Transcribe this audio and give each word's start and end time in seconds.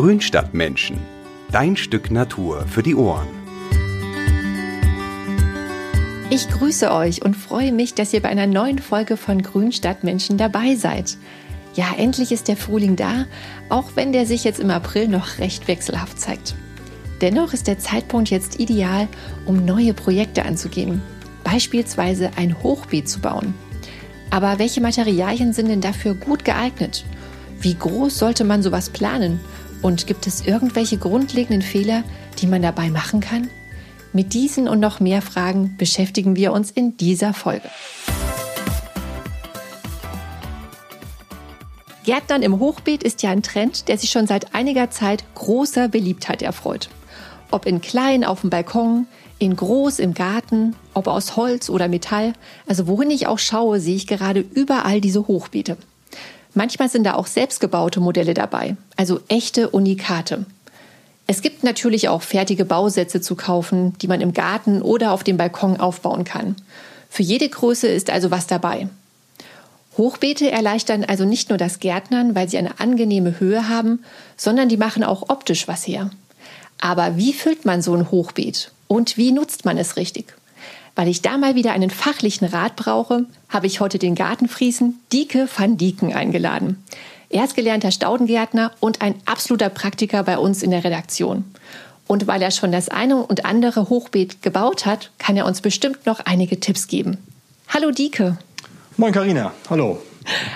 Grünstadtmenschen. 0.00 0.96
Dein 1.52 1.76
Stück 1.76 2.10
Natur 2.10 2.64
für 2.66 2.82
die 2.82 2.94
Ohren. 2.94 3.28
Ich 6.30 6.48
grüße 6.48 6.90
euch 6.90 7.22
und 7.22 7.36
freue 7.36 7.70
mich, 7.70 7.92
dass 7.92 8.14
ihr 8.14 8.22
bei 8.22 8.30
einer 8.30 8.46
neuen 8.46 8.78
Folge 8.78 9.18
von 9.18 9.42
Grünstadtmenschen 9.42 10.38
dabei 10.38 10.74
seid. 10.74 11.18
Ja, 11.74 11.88
endlich 11.98 12.32
ist 12.32 12.48
der 12.48 12.56
Frühling 12.56 12.96
da, 12.96 13.26
auch 13.68 13.90
wenn 13.94 14.14
der 14.14 14.24
sich 14.24 14.42
jetzt 14.42 14.58
im 14.58 14.70
April 14.70 15.06
noch 15.06 15.36
recht 15.36 15.68
wechselhaft 15.68 16.18
zeigt. 16.18 16.54
Dennoch 17.20 17.52
ist 17.52 17.66
der 17.66 17.78
Zeitpunkt 17.78 18.30
jetzt 18.30 18.58
ideal, 18.58 19.06
um 19.44 19.66
neue 19.66 19.92
Projekte 19.92 20.46
anzugehen. 20.46 21.02
Beispielsweise 21.44 22.30
ein 22.36 22.62
Hochbeet 22.62 23.06
zu 23.06 23.20
bauen. 23.20 23.52
Aber 24.30 24.58
welche 24.58 24.80
Materialien 24.80 25.52
sind 25.52 25.68
denn 25.68 25.82
dafür 25.82 26.14
gut 26.14 26.46
geeignet? 26.46 27.04
Wie 27.60 27.74
groß 27.74 28.18
sollte 28.18 28.44
man 28.44 28.62
sowas 28.62 28.88
planen? 28.88 29.40
Und 29.82 30.06
gibt 30.06 30.26
es 30.26 30.44
irgendwelche 30.44 30.98
grundlegenden 30.98 31.62
Fehler, 31.62 32.04
die 32.38 32.46
man 32.46 32.62
dabei 32.62 32.90
machen 32.90 33.20
kann? 33.20 33.48
Mit 34.12 34.34
diesen 34.34 34.68
und 34.68 34.80
noch 34.80 35.00
mehr 35.00 35.22
Fragen 35.22 35.76
beschäftigen 35.78 36.36
wir 36.36 36.52
uns 36.52 36.70
in 36.70 36.96
dieser 36.96 37.32
Folge. 37.32 37.68
Gärtnern 42.04 42.42
im 42.42 42.58
Hochbeet 42.58 43.02
ist 43.02 43.22
ja 43.22 43.30
ein 43.30 43.42
Trend, 43.42 43.88
der 43.88 43.96
sich 43.96 44.10
schon 44.10 44.26
seit 44.26 44.54
einiger 44.54 44.90
Zeit 44.90 45.22
großer 45.34 45.88
Beliebtheit 45.88 46.42
erfreut. 46.42 46.88
Ob 47.50 47.66
in 47.66 47.80
klein 47.80 48.24
auf 48.24 48.40
dem 48.40 48.50
Balkon, 48.50 49.06
in 49.38 49.54
groß 49.54 49.98
im 49.98 50.14
Garten, 50.14 50.74
ob 50.92 51.06
aus 51.06 51.36
Holz 51.36 51.70
oder 51.70 51.88
Metall, 51.88 52.32
also 52.66 52.86
wohin 52.86 53.10
ich 53.10 53.26
auch 53.26 53.38
schaue, 53.38 53.80
sehe 53.80 53.96
ich 53.96 54.06
gerade 54.06 54.40
überall 54.40 55.00
diese 55.00 55.26
Hochbeete. 55.26 55.76
Manchmal 56.54 56.88
sind 56.88 57.04
da 57.04 57.14
auch 57.14 57.26
selbstgebaute 57.26 58.00
Modelle 58.00 58.34
dabei, 58.34 58.76
also 58.96 59.20
echte 59.28 59.70
Unikate. 59.70 60.46
Es 61.26 61.42
gibt 61.42 61.62
natürlich 61.62 62.08
auch 62.08 62.22
fertige 62.22 62.64
Bausätze 62.64 63.20
zu 63.20 63.36
kaufen, 63.36 63.96
die 63.98 64.08
man 64.08 64.20
im 64.20 64.32
Garten 64.32 64.82
oder 64.82 65.12
auf 65.12 65.22
dem 65.22 65.36
Balkon 65.36 65.78
aufbauen 65.78 66.24
kann. 66.24 66.56
Für 67.08 67.22
jede 67.22 67.48
Größe 67.48 67.86
ist 67.86 68.10
also 68.10 68.32
was 68.32 68.48
dabei. 68.48 68.88
Hochbeete 69.96 70.50
erleichtern 70.50 71.04
also 71.04 71.24
nicht 71.24 71.48
nur 71.48 71.58
das 71.58 71.78
Gärtnern, 71.78 72.34
weil 72.34 72.48
sie 72.48 72.58
eine 72.58 72.80
angenehme 72.80 73.38
Höhe 73.38 73.68
haben, 73.68 74.02
sondern 74.36 74.68
die 74.68 74.76
machen 74.76 75.04
auch 75.04 75.28
optisch 75.28 75.68
was 75.68 75.86
her. 75.86 76.10
Aber 76.80 77.16
wie 77.16 77.32
füllt 77.32 77.64
man 77.64 77.82
so 77.82 77.94
ein 77.94 78.10
Hochbeet 78.10 78.72
und 78.88 79.16
wie 79.16 79.30
nutzt 79.30 79.64
man 79.64 79.78
es 79.78 79.96
richtig? 79.96 80.34
Weil 81.00 81.08
ich 81.08 81.22
da 81.22 81.38
mal 81.38 81.54
wieder 81.54 81.72
einen 81.72 81.88
fachlichen 81.88 82.46
Rat 82.46 82.76
brauche, 82.76 83.24
habe 83.48 83.66
ich 83.66 83.80
heute 83.80 83.98
den 83.98 84.14
Gartenfriesen 84.14 85.00
Dieke 85.10 85.48
van 85.56 85.78
Dieken 85.78 86.12
eingeladen. 86.12 86.84
Er 87.30 87.44
ist 87.44 87.56
gelernter 87.56 87.90
Staudengärtner 87.90 88.72
und 88.80 89.00
ein 89.00 89.14
absoluter 89.24 89.70
Praktiker 89.70 90.24
bei 90.24 90.36
uns 90.36 90.62
in 90.62 90.72
der 90.72 90.84
Redaktion. 90.84 91.46
Und 92.06 92.26
weil 92.26 92.42
er 92.42 92.50
schon 92.50 92.70
das 92.70 92.90
eine 92.90 93.16
und 93.16 93.46
andere 93.46 93.88
Hochbeet 93.88 94.42
gebaut 94.42 94.84
hat, 94.84 95.10
kann 95.16 95.38
er 95.38 95.46
uns 95.46 95.62
bestimmt 95.62 96.04
noch 96.04 96.20
einige 96.20 96.60
Tipps 96.60 96.86
geben. 96.86 97.16
Hallo 97.68 97.92
Dieke. 97.92 98.36
Moin 98.98 99.14
Karina, 99.14 99.54
hallo. 99.70 100.02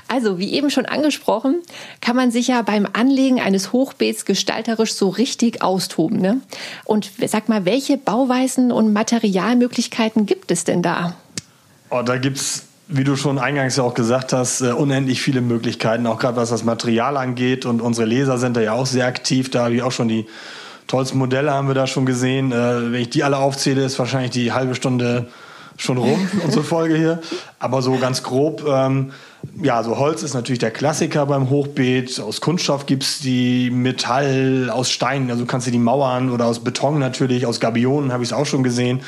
Also, 0.09 0.39
wie 0.39 0.53
eben 0.53 0.71
schon 0.71 0.87
angesprochen, 0.87 1.63
kann 2.01 2.17
man 2.17 2.31
sich 2.31 2.49
ja 2.49 2.63
beim 2.63 2.87
Anlegen 2.93 3.41
eines 3.41 3.73
Hochbeets 3.73 4.25
gestalterisch 4.25 4.95
so 4.95 5.09
richtig 5.09 5.63
austoben. 5.63 6.21
Ne? 6.21 6.41
Und 6.85 7.11
sag 7.27 7.49
mal, 7.49 7.65
welche 7.65 7.97
Bauweisen 7.97 8.73
und 8.73 8.93
Materialmöglichkeiten 8.93 10.27
gibt 10.27 10.51
es 10.51 10.65
denn 10.65 10.83
da? 10.83 11.15
Oh, 11.91 12.03
da 12.03 12.17
gibt 12.17 12.39
es 12.39 12.65
wie 12.87 13.05
du 13.05 13.17
schon 13.17 13.39
eingangs 13.39 13.77
ja 13.77 13.83
auch 13.83 13.95
gesagt 13.95 14.33
hast, 14.33 14.61
uh, 14.61 14.75
unendlich 14.75 15.23
viele 15.23 15.41
Möglichkeiten, 15.41 16.07
auch 16.07 16.19
gerade 16.19 16.37
was 16.37 16.51
das 16.51 16.65
Material 16.65 17.17
angeht. 17.17 17.65
Und 17.67 17.81
unsere 17.81 18.07
Leser 18.07 18.39
sind 18.39 18.57
da 18.57 18.61
ja 18.61 18.73
auch 18.73 18.87
sehr 18.87 19.07
aktiv. 19.07 19.51
Da 19.51 19.65
habe 19.65 19.75
ich 19.75 19.83
auch 19.83 19.93
schon 19.93 20.09
die 20.09 20.27
tollsten 20.87 21.17
Modelle 21.17 21.53
haben 21.53 21.67
wir 21.67 21.75
da 21.75 21.87
schon 21.87 22.05
gesehen. 22.05 22.53
Uh, 22.53 22.93
wenn 22.93 23.01
ich 23.01 23.11
die 23.11 23.25
alle 23.25 23.39
aufzähle, 23.39 23.85
ist 23.85 23.99
wahrscheinlich 23.99 24.33
die 24.33 24.53
halbe 24.53 24.75
Stunde 24.75 25.29
schon 25.77 25.97
rum, 25.97 26.29
unsere 26.45 26.63
Folge 26.63 26.97
hier. 26.97 27.21
Aber 27.59 27.81
so 27.81 27.97
ganz 27.97 28.23
grob, 28.23 28.65
ähm, 28.69 29.13
ja, 29.63 29.83
so 29.83 29.99
Holz 29.99 30.23
ist 30.23 30.35
natürlich 30.35 30.59
der 30.59 30.71
Klassiker 30.71 31.27
beim 31.27 31.51
Hochbeet. 31.51 32.21
Aus 32.21 32.41
Kunststoff 32.41 32.87
gibt's 32.87 33.19
die 33.21 33.71
Metall, 33.71 34.71
aus 34.71 34.91
Stein, 34.91 35.31
also 35.31 35.47
kannst 35.47 35.67
du 35.67 35.71
die 35.71 35.79
Mauern 35.79 36.31
oder 36.31 36.47
aus 36.47 36.63
Beton 36.63 36.99
natürlich, 36.99 37.47
aus 37.47 37.61
Gabionen 37.61 38.13
habe 38.13 38.23
ich 38.23 38.31
es 38.31 38.33
auch 38.33 38.47
schon 38.47 38.63
gesehen. 38.63 39.01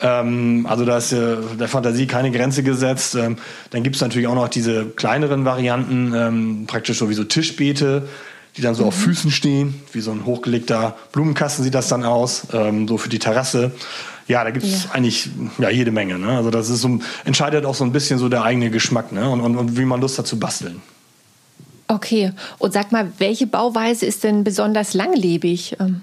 Ähm, 0.00 0.66
also 0.68 0.84
da 0.84 0.98
ist 0.98 1.12
äh, 1.12 1.36
der 1.58 1.68
Fantasie 1.68 2.06
keine 2.06 2.30
Grenze 2.30 2.62
gesetzt. 2.62 3.14
Ähm, 3.14 3.36
dann 3.70 3.82
gibt's 3.82 4.00
natürlich 4.00 4.26
auch 4.26 4.34
noch 4.34 4.48
diese 4.48 4.86
kleineren 4.86 5.44
Varianten, 5.44 6.12
ähm, 6.14 6.64
praktisch 6.66 6.98
so 6.98 7.08
wie 7.08 7.14
so 7.14 7.24
Tischbeete, 7.24 8.08
die 8.56 8.62
dann 8.62 8.74
so 8.74 8.82
mhm. 8.82 8.88
auf 8.88 8.94
Füßen 8.94 9.30
stehen, 9.30 9.80
wie 9.92 10.00
so 10.00 10.10
ein 10.10 10.26
hochgelegter 10.26 10.96
Blumenkasten 11.12 11.64
sieht 11.64 11.74
das 11.74 11.88
dann 11.88 12.04
aus, 12.04 12.48
ähm, 12.52 12.88
so 12.88 12.98
für 12.98 13.08
die 13.08 13.20
Terrasse. 13.20 13.72
Ja, 14.32 14.44
da 14.44 14.50
gibt 14.50 14.64
es 14.64 14.84
ja. 14.84 14.90
eigentlich 14.92 15.28
ja, 15.58 15.68
jede 15.68 15.90
Menge. 15.90 16.18
Ne? 16.18 16.34
Also 16.38 16.50
das 16.50 16.70
ist 16.70 16.80
so, 16.80 17.00
entscheidet 17.26 17.66
auch 17.66 17.74
so 17.74 17.84
ein 17.84 17.92
bisschen 17.92 18.18
so 18.18 18.30
der 18.30 18.44
eigene 18.44 18.70
Geschmack 18.70 19.12
ne? 19.12 19.28
und, 19.28 19.42
und, 19.42 19.58
und 19.58 19.76
wie 19.76 19.84
man 19.84 20.00
Lust 20.00 20.18
hat 20.18 20.26
zu 20.26 20.38
basteln. 20.38 20.80
Okay, 21.86 22.32
und 22.58 22.72
sag 22.72 22.92
mal, 22.92 23.12
welche 23.18 23.46
Bauweise 23.46 24.06
ist 24.06 24.24
denn 24.24 24.42
besonders 24.42 24.94
langlebig? 24.94 25.76
Ähm, 25.78 26.00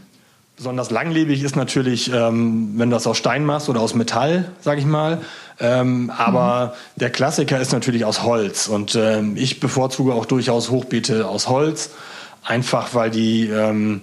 besonders 0.55 0.91
langlebig 0.91 1.41
ist 1.41 1.55
natürlich, 1.55 2.13
ähm, 2.13 2.73
wenn 2.75 2.91
du 2.91 2.95
das 2.95 3.07
aus 3.07 3.17
Stein 3.17 3.45
machst 3.45 3.67
oder 3.67 3.81
aus 3.81 3.95
Metall, 3.95 4.51
sag 4.61 4.77
ich 4.77 4.85
mal. 4.85 5.21
Ähm, 5.59 6.11
aber 6.15 6.67
mhm. 6.67 6.99
der 6.99 7.09
Klassiker 7.09 7.59
ist 7.59 7.71
natürlich 7.71 8.05
aus 8.05 8.21
Holz. 8.21 8.67
Und 8.67 8.93
ähm, 8.93 9.37
ich 9.37 9.59
bevorzuge 9.59 10.13
auch 10.13 10.27
durchaus 10.27 10.69
Hochbeete 10.69 11.27
aus 11.27 11.47
Holz, 11.47 11.89
einfach 12.43 12.93
weil 12.93 13.09
die 13.09 13.47
ähm, 13.47 14.01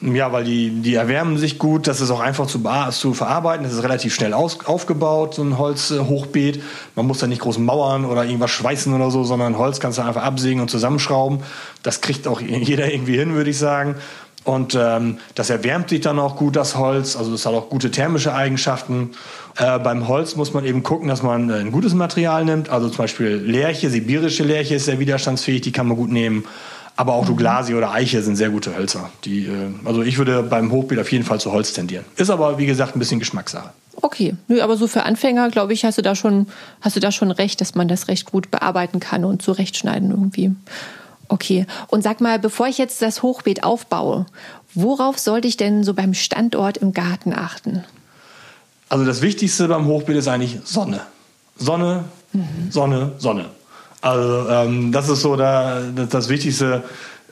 ja, 0.00 0.32
weil 0.32 0.44
die, 0.44 0.70
die 0.70 0.94
erwärmen 0.94 1.38
sich 1.38 1.58
gut, 1.58 1.86
das 1.88 2.00
ist 2.00 2.10
auch 2.10 2.20
einfach 2.20 2.46
zu, 2.46 2.62
zu 2.90 3.14
verarbeiten, 3.14 3.64
das 3.64 3.74
ist 3.74 3.82
relativ 3.82 4.14
schnell 4.14 4.32
aus, 4.32 4.64
aufgebaut, 4.64 5.34
so 5.34 5.42
ein 5.42 5.58
Holzhochbeet. 5.58 6.62
Man 6.94 7.06
muss 7.06 7.18
da 7.18 7.26
nicht 7.26 7.40
groß 7.40 7.58
mauern 7.58 8.04
oder 8.04 8.24
irgendwas 8.24 8.50
schweißen 8.52 8.92
oder 8.94 9.10
so, 9.10 9.24
sondern 9.24 9.58
Holz 9.58 9.80
kannst 9.80 9.98
du 9.98 10.02
einfach 10.02 10.22
absägen 10.22 10.60
und 10.60 10.70
zusammenschrauben. 10.70 11.40
Das 11.82 12.00
kriegt 12.00 12.28
auch 12.28 12.40
jeder 12.40 12.92
irgendwie 12.92 13.18
hin, 13.18 13.34
würde 13.34 13.50
ich 13.50 13.58
sagen. 13.58 13.96
Und 14.44 14.74
ähm, 14.80 15.18
das 15.34 15.50
erwärmt 15.50 15.90
sich 15.90 16.00
dann 16.00 16.18
auch 16.18 16.36
gut, 16.36 16.56
das 16.56 16.76
Holz. 16.76 17.16
Also 17.16 17.34
es 17.34 17.44
hat 17.44 17.52
auch 17.52 17.68
gute 17.68 17.90
thermische 17.90 18.32
Eigenschaften. 18.32 19.10
Äh, 19.58 19.78
beim 19.78 20.08
Holz 20.08 20.36
muss 20.36 20.54
man 20.54 20.64
eben 20.64 20.82
gucken, 20.82 21.08
dass 21.08 21.22
man 21.22 21.50
äh, 21.50 21.54
ein 21.54 21.72
gutes 21.72 21.92
Material 21.92 22.44
nimmt. 22.44 22.70
Also 22.70 22.88
zum 22.88 22.98
Beispiel 22.98 23.34
Lärche, 23.34 23.90
sibirische 23.90 24.44
Lärche 24.44 24.76
ist 24.76 24.86
sehr 24.86 25.00
widerstandsfähig, 25.00 25.60
die 25.62 25.72
kann 25.72 25.88
man 25.88 25.96
gut 25.96 26.10
nehmen. 26.10 26.44
Aber 26.98 27.14
auch 27.14 27.24
Douglasie 27.26 27.74
oder 27.74 27.92
Eiche 27.92 28.20
sind 28.22 28.34
sehr 28.34 28.50
gute 28.50 28.76
Hölzer. 28.76 29.08
Die, 29.24 29.46
äh, 29.46 29.70
also 29.84 30.02
ich 30.02 30.18
würde 30.18 30.42
beim 30.42 30.72
Hochbeet 30.72 30.98
auf 30.98 31.12
jeden 31.12 31.24
Fall 31.24 31.38
zu 31.38 31.52
Holz 31.52 31.72
tendieren. 31.72 32.04
Ist 32.16 32.28
aber, 32.28 32.58
wie 32.58 32.66
gesagt, 32.66 32.96
ein 32.96 32.98
bisschen 32.98 33.20
Geschmackssache. 33.20 33.70
Okay, 34.02 34.34
Nö, 34.48 34.60
aber 34.60 34.76
so 34.76 34.88
für 34.88 35.04
Anfänger, 35.04 35.48
glaube 35.50 35.72
ich, 35.72 35.84
hast 35.84 35.96
du 35.96 36.02
da 36.02 36.16
schon, 36.16 36.48
hast 36.80 36.96
du 36.96 37.00
da 37.00 37.12
schon 37.12 37.30
recht, 37.30 37.60
dass 37.60 37.76
man 37.76 37.86
das 37.86 38.08
recht 38.08 38.32
gut 38.32 38.50
bearbeiten 38.50 38.98
kann 38.98 39.24
und 39.24 39.42
zurechtschneiden 39.42 40.10
irgendwie. 40.10 40.50
Okay. 41.28 41.66
Und 41.86 42.02
sag 42.02 42.20
mal, 42.20 42.40
bevor 42.40 42.66
ich 42.66 42.78
jetzt 42.78 43.00
das 43.00 43.22
Hochbeet 43.22 43.62
aufbaue, 43.62 44.26
worauf 44.74 45.20
sollte 45.20 45.46
ich 45.46 45.56
denn 45.56 45.84
so 45.84 45.94
beim 45.94 46.14
Standort 46.14 46.78
im 46.78 46.92
Garten 46.92 47.32
achten? 47.32 47.84
Also 48.88 49.04
das 49.04 49.22
Wichtigste 49.22 49.68
beim 49.68 49.86
Hochbeet 49.86 50.16
ist 50.16 50.26
eigentlich 50.26 50.58
Sonne. 50.64 51.02
Sonne, 51.56 52.06
mhm. 52.32 52.70
Sonne, 52.70 53.12
Sonne. 53.18 53.44
Also 54.00 54.48
ähm, 54.48 54.92
das 54.92 55.08
ist 55.08 55.22
so 55.22 55.36
da, 55.36 55.80
das, 55.94 56.08
das 56.08 56.28
Wichtigste, 56.28 56.84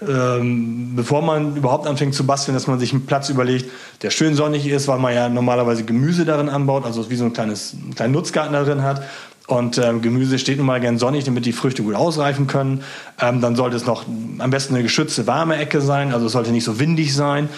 ähm, 0.07 0.95
bevor 0.95 1.23
man 1.23 1.57
überhaupt 1.57 1.87
anfängt 1.87 2.15
zu 2.15 2.27
basteln, 2.27 2.55
dass 2.55 2.67
man 2.67 2.79
sich 2.79 2.93
einen 2.93 3.07
Platz 3.07 3.29
überlegt, 3.29 3.71
der 4.03 4.11
schön 4.11 4.35
sonnig 4.35 4.67
ist, 4.67 4.89
weil 4.89 4.99
man 4.99 5.15
ja 5.15 5.29
normalerweise 5.29 5.85
Gemüse 5.85 6.25
darin 6.25 6.49
anbaut, 6.49 6.85
also 6.85 7.09
wie 7.09 7.17
so 7.17 7.25
ein 7.25 7.33
kleines 7.33 7.75
einen 7.75 7.95
kleinen 7.95 8.13
Nutzgarten 8.13 8.53
darin 8.53 8.83
hat. 8.83 9.03
Und 9.47 9.79
ähm, 9.79 10.03
Gemüse 10.03 10.41
steht 10.41 10.59
nun 10.59 10.67
mal 10.67 10.81
gern 10.81 10.99
sonnig, 10.99 11.25
damit 11.25 11.47
die 11.47 11.53
Früchte 11.53 11.85
gut 11.85 11.95
ausreifen 11.95 12.49
können. 12.49 12.83
Ähm, 13.21 13.41
dann 13.41 13.55
sollte 13.55 13.77
es 13.77 13.87
noch 13.87 14.05
am 14.39 14.51
besten 14.51 14.75
eine 14.75 14.83
geschützte 14.83 15.29
warme 15.29 15.57
Ecke 15.57 15.81
sein, 15.81 16.13
also 16.13 16.27
es 16.27 16.33
sollte 16.33 16.51
nicht 16.51 16.65
so 16.65 16.81
windig 16.81 17.15
sein 17.15 17.49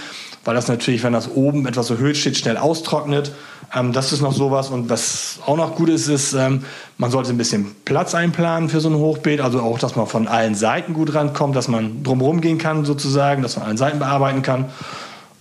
weil 0.48 0.54
das 0.54 0.66
natürlich, 0.66 1.02
wenn 1.02 1.12
das 1.12 1.30
oben 1.34 1.66
etwas 1.66 1.90
erhöht 1.90 2.16
steht, 2.16 2.38
schnell 2.38 2.56
austrocknet. 2.56 3.32
Ähm, 3.74 3.92
das 3.92 4.12
ist 4.12 4.20
noch 4.20 4.32
sowas. 4.32 4.70
Und 4.70 4.88
was 4.88 5.40
auch 5.46 5.56
noch 5.56 5.74
gut 5.74 5.88
ist, 5.88 6.08
ist, 6.08 6.32
ähm, 6.32 6.64
man 6.96 7.10
sollte 7.10 7.30
ein 7.30 7.38
bisschen 7.38 7.74
Platz 7.84 8.14
einplanen 8.14 8.68
für 8.68 8.80
so 8.80 8.88
ein 8.88 8.96
Hochbeet. 8.96 9.40
Also 9.40 9.60
auch, 9.60 9.78
dass 9.78 9.96
man 9.96 10.06
von 10.06 10.28
allen 10.28 10.54
Seiten 10.54 10.94
gut 10.94 11.14
rankommt, 11.14 11.56
dass 11.56 11.68
man 11.68 12.02
drumherum 12.02 12.40
gehen 12.40 12.58
kann 12.58 12.84
sozusagen, 12.84 13.42
dass 13.42 13.56
man 13.56 13.66
allen 13.66 13.76
Seiten 13.76 13.98
bearbeiten 13.98 14.42
kann. 14.42 14.66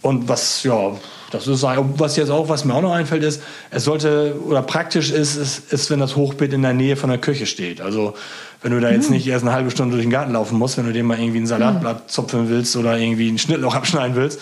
Und 0.01 0.29
was, 0.29 0.63
ja, 0.63 0.91
das 1.31 1.47
ist, 1.47 1.63
was 1.63 2.15
jetzt 2.15 2.29
auch, 2.29 2.47
was 2.47 2.63
mir 2.63 2.73
auch 2.73 2.81
noch 2.81 2.93
einfällt, 2.93 3.23
ist, 3.23 3.41
es 3.71 3.83
sollte, 3.83 4.35
oder 4.45 4.61
praktisch 4.61 5.11
ist, 5.11 5.35
ist, 5.35 5.73
ist, 5.73 5.89
wenn 5.89 5.99
das 5.99 6.15
Hochbeet 6.15 6.53
in 6.53 6.61
der 6.61 6.73
Nähe 6.73 6.95
von 6.95 7.09
der 7.09 7.19
Küche 7.19 7.45
steht. 7.45 7.81
Also, 7.81 8.13
wenn 8.61 8.71
du 8.71 8.79
da 8.79 8.89
jetzt 8.89 9.09
mhm. 9.09 9.15
nicht 9.15 9.27
erst 9.27 9.43
eine 9.43 9.53
halbe 9.53 9.69
Stunde 9.69 9.95
durch 9.95 10.05
den 10.05 10.11
Garten 10.11 10.33
laufen 10.33 10.57
musst, 10.57 10.77
wenn 10.77 10.85
du 10.85 10.93
dir 10.93 11.03
mal 11.03 11.19
irgendwie 11.19 11.39
ein 11.39 11.47
Salatblatt 11.47 12.03
mhm. 12.03 12.09
zupfen 12.09 12.49
willst 12.49 12.75
oder 12.77 12.97
irgendwie 12.97 13.29
ein 13.29 13.37
Schnittloch 13.37 13.75
abschneiden 13.75 14.15
willst, 14.15 14.39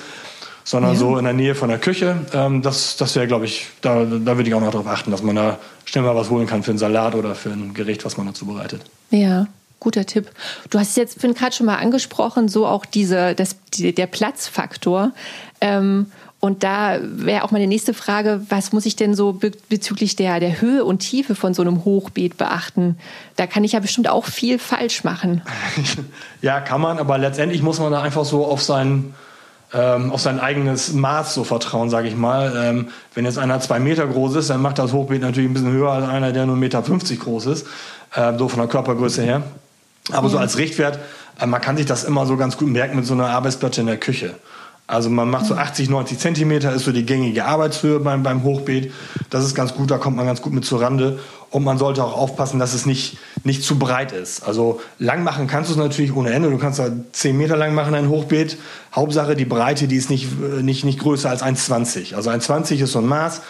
sondern 0.66 0.94
ja. 0.94 1.00
so 1.00 1.18
in 1.18 1.24
der 1.24 1.34
Nähe 1.34 1.56
von 1.56 1.70
der 1.70 1.78
Küche. 1.78 2.18
Ähm, 2.34 2.62
das 2.62 2.98
das 2.98 3.16
wäre, 3.16 3.28
glaube 3.28 3.46
ich, 3.46 3.68
da, 3.82 4.04
da 4.04 4.36
würde 4.36 4.50
ich 4.50 4.54
auch 4.54 4.60
noch 4.60 4.72
darauf 4.72 4.88
achten, 4.88 5.12
dass 5.12 5.24
man 5.24 5.38
da 5.38 5.60
schnell 5.86 6.04
mal 6.04 6.16
was 6.16 6.30
holen 6.30 6.48
kann 6.48 6.64
für 6.64 6.72
einen 6.72 6.80
Salat 6.80 7.16
oder 7.16 7.36
für 7.36 7.52
ein 7.52 7.74
Gericht, 7.74 8.04
was 8.04 8.18
man 8.18 8.26
dazu 8.26 8.46
bereitet. 8.46 8.82
Ja. 9.12 9.48
guter 9.80 10.06
Tipp. 10.06 10.32
Du 10.72 10.80
hast 10.80 10.98
jetzt 10.98 11.22
gerade 11.22 11.56
schon 11.56 11.68
mal 11.68 11.78
angesprochen, 11.78 12.50
so 12.50 12.66
auch 12.66 12.86
diese, 12.86 13.36
das, 13.36 13.56
die, 13.76 13.94
der 13.94 14.08
Platzfaktor. 14.08 15.12
Ähm, 15.62 16.08
und 16.40 16.64
da 16.64 17.00
wäre 17.02 17.44
auch 17.44 17.52
meine 17.52 17.66
nächste 17.66 17.94
Frage, 17.94 18.42
was 18.50 18.72
muss 18.72 18.86
ich 18.86 18.96
denn 18.96 19.16
so 19.16 19.34
be 19.34 19.52
bezüglich 19.70 20.16
der, 20.16 20.40
der 20.40 20.62
Höhe 20.62 20.84
und 20.84 21.00
Tiefe 21.00 21.34
von 21.34 21.54
so 21.54 21.62
einem 21.62 21.86
Hochbeet 21.86 22.38
beachten? 22.38 22.98
Da 23.36 23.48
kann 23.48 23.64
ich 23.64 23.72
ja 23.72 23.80
bestimmt 23.80 24.10
auch 24.10 24.26
viel 24.26 24.60
falsch 24.60 25.04
machen. 25.04 25.42
ja, 26.42 26.60
kann 26.60 26.82
man, 26.82 27.00
aber 27.00 27.18
letztendlich 27.18 27.62
muss 27.62 27.80
man 27.80 27.92
da 27.92 28.02
einfach 28.02 28.26
so 28.26 28.46
auf 28.46 28.62
sein, 28.62 29.14
ähm, 29.76 30.12
auf 30.12 30.22
sein 30.22 30.40
eigenes 30.40 30.94
Maß 30.94 31.34
so 31.34 31.44
vertrauen, 31.44 31.90
sage 31.90 32.08
ich 32.08 32.16
mal. 32.16 32.54
Ähm, 32.56 32.88
wenn 33.14 33.26
jetzt 33.26 33.38
einer 33.38 33.60
zwei 33.60 33.80
Meter 33.80 34.08
groß 34.08 34.36
ist, 34.36 34.50
dann 34.50 34.62
macht 34.62 34.80
das 34.80 34.94
Hochbeet 34.94 35.22
natürlich 35.22 35.50
ein 35.50 35.54
bisschen 35.54 35.72
höher 35.72 35.92
als 35.92 36.08
einer, 36.08 36.32
der 36.32 36.46
nur 36.46 36.56
1,50 36.56 36.60
Meter 36.60 36.82
groß 37.24 37.46
ist, 37.48 37.68
äh, 38.14 38.38
so 38.38 38.48
von 38.48 38.60
der 38.60 38.70
Körpergröße 38.70 39.22
her. 39.22 39.44
Aber 40.12 40.30
so 40.30 40.38
als 40.38 40.58
Richtwert, 40.58 41.00
äh, 41.40 41.46
man 41.46 41.60
kann 41.60 41.76
sich 41.76 41.86
das 41.86 42.06
immer 42.06 42.26
so 42.26 42.38
ganz 42.38 42.58
gut 42.58 42.70
merken 42.70 42.96
mit 42.96 43.06
so 43.06 43.14
einer 43.14 43.28
Arbeitsplatte 43.28 43.82
in 43.82 43.88
der 43.88 43.98
Küche. 43.98 44.36
Also 44.88 45.10
man 45.10 45.30
macht 45.30 45.48
so 45.48 45.56
80, 45.56 45.90
90 45.90 46.20
Zentimeter, 46.20 46.72
ist 46.72 46.86
so 46.86 46.92
die 46.92 47.06
gängige 47.06 47.46
Arbeitshöhe 47.46 48.00
beim, 48.00 48.22
beim 48.22 48.44
Hochbeet. 48.44 48.94
Das 49.32 49.44
ist 49.44 49.56
ganz 49.56 49.74
gut, 49.74 49.90
da 49.90 49.98
kommt 49.98 50.16
man 50.16 50.28
ganz 50.28 50.42
gut 50.42 50.54
mit 50.54 50.64
zur 50.64 50.80
Rande. 50.82 51.20
Und 51.56 51.64
man 51.64 51.78
sollte 51.78 52.04
auch 52.04 52.18
aufpassen, 52.18 52.60
dass 52.60 52.74
es 52.74 52.86
nicht, 52.86 53.18
nicht 53.46 53.64
zu 53.64 53.80
breit 53.80 54.12
ist. 54.12 54.46
Also 54.46 54.82
lang 55.00 55.24
machen 55.24 55.48
kannst 55.48 55.70
du 55.70 55.74
es 55.74 55.80
natürlich 55.80 56.14
ohne 56.14 56.34
Ende. 56.34 56.50
Du 56.50 56.58
kannst 56.58 56.80
da 56.80 56.90
10 57.14 57.38
Meter 57.38 57.56
lang 57.56 57.74
machen, 57.74 57.96
ein 57.96 58.10
Hochbeet. 58.10 58.58
Hauptsache 58.94 59.38
die 59.38 59.46
Breite, 59.46 59.88
die 59.88 59.96
ist 59.96 60.10
nicht, 60.10 60.38
nicht, 60.38 60.84
nicht 60.84 61.00
größer 61.00 61.30
als 61.30 61.42
1,20. 61.42 62.14
Also 62.14 62.30
1,20 62.30 62.84
ist 62.84 62.92
so 62.92 63.00
ein 63.00 63.06
Maß. 63.06 63.42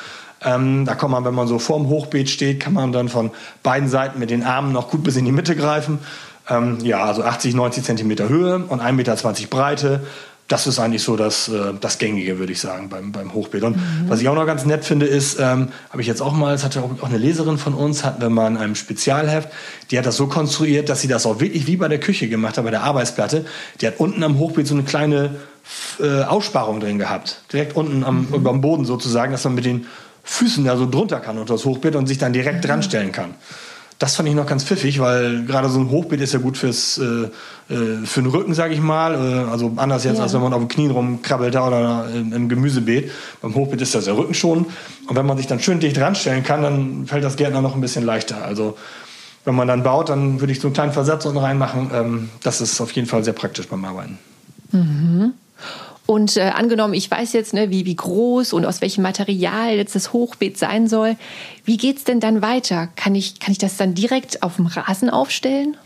Ähm, 0.44 0.86
da 0.86 0.94
kann 0.94 1.10
man, 1.10 1.26
wenn 1.26 1.34
man 1.34 1.48
so 1.48 1.58
vorm 1.58 1.90
Hochbeet 1.90 2.30
steht, 2.30 2.60
kann 2.60 2.74
man 2.74 2.92
dann 2.92 3.10
von 3.10 3.32
beiden 3.64 3.90
Seiten 3.90 4.20
mit 4.20 4.30
den 4.30 4.44
Armen 4.44 4.72
noch 4.72 4.92
gut 4.92 5.04
bis 5.04 5.16
in 5.16 5.26
die 5.26 5.32
Mitte 5.32 5.56
greifen. 5.56 5.98
Ähm, 6.48 6.78
ja, 6.84 7.04
also 7.06 7.24
80, 7.24 7.56
90 7.56 7.86
Zentimeter 7.86 8.30
Höhe 8.30 8.60
und 8.60 8.84
1,20 8.84 8.92
Meter 8.94 9.48
Breite 9.50 10.06
das 10.48 10.68
ist 10.68 10.78
eigentlich 10.78 11.02
so 11.02 11.16
das, 11.16 11.48
äh, 11.48 11.74
das 11.80 11.98
Gängige, 11.98 12.38
würde 12.38 12.52
ich 12.52 12.60
sagen, 12.60 12.90
beim, 12.90 13.12
beim 13.12 13.34
Hochbeet. 13.34 13.64
Und 13.64 13.78
mhm. 13.78 14.08
was 14.08 14.22
ich 14.22 14.30
auch 14.30 14.36
noch 14.36 14.46
ganz 14.46 14.64
nett 14.66 14.86
finde, 14.86 15.08
ist, 15.08 15.40
ähm, 15.40 15.70
habe 15.90 16.02
ich 16.02 16.08
jetzt 16.08 16.22
auch 16.22 16.34
mal, 16.34 16.54
es 16.54 16.64
hatte 16.64 16.82
auch, 16.82 17.02
auch 17.02 17.10
eine 17.10 17.18
Leserin 17.18 17.58
von 17.58 17.74
uns, 17.74 18.04
hatten 18.04 18.22
wir 18.22 18.30
mal 18.30 18.48
in 18.48 18.58
einem 18.58 18.76
Spezialheft, 18.76 19.50
die 19.90 19.98
hat 19.98 20.06
das 20.06 20.18
so 20.18 20.28
konstruiert, 20.28 20.90
dass 20.90 21.02
sie 21.02 21.08
das 21.08 21.26
auch 21.26 21.40
wirklich 21.40 21.66
wie 21.66 21.78
bei 21.78 21.88
der 21.88 22.00
Küche 22.00 22.30
gemacht 22.30 22.58
hat, 22.58 22.64
bei 22.64 22.72
der 22.72 22.84
Arbeitsplatte. 22.84 23.46
Die 23.82 23.88
hat 23.88 23.96
unten 24.00 24.22
am 24.22 24.38
Hochbeet 24.38 24.68
so 24.68 24.76
eine 24.76 24.84
kleine 24.84 25.36
äh, 26.00 26.22
Aussparung 26.24 26.80
drin 26.80 27.00
gehabt. 27.00 27.42
Direkt 27.52 27.76
unten 27.76 28.04
am, 28.04 28.28
mhm. 28.30 28.44
dem 28.44 28.62
Boden 28.62 28.86
sozusagen, 28.86 29.32
dass 29.32 29.44
man 29.46 29.56
mit 29.56 29.66
den 29.66 29.88
Füßen 30.24 30.64
da 30.64 30.78
so 30.78 30.90
drunter 30.90 31.20
kann 31.20 31.40
unter 31.40 31.54
das 31.54 31.66
Hochbeet 31.66 31.96
und 31.96 32.06
sich 32.06 32.20
dann 32.20 32.34
direkt 32.34 32.64
mhm. 32.64 32.68
dran 32.68 32.84
stellen 32.84 33.12
kann. 33.12 33.34
Das 33.98 34.18
fand 34.18 34.28
ich 34.28 34.36
noch 34.36 34.46
ganz 34.46 34.66
pfiffig, 34.66 35.00
weil 35.00 35.46
gerade 35.46 35.70
so 35.70 35.80
ein 35.80 35.90
Hochbeet 35.90 36.20
ist 36.20 36.34
ja 36.34 36.40
gut 36.40 36.58
fürs, 36.58 36.98
äh, 36.98 37.74
äh 37.74 38.06
für 38.06 38.22
den 38.22 38.30
Rücken, 38.30 38.54
sage 38.54 38.74
ich 38.74 38.82
mal. 38.82 39.14
Äh, 39.14 39.52
also 39.52 39.72
anders 39.78 40.04
jetzt, 40.04 40.18
ja. 40.18 40.24
als 40.24 40.34
wenn 40.34 40.42
man 40.42 40.54
auf 40.54 40.60
dem 40.60 40.68
Knien 40.68 40.92
rumkrabbelt 40.92 41.56
da 41.56 41.68
oder 41.68 42.08
im 42.14 42.50
Gemüsebeet. 42.50 43.10
Beim 43.42 43.56
Hochbeet 43.56 43.82
ist 43.82 43.96
das 43.96 44.06
ja 44.06 44.14
Rücken 44.14 44.34
schon. 44.34 44.66
Und 45.08 45.16
wenn 45.16 45.26
man 45.26 45.38
sich 45.38 45.48
dann 45.48 45.60
schön 45.62 45.80
dicht 45.80 45.98
ranstellen 45.98 46.44
kann, 46.44 46.62
dann 46.62 47.08
fällt 47.08 47.24
das 47.24 47.38
Gärtner 47.38 47.62
noch 47.62 47.76
ein 47.76 47.82
bisschen 47.82 48.06
leichter. 48.06 48.44
Also 48.44 48.78
wenn 49.46 49.56
man 49.56 49.68
dann 49.68 49.84
baut, 49.84 50.10
dann 50.10 50.42
würde 50.42 50.52
ich 50.52 50.60
so 50.60 50.68
einen 50.68 50.74
kleinen 50.74 50.92
Versatz 50.92 51.26
unten 51.26 51.38
reinmachen. 51.38 51.92
Ähm, 51.94 52.30
das 52.44 52.60
ist 52.60 52.82
auf 52.82 52.92
jeden 52.92 53.08
Fall 53.08 53.24
sehr 53.24 53.34
praktisch 53.34 53.68
beim 53.68 53.86
Arbeiten. 53.86 54.18
Mhm. 54.72 55.34
Und 56.06 56.38
äh, 56.38 56.52
angenommen, 56.54 56.94
ich 56.94 57.10
weiß 57.10 57.34
jetzt, 57.34 57.54
ne, 57.54 57.72
wie, 57.72 57.86
wie 57.86 57.96
groß 57.96 58.54
und 58.54 58.66
aus 58.66 58.82
welchem 58.82 59.02
Material 59.02 59.76
jetzt 59.76 59.96
das 59.96 60.14
Hochbeet 60.14 60.58
sein 60.58 60.88
soll. 60.88 61.16
Wie 61.64 61.78
geht's 61.78 62.04
denn 62.04 62.20
dann 62.20 62.42
weiter? 62.42 62.90
Kann 62.96 63.16
ich, 63.16 63.40
kann 63.40 63.52
ich 63.52 63.58
das 63.58 63.78
dann 63.78 63.96
direkt 63.96 64.44
auf 64.44 64.58
dem 64.58 64.68
Rasen 64.68 65.10
aufstellen? 65.10 65.78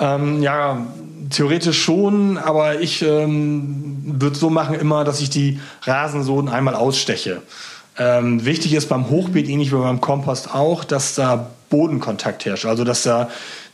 Ähm, 0.00 0.42
ja, 0.42 0.86
theoretisch 1.30 1.82
schon, 1.82 2.38
aber 2.38 2.80
ich 2.80 3.02
ähm, 3.02 3.96
würde 4.04 4.36
so 4.36 4.48
machen 4.48 4.76
immer, 4.76 5.04
dass 5.04 5.20
ich 5.20 5.28
die 5.28 5.60
Rasensoden 5.82 6.48
einmal 6.48 6.74
aussteche. 6.74 7.42
Ähm, 7.98 8.44
wichtig 8.44 8.74
ist 8.74 8.88
beim 8.88 9.10
Hochbeet, 9.10 9.48
ähnlich 9.48 9.72
wie 9.72 9.76
beim 9.76 10.00
Kompost 10.00 10.54
auch, 10.54 10.84
dass 10.84 11.16
da 11.16 11.50
Bodenkontakt 11.68 12.44
herrscht. 12.44 12.64
Also 12.64 12.84
dass 12.84 13.02
da 13.02 13.28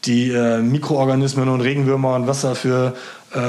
die 0.06 0.30
äh, 0.30 0.60
Mikroorganismen 0.60 1.48
und 1.48 1.60
Regenwürmer 1.60 2.14
und 2.14 2.26
was 2.26 2.40
da 2.40 2.54
für 2.54 2.94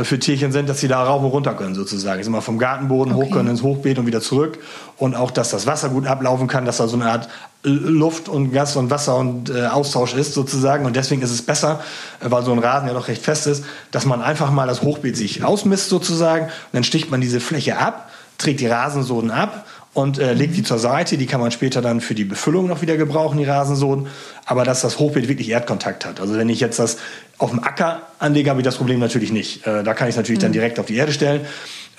für 0.03 0.17
Tierchen 0.19 0.51
sind, 0.51 0.67
dass 0.67 0.79
sie 0.79 0.87
da 0.87 1.03
rauf 1.03 1.21
und 1.21 1.29
runter 1.29 1.53
können 1.53 1.75
sozusagen. 1.75 2.23
Sie 2.23 2.29
mal 2.29 2.41
vom 2.41 2.57
Gartenboden 2.57 3.13
okay. 3.13 3.25
hoch 3.25 3.31
können 3.31 3.49
ins 3.49 3.61
Hochbeet 3.61 3.99
und 3.99 4.07
wieder 4.07 4.21
zurück 4.21 4.57
und 4.97 5.15
auch, 5.15 5.29
dass 5.31 5.51
das 5.51 5.67
Wasser 5.67 5.89
gut 5.89 6.07
ablaufen 6.07 6.47
kann, 6.47 6.65
dass 6.65 6.77
da 6.77 6.87
so 6.87 6.95
eine 6.95 7.11
Art 7.11 7.29
Luft 7.65 8.29
und 8.29 8.51
Gas 8.51 8.75
und 8.75 8.91
Wasser 8.91 9.17
und 9.17 9.49
äh, 9.49 9.65
Austausch 9.65 10.13
ist 10.13 10.33
sozusagen 10.33 10.85
und 10.85 10.95
deswegen 10.95 11.21
ist 11.21 11.31
es 11.31 11.41
besser, 11.41 11.81
äh, 12.19 12.29
weil 12.29 12.43
so 12.43 12.51
ein 12.51 12.59
Rasen 12.59 12.87
ja 12.87 12.93
doch 12.93 13.07
recht 13.07 13.23
fest 13.23 13.47
ist, 13.47 13.65
dass 13.91 14.05
man 14.05 14.21
einfach 14.21 14.51
mal 14.51 14.67
das 14.67 14.83
Hochbeet 14.83 15.17
sich 15.17 15.43
ausmisst 15.43 15.89
sozusagen 15.89 16.45
und 16.45 16.73
dann 16.73 16.83
sticht 16.83 17.09
man 17.09 17.21
diese 17.21 17.39
Fläche 17.39 17.77
ab, 17.77 18.11
trägt 18.38 18.59
die 18.59 18.67
Rasensoden 18.67 19.31
ab 19.31 19.65
und 19.95 20.19
äh, 20.19 20.33
legt 20.33 20.56
die 20.56 20.62
zur 20.62 20.77
Seite. 20.77 21.18
Die 21.18 21.25
kann 21.25 21.39
man 21.39 21.51
später 21.51 21.81
dann 21.81 22.01
für 22.01 22.13
die 22.13 22.25
Befüllung 22.25 22.68
noch 22.68 22.81
wieder 22.81 22.97
gebrauchen, 22.97 23.38
die 23.38 23.45
Rasensoden. 23.45 24.07
Aber 24.45 24.65
dass 24.65 24.81
das 24.81 25.00
Hochbeet 25.00 25.30
wirklich 25.30 25.50
Erdkontakt 25.50 26.06
hat. 26.06 26.19
Also 26.19 26.36
wenn 26.36 26.50
ich 26.50 26.59
jetzt 26.59 26.77
das 26.77 26.97
auf 27.38 27.50
dem 27.50 27.63
Acker 27.63 28.01
anlege, 28.19 28.50
habe 28.50 28.59
ich 28.59 28.65
das 28.65 28.75
Problem 28.75 29.00
natürlich 29.00 29.31
nicht. 29.31 29.65
Äh, 29.65 29.83
da 29.83 29.94
kann 29.94 30.09
ich 30.09 30.18
natürlich 30.18 30.39
mhm. 30.39 30.44
dann 30.44 30.51
direkt 30.51 30.80
auf 30.80 30.86
die 30.86 30.97
Erde 30.97 31.13
stellen. 31.13 31.42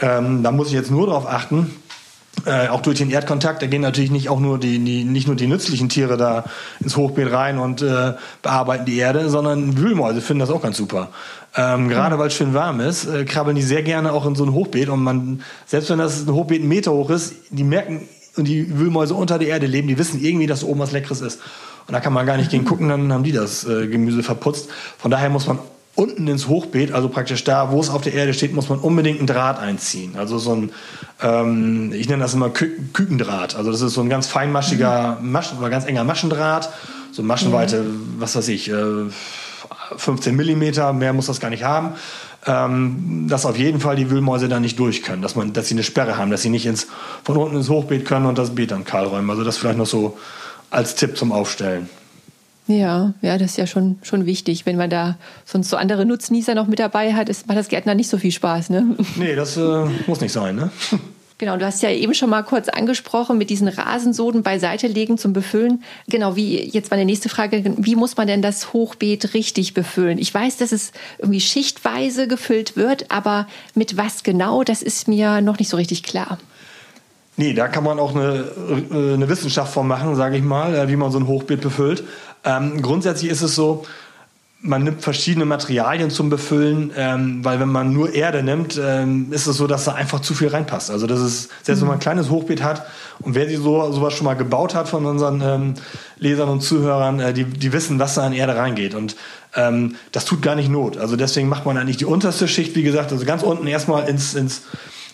Ähm, 0.00 0.42
da 0.42 0.52
muss 0.52 0.68
ich 0.68 0.74
jetzt 0.74 0.90
nur 0.90 1.06
darauf 1.06 1.26
achten, 1.26 1.74
äh, 2.44 2.68
auch 2.68 2.82
durch 2.82 2.98
den 2.98 3.10
Erdkontakt, 3.10 3.62
da 3.62 3.66
gehen 3.66 3.80
natürlich 3.80 4.10
nicht 4.10 4.28
auch 4.28 4.38
nur 4.38 4.60
die, 4.60 4.78
die, 4.78 5.04
nicht 5.04 5.26
nur 5.26 5.36
die 5.36 5.46
nützlichen 5.46 5.88
Tiere 5.88 6.18
da 6.18 6.44
ins 6.80 6.96
Hochbeet 6.96 7.32
rein 7.32 7.58
und 7.58 7.80
äh, 7.80 8.12
bearbeiten 8.42 8.84
die 8.84 8.98
Erde, 8.98 9.30
sondern 9.30 9.78
Wühlmäuse 9.78 10.20
finden 10.20 10.40
das 10.40 10.50
auch 10.50 10.60
ganz 10.60 10.76
super. 10.76 11.08
Ähm, 11.56 11.88
gerade 11.88 12.16
mhm. 12.16 12.20
weil 12.20 12.26
es 12.28 12.34
schön 12.34 12.52
warm 12.52 12.80
ist, 12.80 13.06
äh, 13.06 13.24
krabbeln 13.24 13.56
die 13.56 13.62
sehr 13.62 13.82
gerne 13.82 14.12
auch 14.12 14.26
in 14.26 14.34
so 14.34 14.44
ein 14.44 14.52
Hochbeet 14.52 14.90
und 14.90 15.02
man, 15.02 15.42
selbst 15.64 15.88
wenn 15.88 15.98
das 15.98 16.26
ein 16.26 16.32
Hochbeet 16.32 16.60
einen 16.60 16.68
Meter 16.68 16.92
hoch 16.92 17.08
ist, 17.08 17.34
die 17.50 17.64
merken 17.64 18.08
und 18.36 18.46
die 18.46 18.78
Wühlmäuse 18.78 19.14
unter 19.14 19.38
der 19.38 19.48
Erde 19.48 19.66
leben, 19.66 19.88
die 19.88 19.98
wissen 19.98 20.22
irgendwie, 20.22 20.46
dass 20.46 20.62
oben 20.62 20.80
was 20.80 20.92
Leckeres 20.92 21.22
ist. 21.22 21.40
Und 21.86 21.92
da 21.92 22.00
kann 22.00 22.12
man 22.12 22.26
gar 22.26 22.36
nicht 22.36 22.50
gegen 22.50 22.64
gucken, 22.64 22.88
dann 22.88 23.12
haben 23.12 23.24
die 23.24 23.32
das 23.32 23.66
äh, 23.66 23.86
Gemüse 23.86 24.22
verputzt. 24.22 24.68
Von 24.98 25.10
daher 25.10 25.30
muss 25.30 25.46
man 25.46 25.58
unten 25.94 26.28
ins 26.28 26.46
Hochbeet, 26.46 26.92
also 26.92 27.08
praktisch 27.08 27.42
da, 27.44 27.72
wo 27.72 27.80
es 27.80 27.88
auf 27.88 28.02
der 28.02 28.12
Erde 28.12 28.34
steht, 28.34 28.52
muss 28.54 28.68
man 28.68 28.78
unbedingt 28.78 29.18
einen 29.18 29.26
Draht 29.26 29.58
einziehen. 29.58 30.16
Also 30.16 30.36
so 30.38 30.54
ein, 30.54 30.72
ähm, 31.22 31.92
ich 31.94 32.08
nenne 32.08 32.22
das 32.22 32.34
immer 32.34 32.50
Kü 32.50 32.70
Kükendraht. 32.92 33.56
Also 33.56 33.72
das 33.72 33.80
ist 33.80 33.94
so 33.94 34.02
ein 34.02 34.10
ganz 34.10 34.26
feinmaschiger, 34.26 35.18
mhm. 35.20 35.32
Maschen, 35.32 35.58
oder 35.58 35.70
ganz 35.70 35.86
enger 35.86 36.04
Maschendraht. 36.04 36.68
So 37.12 37.22
Maschenweite, 37.22 37.80
mhm. 37.80 38.16
was 38.18 38.36
weiß 38.36 38.48
ich, 38.48 38.70
äh, 38.70 38.74
15 39.96 40.34
Millimeter, 40.34 40.92
mehr 40.92 41.12
muss 41.12 41.26
das 41.26 41.40
gar 41.40 41.50
nicht 41.50 41.64
haben. 41.64 41.94
Ähm, 42.48 43.26
dass 43.28 43.44
auf 43.44 43.58
jeden 43.58 43.80
Fall 43.80 43.96
die 43.96 44.08
Wühlmäuse 44.08 44.48
da 44.48 44.60
nicht 44.60 44.78
durch 44.78 45.02
können, 45.02 45.20
dass, 45.20 45.34
man, 45.34 45.52
dass 45.52 45.66
sie 45.66 45.74
eine 45.74 45.82
Sperre 45.82 46.16
haben, 46.16 46.30
dass 46.30 46.42
sie 46.42 46.48
nicht 46.48 46.64
ins, 46.64 46.86
von 47.24 47.36
unten 47.36 47.56
ins 47.56 47.68
Hochbeet 47.68 48.04
können 48.04 48.26
und 48.26 48.38
das 48.38 48.54
Beet 48.54 48.70
dann 48.70 48.84
kahl 48.84 49.04
räumen. 49.04 49.28
Also 49.30 49.42
das 49.42 49.56
vielleicht 49.56 49.78
noch 49.78 49.86
so 49.86 50.16
als 50.70 50.94
Tipp 50.94 51.16
zum 51.16 51.32
Aufstellen. 51.32 51.88
Ja, 52.68 53.14
ja, 53.22 53.38
das 53.38 53.52
ist 53.52 53.56
ja 53.58 53.66
schon, 53.66 53.98
schon 54.02 54.26
wichtig. 54.26 54.66
Wenn 54.66 54.76
man 54.76 54.90
da 54.90 55.16
sonst 55.44 55.70
so 55.70 55.76
andere 55.76 56.04
Nutznießer 56.04 56.54
noch 56.54 56.66
mit 56.66 56.78
dabei 56.78 57.14
hat, 57.14 57.28
ist, 57.28 57.46
macht 57.46 57.58
das 57.58 57.68
Gärtner 57.68 57.94
nicht 57.94 58.10
so 58.10 58.18
viel 58.18 58.32
Spaß, 58.32 58.70
ne? 58.70 58.96
Nee, 59.16 59.36
das 59.36 59.56
äh, 59.56 59.84
muss 60.06 60.20
nicht 60.20 60.32
sein, 60.32 60.56
ne? 60.56 60.70
Genau, 61.38 61.58
du 61.58 61.66
hast 61.66 61.82
ja 61.82 61.90
eben 61.90 62.14
schon 62.14 62.30
mal 62.30 62.42
kurz 62.42 62.70
angesprochen, 62.70 63.36
mit 63.36 63.50
diesen 63.50 63.68
Rasensoden 63.68 64.42
beiseite 64.42 64.86
legen 64.86 65.18
zum 65.18 65.34
Befüllen. 65.34 65.84
Genau, 66.08 66.34
wie, 66.34 66.58
jetzt 66.58 66.90
meine 66.90 67.04
nächste 67.04 67.28
Frage, 67.28 67.62
wie 67.76 67.94
muss 67.94 68.16
man 68.16 68.26
denn 68.26 68.40
das 68.40 68.72
Hochbeet 68.72 69.34
richtig 69.34 69.74
befüllen? 69.74 70.16
Ich 70.16 70.32
weiß, 70.32 70.56
dass 70.56 70.72
es 70.72 70.92
irgendwie 71.18 71.40
schichtweise 71.40 72.26
gefüllt 72.26 72.76
wird, 72.76 73.10
aber 73.10 73.46
mit 73.74 73.98
was 73.98 74.22
genau, 74.22 74.64
das 74.64 74.80
ist 74.80 75.08
mir 75.08 75.42
noch 75.42 75.58
nicht 75.58 75.68
so 75.68 75.76
richtig 75.76 76.02
klar. 76.02 76.38
Nee, 77.36 77.52
da 77.52 77.68
kann 77.68 77.84
man 77.84 77.98
auch 77.98 78.14
eine, 78.14 78.46
äh, 78.90 79.14
eine 79.14 79.28
Wissenschaft 79.28 79.74
von 79.74 79.86
machen, 79.86 80.16
sage 80.16 80.38
ich 80.38 80.42
mal, 80.42 80.74
äh, 80.74 80.88
wie 80.88 80.96
man 80.96 81.12
so 81.12 81.18
ein 81.18 81.26
Hochbeet 81.26 81.60
befüllt. 81.60 82.02
Ähm, 82.44 82.80
grundsätzlich 82.80 83.30
ist 83.30 83.42
es 83.42 83.54
so, 83.54 83.84
man 84.60 84.84
nimmt 84.84 85.02
verschiedene 85.02 85.44
Materialien 85.44 86.10
zum 86.10 86.30
Befüllen, 86.30 86.90
ähm, 86.96 87.44
weil 87.44 87.60
wenn 87.60 87.68
man 87.68 87.92
nur 87.92 88.14
Erde 88.14 88.42
nimmt, 88.42 88.80
ähm, 88.82 89.28
ist 89.30 89.46
es 89.46 89.56
so, 89.56 89.66
dass 89.66 89.84
da 89.84 89.92
einfach 89.92 90.20
zu 90.20 90.34
viel 90.34 90.48
reinpasst. 90.48 90.90
Also 90.90 91.06
das 91.06 91.20
ist, 91.20 91.50
selbst 91.62 91.80
wenn 91.82 91.88
man 91.88 91.98
ein 91.98 92.00
kleines 92.00 92.30
Hochbeet 92.30 92.62
hat 92.62 92.86
und 93.20 93.34
wer 93.34 93.46
die 93.46 93.56
so 93.56 93.92
sowas 93.92 94.14
schon 94.14 94.24
mal 94.24 94.34
gebaut 94.34 94.74
hat 94.74 94.88
von 94.88 95.04
unseren 95.04 95.40
ähm, 95.42 95.74
Lesern 96.18 96.48
und 96.48 96.62
Zuhörern, 96.62 97.20
äh, 97.20 97.32
die, 97.32 97.44
die 97.44 97.72
wissen, 97.72 97.98
was 97.98 98.14
da 98.14 98.24
an 98.24 98.32
Erde 98.32 98.56
reingeht. 98.56 98.94
Und 98.94 99.16
ähm, 99.54 99.96
das 100.12 100.24
tut 100.24 100.42
gar 100.42 100.54
nicht 100.54 100.70
Not. 100.70 100.96
Also 100.96 101.16
deswegen 101.16 101.48
macht 101.48 101.66
man 101.66 101.76
eigentlich 101.76 101.98
die 101.98 102.06
unterste 102.06 102.48
Schicht, 102.48 102.74
wie 102.76 102.82
gesagt, 102.82 103.12
also 103.12 103.24
ganz 103.24 103.42
unten 103.42 103.66
erstmal 103.66 104.08
ins, 104.08 104.34
ins 104.34 104.62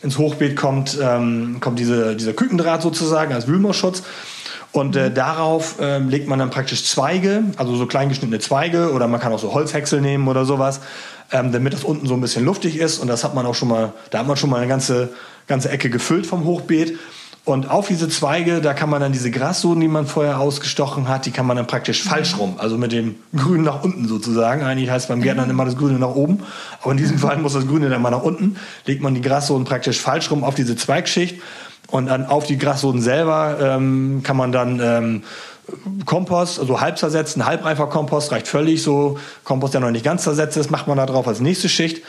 ins 0.03 0.19
Hochbeet 0.19 0.57
kommt, 0.57 0.99
ähm, 1.01 1.59
kommt 1.61 1.79
diese, 1.79 2.17
dieser 2.17 2.33
Kükendraht 2.33 2.83
sozusagen 2.83 3.33
als 3.33 3.47
Wühlmausschutz. 3.47 4.03
Und 4.73 4.97
äh, 4.97 5.13
darauf 5.13 5.77
ähm, 5.81 6.09
legt 6.09 6.29
man 6.29 6.39
dann 6.39 6.49
praktisch 6.49 6.85
Zweige, 6.85 7.45
also 7.57 7.77
so 7.77 7.87
kleingeschnittene 7.87 8.39
Zweige 8.41 8.93
oder 8.93 9.07
man 9.07 9.21
kann 9.21 9.33
auch 9.33 9.39
so 9.39 9.53
Holzhäcksel 9.53 10.01
nehmen 10.01 10.27
oder 10.29 10.47
sowas, 10.47 10.81
ähm, 11.31 11.53
damit 11.53 11.75
das 11.75 11.85
unten 11.85 12.07
so 12.07 12.15
ein 12.15 12.23
bisschen 12.23 12.45
luftig 12.45 12.79
ist. 12.79 12.99
Und 12.99 13.09
das 13.09 13.23
hat 13.23 13.35
man 13.35 13.45
auch 13.45 13.55
schon 13.55 13.69
mal, 13.69 13.93
da 14.11 14.21
hat 14.21 14.27
man 14.27 14.37
schon 14.39 14.49
mal 14.49 14.57
eine 14.57 14.69
ganze, 14.69 15.11
ganze 15.47 15.69
Ecke 15.69 15.91
gefüllt 15.91 16.27
vom 16.27 16.45
Hochbeet. 16.45 16.99
Und 17.45 17.69
auf 17.69 17.89
diese 17.89 18.09
Zweige, 18.09 18.61
da 18.61 18.73
kann 18.73 18.89
man 18.89 19.01
dann 19.01 19.13
diese 19.13 19.31
Grassoden, 19.31 19.81
die 19.81 19.89
man 19.89 20.07
vorher 20.07 20.39
ausgestochen 20.39 21.09
hat, 21.09 21.27
die 21.27 21.33
kann 21.33 21.45
man 21.45 21.57
dann 21.57 21.67
praktisch 21.67 22.05
falsch 22.05 22.39
rum, 22.39 22.55
also 22.59 22.79
mit 22.79 22.93
dem 22.93 23.17
Grün 23.37 23.63
nach 23.63 23.83
unten 23.83 24.07
sozusagen. 24.07 24.63
Eigentlich 24.63 24.91
heißt 24.91 25.09
beim 25.09 25.21
Gärtnern 25.21 25.51
immer 25.51 25.65
das 25.65 25.77
Grüne 25.77 25.99
nach 25.99 26.15
oben, 26.15 26.45
aber 26.81 26.93
in 26.93 26.99
diesem 26.99 27.19
Fall 27.19 27.39
muss 27.39 27.55
das 27.55 27.67
Grüne 27.67 27.91
dann 27.91 28.01
mal 28.01 28.11
nach 28.11 28.23
unten. 28.23 28.57
Legt 28.87 29.03
man 29.03 29.15
die 29.15 29.21
Grassoden 29.21 29.65
praktisch 29.65 30.01
falsch 30.01 30.31
rum 30.31 30.45
auf 30.45 30.55
diese 30.55 30.77
Zweigschicht 30.77 31.41
und 31.89 32.07
dann 32.07 32.27
auf 32.27 32.47
die 32.47 32.59
Grassoden 32.59 33.03
selber 33.03 33.59
ähm, 33.61 34.23
kann 34.23 34.37
man 34.37 34.53
dann 34.53 34.81
ähm, 34.81 35.23
Kompost, 36.07 36.59
also 36.59 36.81
halb 36.81 36.99
zersetzen, 36.99 37.47
halbreifer 37.47 37.87
Kompost 37.87 38.33
reicht 38.33 38.49
völlig. 38.49 38.83
So 38.83 39.19
Kompost, 39.45 39.75
der 39.75 39.81
noch 39.81 39.91
nicht 39.91 40.05
ganz 40.05 40.23
zersetzt 40.23 40.57
ist, 40.57 40.71
macht 40.71 40.89
man 40.89 40.97
da 40.97 41.07
drauf 41.07 41.29
als 41.29 41.41
nächste 41.41 41.69
Schicht. 41.69 42.03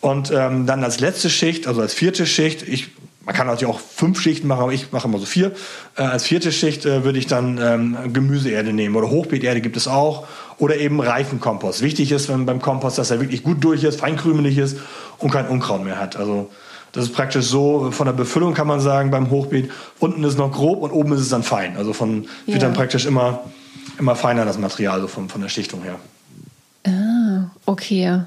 Und 0.00 0.32
ähm, 0.32 0.66
dann 0.66 0.82
als 0.82 1.00
letzte 1.00 1.30
Schicht, 1.30 1.66
also 1.66 1.80
als 1.80 1.94
vierte 1.94 2.26
Schicht, 2.26 2.66
ich 2.66 2.90
man 3.24 3.34
kann 3.36 3.46
natürlich 3.46 3.72
auch 3.72 3.78
fünf 3.78 4.20
Schichten 4.20 4.48
machen, 4.48 4.62
aber 4.62 4.72
ich 4.72 4.90
mache 4.90 5.06
immer 5.06 5.18
so 5.18 5.26
vier. 5.26 5.52
Äh, 5.96 6.02
als 6.02 6.24
vierte 6.24 6.50
Schicht 6.50 6.84
äh, 6.84 7.04
würde 7.04 7.18
ich 7.18 7.26
dann 7.26 7.58
ähm, 7.62 8.12
Gemüseerde 8.12 8.72
nehmen 8.72 8.96
oder 8.96 9.10
Hochbeeterde 9.10 9.60
gibt 9.60 9.76
es 9.76 9.86
auch 9.86 10.26
oder 10.58 10.76
eben 10.76 11.00
Reifenkompost. 11.00 11.82
Wichtig 11.82 12.10
ist 12.10 12.28
wenn, 12.28 12.46
beim 12.46 12.60
Kompost, 12.60 12.98
dass 12.98 13.10
er 13.10 13.20
wirklich 13.20 13.42
gut 13.42 13.62
durch 13.62 13.84
ist, 13.84 14.00
feinkrümelig 14.00 14.58
ist 14.58 14.78
und 15.18 15.30
kein 15.30 15.46
Unkraut 15.46 15.84
mehr 15.84 16.00
hat. 16.00 16.16
Also 16.16 16.50
das 16.92 17.04
ist 17.04 17.14
praktisch 17.14 17.46
so, 17.46 17.90
von 17.90 18.06
der 18.06 18.12
Befüllung 18.12 18.54
kann 18.54 18.66
man 18.66 18.80
sagen 18.80 19.10
beim 19.10 19.30
Hochbeet, 19.30 19.70
unten 19.98 20.22
ist 20.24 20.38
noch 20.38 20.52
grob 20.52 20.82
und 20.82 20.90
oben 20.90 21.12
ist 21.12 21.20
es 21.20 21.30
dann 21.30 21.42
fein. 21.42 21.76
Also 21.76 21.92
von, 21.92 22.24
ja. 22.46 22.54
wird 22.54 22.62
dann 22.62 22.74
praktisch 22.74 23.06
immer, 23.06 23.40
immer 23.98 24.14
feiner 24.14 24.44
das 24.44 24.58
Material, 24.58 25.00
so 25.00 25.08
von, 25.08 25.28
von 25.28 25.40
der 25.40 25.48
Schichtung 25.48 25.82
her. 25.82 25.98
Ah, 26.86 27.50
okay. 27.66 28.22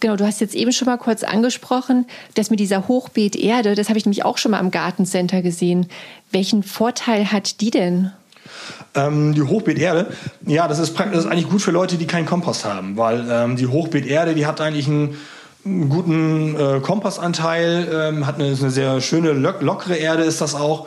Genau, 0.00 0.16
du 0.16 0.26
hast 0.26 0.40
jetzt 0.40 0.54
eben 0.54 0.72
schon 0.72 0.86
mal 0.86 0.98
kurz 0.98 1.22
angesprochen, 1.22 2.06
dass 2.34 2.50
mit 2.50 2.58
dieser 2.58 2.88
Hochbeeterde, 2.88 3.76
das 3.76 3.88
habe 3.88 3.98
ich 3.98 4.04
nämlich 4.04 4.24
auch 4.24 4.38
schon 4.38 4.50
mal 4.50 4.58
am 4.58 4.72
Gartencenter 4.72 5.42
gesehen. 5.42 5.86
Welchen 6.32 6.64
Vorteil 6.64 7.30
hat 7.30 7.60
die 7.60 7.70
denn? 7.70 8.10
Ähm, 8.94 9.34
die 9.34 9.42
Hochbeeterde, 9.42 10.12
ja, 10.46 10.66
das 10.66 10.80
ist, 10.80 10.98
das 10.98 11.24
ist 11.24 11.26
eigentlich 11.26 11.48
gut 11.48 11.62
für 11.62 11.70
Leute, 11.70 11.96
die 11.96 12.06
keinen 12.06 12.26
Kompost 12.26 12.64
haben, 12.64 12.96
weil 12.96 13.24
ähm, 13.30 13.54
die 13.54 13.68
Hochbeeterde, 13.68 14.34
die 14.34 14.46
hat 14.46 14.60
eigentlich 14.60 14.88
einen, 14.88 15.16
einen 15.64 15.88
guten 15.88 16.56
äh, 16.56 16.80
Kompostanteil, 16.80 17.88
ähm, 17.92 18.26
hat 18.26 18.36
eine, 18.36 18.46
eine, 18.46 18.70
sehr 18.70 19.00
schöne, 19.00 19.32
lockere 19.32 19.96
Erde 19.96 20.22
ist 20.22 20.40
das 20.40 20.54
auch. 20.54 20.86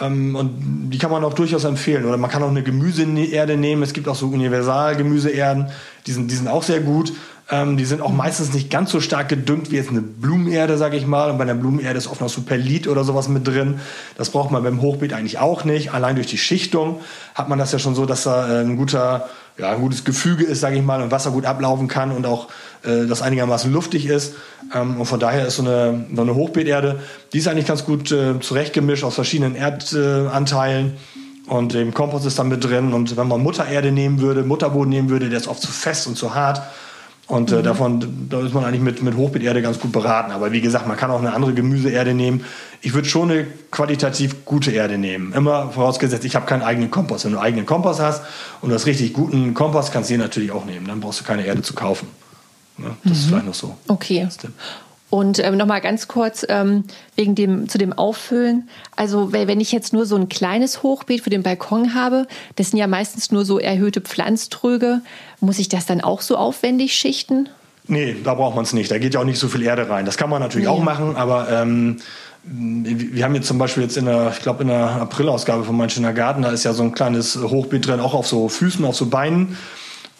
Ähm, 0.00 0.36
und 0.36 0.90
die 0.90 0.98
kann 0.98 1.10
man 1.10 1.24
auch 1.24 1.34
durchaus 1.34 1.64
empfehlen. 1.64 2.04
Oder 2.04 2.16
man 2.16 2.30
kann 2.30 2.42
auch 2.42 2.48
eine 2.48 2.62
Gemüseerde 2.62 3.56
nehmen. 3.56 3.82
Es 3.82 3.92
gibt 3.92 4.08
auch 4.08 4.14
so 4.14 4.26
Universal-Gemüseerden, 4.26 5.70
die 6.06 6.12
sind, 6.12 6.30
die 6.30 6.34
sind 6.34 6.48
auch 6.48 6.62
sehr 6.62 6.80
gut. 6.80 7.12
Ähm, 7.50 7.76
die 7.76 7.84
sind 7.84 8.00
auch 8.00 8.12
meistens 8.12 8.54
nicht 8.54 8.70
ganz 8.70 8.90
so 8.90 9.00
stark 9.00 9.28
gedüngt 9.28 9.70
wie 9.70 9.76
jetzt 9.76 9.90
eine 9.90 10.00
Blumenerde, 10.00 10.78
sage 10.78 10.96
ich 10.96 11.06
mal. 11.06 11.30
Und 11.30 11.38
bei 11.38 11.44
einer 11.44 11.54
Blumenerde 11.54 11.98
ist 11.98 12.06
oft 12.06 12.20
noch 12.20 12.28
Superlit 12.28 12.88
oder 12.88 13.04
sowas 13.04 13.28
mit 13.28 13.46
drin. 13.46 13.80
Das 14.16 14.30
braucht 14.30 14.50
man 14.50 14.62
beim 14.62 14.80
Hochbeet 14.80 15.12
eigentlich 15.12 15.38
auch 15.38 15.64
nicht. 15.64 15.92
Allein 15.92 16.14
durch 16.14 16.28
die 16.28 16.38
Schichtung 16.38 17.00
hat 17.34 17.48
man 17.48 17.58
das 17.58 17.72
ja 17.72 17.78
schon 17.78 17.94
so, 17.94 18.06
dass 18.06 18.22
da 18.22 18.48
äh, 18.48 18.60
ein 18.60 18.76
guter, 18.76 19.28
ja, 19.58 19.70
ein 19.70 19.80
gutes 19.80 20.04
Gefüge 20.04 20.44
ist, 20.44 20.60
sage 20.60 20.76
ich 20.76 20.82
mal, 20.82 21.02
und 21.02 21.10
Wasser 21.10 21.30
gut 21.30 21.44
ablaufen 21.44 21.88
kann 21.88 22.10
und 22.10 22.26
auch 22.26 22.48
äh, 22.84 23.06
das 23.06 23.22
einigermaßen 23.22 23.72
luftig 23.72 24.06
ist. 24.06 24.34
Ähm, 24.74 25.00
und 25.00 25.06
von 25.06 25.20
daher 25.20 25.46
ist 25.46 25.56
so 25.56 25.62
eine, 25.62 26.06
so 26.14 26.22
eine 26.22 26.34
Hochbeeterde, 26.34 27.00
die 27.32 27.38
ist 27.38 27.48
eigentlich 27.48 27.66
ganz 27.66 27.84
gut 27.84 28.10
äh, 28.12 28.40
zurechtgemischt 28.40 29.04
aus 29.04 29.14
verschiedenen 29.14 29.54
Erdanteilen. 29.54 30.94
Und 31.46 31.74
im 31.74 31.92
Kompost 31.92 32.24
ist 32.24 32.38
dann 32.38 32.48
mit 32.48 32.64
drin. 32.64 32.92
Und 32.94 33.16
wenn 33.16 33.28
man 33.28 33.42
Muttererde 33.42 33.92
nehmen 33.92 34.20
würde, 34.20 34.42
Mutterboden 34.42 34.88
nehmen 34.88 35.10
würde, 35.10 35.28
der 35.28 35.38
ist 35.38 35.48
oft 35.48 35.60
zu 35.60 35.72
fest 35.72 36.06
und 36.06 36.16
zu 36.16 36.34
hart. 36.34 36.62
Und 37.32 37.50
äh, 37.50 37.56
mhm. 37.56 37.62
davon, 37.62 38.28
da 38.28 38.42
ist 38.42 38.52
man 38.52 38.62
eigentlich 38.62 38.82
mit, 38.82 39.02
mit 39.02 39.16
Hochbeeterde 39.16 39.62
ganz 39.62 39.80
gut 39.80 39.90
beraten. 39.90 40.32
Aber 40.32 40.52
wie 40.52 40.60
gesagt, 40.60 40.86
man 40.86 40.98
kann 40.98 41.10
auch 41.10 41.18
eine 41.18 41.32
andere 41.32 41.54
Gemüseerde 41.54 42.12
nehmen. 42.12 42.44
Ich 42.82 42.92
würde 42.92 43.08
schon 43.08 43.30
eine 43.30 43.46
qualitativ 43.70 44.44
gute 44.44 44.70
Erde 44.70 44.98
nehmen. 44.98 45.32
Immer 45.32 45.70
vorausgesetzt, 45.70 46.26
ich 46.26 46.36
habe 46.36 46.44
keinen 46.44 46.60
eigenen 46.60 46.90
Kompost. 46.90 47.24
Wenn 47.24 47.32
du 47.32 47.38
einen 47.38 47.46
eigenen 47.46 47.64
Kompost 47.64 48.00
hast 48.00 48.22
und 48.60 48.68
du 48.68 48.74
hast 48.74 48.84
richtig 48.84 49.14
guten 49.14 49.54
Kompost, 49.54 49.94
kannst 49.94 50.10
du 50.10 50.14
den 50.14 50.20
natürlich 50.20 50.52
auch 50.52 50.66
nehmen. 50.66 50.86
Dann 50.86 51.00
brauchst 51.00 51.20
du 51.20 51.24
keine 51.24 51.46
Erde 51.46 51.62
zu 51.62 51.72
kaufen. 51.72 52.06
Ja, 52.76 52.84
das 53.02 53.04
mhm. 53.04 53.12
ist 53.12 53.24
vielleicht 53.24 53.46
noch 53.46 53.54
so. 53.54 53.78
Okay. 53.88 54.28
Und 55.12 55.40
ähm, 55.40 55.58
nochmal 55.58 55.82
ganz 55.82 56.08
kurz 56.08 56.46
ähm, 56.48 56.84
wegen 57.16 57.34
dem 57.34 57.68
zu 57.68 57.76
dem 57.76 57.92
Auffüllen. 57.92 58.70
Also 58.96 59.30
wenn 59.34 59.60
ich 59.60 59.70
jetzt 59.70 59.92
nur 59.92 60.06
so 60.06 60.16
ein 60.16 60.30
kleines 60.30 60.82
Hochbeet 60.82 61.20
für 61.20 61.28
den 61.28 61.42
Balkon 61.42 61.92
habe, 61.92 62.26
das 62.56 62.70
sind 62.70 62.78
ja 62.78 62.86
meistens 62.86 63.30
nur 63.30 63.44
so 63.44 63.58
erhöhte 63.58 64.00
Pflanztröge, 64.00 65.02
muss 65.40 65.58
ich 65.58 65.68
das 65.68 65.84
dann 65.84 66.00
auch 66.00 66.22
so 66.22 66.38
aufwendig 66.38 66.94
schichten? 66.94 67.50
Nee, 67.86 68.16
da 68.24 68.32
braucht 68.32 68.56
man 68.56 68.64
es 68.64 68.72
nicht. 68.72 68.90
Da 68.90 68.96
geht 68.96 69.12
ja 69.12 69.20
auch 69.20 69.26
nicht 69.26 69.38
so 69.38 69.48
viel 69.48 69.62
Erde 69.62 69.90
rein. 69.90 70.06
Das 70.06 70.16
kann 70.16 70.30
man 70.30 70.40
natürlich 70.40 70.66
nee. 70.66 70.72
auch 70.72 70.82
machen, 70.82 71.14
aber 71.14 71.46
ähm, 71.50 71.98
wir 72.44 73.22
haben 73.22 73.34
jetzt 73.34 73.48
zum 73.48 73.58
Beispiel 73.58 73.82
jetzt 73.82 73.98
in 73.98 74.06
der, 74.06 74.32
ich 74.34 74.40
glaube 74.40 74.62
in 74.62 74.68
der 74.68 74.92
Aprilausgabe 74.92 75.64
von 75.64 75.90
schöner 75.90 76.14
Garten, 76.14 76.40
da 76.40 76.52
ist 76.52 76.64
ja 76.64 76.72
so 76.72 76.84
ein 76.84 76.92
kleines 76.92 77.36
Hochbeet 77.36 77.86
drin, 77.86 78.00
auch 78.00 78.14
auf 78.14 78.26
so 78.26 78.48
Füßen, 78.48 78.82
auf 78.86 78.96
so 78.96 79.10
Beinen. 79.10 79.58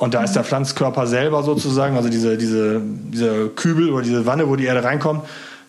Und 0.02 0.14
da 0.14 0.24
ist 0.24 0.32
der 0.32 0.42
Pflanzkörper 0.42 1.06
selber 1.06 1.44
sozusagen, 1.44 1.96
also 1.96 2.08
diese, 2.08 2.36
diese, 2.36 2.80
diese 2.82 3.50
Kübel 3.50 3.90
oder 3.90 4.02
diese 4.02 4.26
Wanne, 4.26 4.48
wo 4.48 4.56
die 4.56 4.64
Erde 4.64 4.82
reinkommt, 4.82 5.22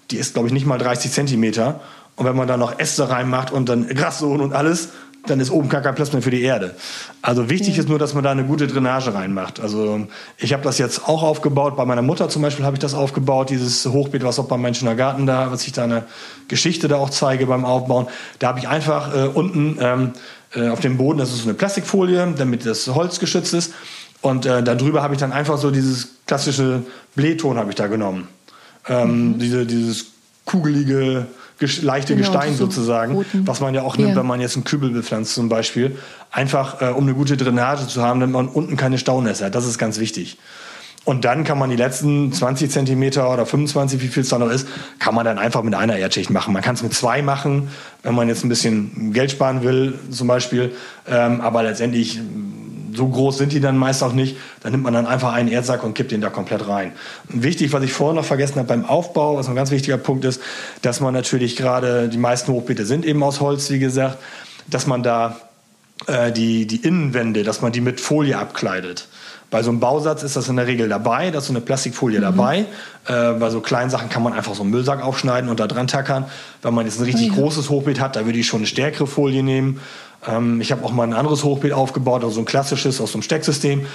die 0.09 0.17
ist, 0.17 0.33
glaube 0.33 0.47
ich, 0.47 0.53
nicht 0.55 0.65
mal 0.65 0.79
30 0.79 1.11
Zentimeter. 1.11 1.81
Und 2.15 2.25
wenn 2.25 2.35
man 2.35 2.47
da 2.47 2.57
noch 2.57 2.79
Äste 2.79 3.11
reinmacht 3.11 3.51
und 3.51 3.69
dann 3.69 3.87
Grassohlen 3.87 4.41
und 4.41 4.51
alles, 4.51 4.89
dann 5.27 5.39
ist 5.39 5.51
oben 5.51 5.69
gar 5.69 5.81
kein 5.81 5.93
Platz 5.93 6.13
mehr 6.13 6.23
für 6.23 6.31
die 6.31 6.41
Erde. 6.41 6.73
Also 7.21 7.51
wichtig 7.51 7.75
ja. 7.75 7.83
ist 7.83 7.89
nur, 7.89 7.99
dass 7.99 8.15
man 8.15 8.23
da 8.23 8.31
eine 8.31 8.43
gute 8.43 8.65
Drainage 8.65 9.13
reinmacht. 9.13 9.59
Also 9.59 10.07
ich 10.39 10.51
habe 10.51 10.63
das 10.63 10.79
jetzt 10.79 11.07
auch 11.07 11.21
aufgebaut. 11.21 11.77
Bei 11.77 11.85
meiner 11.85 12.01
Mutter 12.01 12.27
zum 12.27 12.41
Beispiel 12.41 12.65
habe 12.65 12.75
ich 12.75 12.81
das 12.81 12.95
aufgebaut, 12.95 13.51
dieses 13.51 13.85
Hochbeet, 13.85 14.23
was 14.23 14.39
auch 14.39 14.47
beim 14.47 14.63
Menschener 14.63 14.95
Garten 14.95 15.27
da, 15.27 15.51
was 15.51 15.67
ich 15.67 15.73
da 15.73 15.83
eine 15.83 16.05
Geschichte 16.47 16.87
da 16.87 16.95
auch 16.95 17.11
zeige 17.11 17.45
beim 17.45 17.65
Aufbauen. 17.65 18.07
Da 18.39 18.47
habe 18.47 18.57
ich 18.57 18.67
einfach 18.67 19.15
äh, 19.15 19.27
unten 19.27 19.77
ähm, 19.79 20.13
äh, 20.55 20.69
auf 20.69 20.79
dem 20.79 20.97
Boden, 20.97 21.19
das 21.19 21.29
ist 21.29 21.43
so 21.43 21.49
eine 21.49 21.53
Plastikfolie, 21.53 22.33
damit 22.35 22.65
das 22.65 22.87
Holz 22.87 23.19
geschützt 23.19 23.53
ist. 23.53 23.73
Und 24.23 24.45
äh, 24.45 24.63
darüber 24.63 25.03
habe 25.03 25.13
ich 25.13 25.19
dann 25.19 25.33
einfach 25.33 25.57
so 25.57 25.69
dieses 25.69 26.07
klassische 26.25 26.83
Blähton 27.13 27.57
habe 27.57 27.71
ich 27.71 27.75
da 27.75 27.87
genommen. 27.87 28.29
Ähm, 28.87 29.33
mhm. 29.33 29.39
diese, 29.39 29.65
dieses 29.65 30.05
kugelige, 30.45 31.27
leichte 31.81 32.15
genau, 32.15 32.31
Gestein 32.31 32.53
so 32.53 32.65
sozusagen, 32.65 33.15
roten. 33.15 33.45
was 33.45 33.59
man 33.59 33.75
ja 33.75 33.81
auch 33.81 33.97
nimmt, 33.97 34.11
ja. 34.11 34.15
wenn 34.15 34.25
man 34.25 34.39
jetzt 34.39 34.55
einen 34.55 34.63
Kübel 34.63 34.91
bepflanzt 34.91 35.33
zum 35.35 35.49
Beispiel. 35.49 35.97
Einfach, 36.31 36.81
äh, 36.81 36.85
um 36.85 37.03
eine 37.03 37.15
gute 37.15 37.35
Drainage 37.35 37.85
zu 37.87 38.01
haben, 38.01 38.21
damit 38.21 38.33
man 38.33 38.47
unten 38.47 38.77
keine 38.77 38.97
Staunässe 38.97 39.43
hat. 39.43 39.55
Das 39.55 39.65
ist 39.65 39.77
ganz 39.77 39.99
wichtig. 39.99 40.37
Und 41.03 41.25
dann 41.25 41.43
kann 41.43 41.59
man 41.59 41.69
die 41.69 41.75
letzten 41.75 42.31
20 42.31 42.71
Zentimeter 42.71 43.29
oder 43.29 43.45
25, 43.45 44.01
wie 44.01 44.07
viel 44.07 44.23
es 44.23 44.29
da 44.29 44.39
noch 44.39 44.49
ist, 44.49 44.69
kann 44.99 45.13
man 45.13 45.25
dann 45.25 45.37
einfach 45.37 45.63
mit 45.63 45.75
einer 45.75 45.97
Erdschicht 45.97 46.29
machen. 46.29 46.53
Man 46.53 46.61
kann 46.61 46.75
es 46.75 46.83
mit 46.83 46.93
zwei 46.93 47.21
machen, 47.21 47.67
wenn 48.03 48.15
man 48.15 48.29
jetzt 48.29 48.45
ein 48.45 48.49
bisschen 48.49 49.11
Geld 49.11 49.31
sparen 49.31 49.63
will, 49.63 49.99
zum 50.11 50.29
Beispiel. 50.29 50.71
Ähm, 51.05 51.41
aber 51.41 51.63
letztendlich 51.63 52.21
so 52.95 53.07
groß 53.07 53.37
sind 53.37 53.53
die 53.53 53.59
dann 53.59 53.77
meist 53.77 54.03
auch 54.03 54.13
nicht. 54.13 54.37
Dann 54.61 54.71
nimmt 54.71 54.83
man 54.83 54.93
dann 54.93 55.05
einfach 55.05 55.33
einen 55.33 55.49
Erdsack 55.49 55.83
und 55.83 55.93
kippt 55.93 56.11
den 56.11 56.21
da 56.21 56.29
komplett 56.29 56.67
rein. 56.67 56.93
Wichtig, 57.29 57.73
was 57.73 57.83
ich 57.83 57.93
vorher 57.93 58.15
noch 58.15 58.25
vergessen 58.25 58.55
habe 58.55 58.67
beim 58.67 58.85
Aufbau, 58.85 59.37
was 59.37 59.47
ein 59.47 59.55
ganz 59.55 59.71
wichtiger 59.71 59.97
Punkt 59.97 60.25
ist, 60.25 60.41
dass 60.81 60.99
man 60.99 61.13
natürlich 61.13 61.55
gerade, 61.55 62.09
die 62.09 62.17
meisten 62.17 62.51
Hochbeete 62.51 62.85
sind 62.85 63.05
eben 63.05 63.23
aus 63.23 63.39
Holz, 63.41 63.69
wie 63.69 63.79
gesagt, 63.79 64.17
dass 64.67 64.87
man 64.87 65.03
da 65.03 65.37
äh, 66.07 66.31
die, 66.31 66.67
die 66.67 66.77
Innenwände, 66.77 67.43
dass 67.43 67.61
man 67.61 67.71
die 67.71 67.81
mit 67.81 68.01
Folie 68.01 68.37
abkleidet. 68.37 69.07
Bei 69.53 69.61
so 69.61 69.69
einem 69.69 69.79
Bausatz 69.79 70.23
ist 70.23 70.35
das 70.35 70.49
in 70.49 70.55
der 70.55 70.65
Regel 70.65 70.89
dabei, 70.89 71.29
da 71.29 71.37
ist 71.37 71.45
so 71.45 71.53
eine 71.53 71.61
Plastikfolie 71.61 72.17
mhm. 72.17 72.23
dabei. 72.23 72.65
Äh, 73.05 73.33
bei 73.33 73.51
so 73.51 73.61
kleinen 73.61 73.91
Sachen 73.91 74.09
kann 74.09 74.23
man 74.23 74.33
einfach 74.33 74.55
so 74.55 74.63
einen 74.63 74.71
Müllsack 74.71 75.03
aufschneiden 75.03 75.47
und 75.47 75.59
da 75.59 75.67
dran 75.67 75.85
tackern. 75.85 76.25
Wenn 76.63 76.73
man 76.73 76.87
jetzt 76.87 76.99
ein 76.99 77.03
richtig 77.03 77.29
oh 77.31 77.35
ja. 77.35 77.41
großes 77.41 77.69
Hochbeet 77.69 77.99
hat, 77.99 78.15
da 78.15 78.25
würde 78.25 78.39
ich 78.39 78.47
schon 78.47 78.61
eine 78.61 78.67
stärkere 78.67 79.05
Folie 79.05 79.43
nehmen. 79.43 79.79
Ähm, 80.27 80.61
ich 80.61 80.71
habe 80.71 80.85
auch 80.85 80.91
mal 80.91 81.03
ein 81.03 81.13
anderes 81.13 81.43
Hochbeet 81.43 81.73
aufgebaut, 81.73 82.23
also 82.23 82.39
ein 82.39 82.45
klassisches 82.45 83.01
aus 83.01 83.11
dem 83.11 83.21
Stecksystem. 83.21 83.85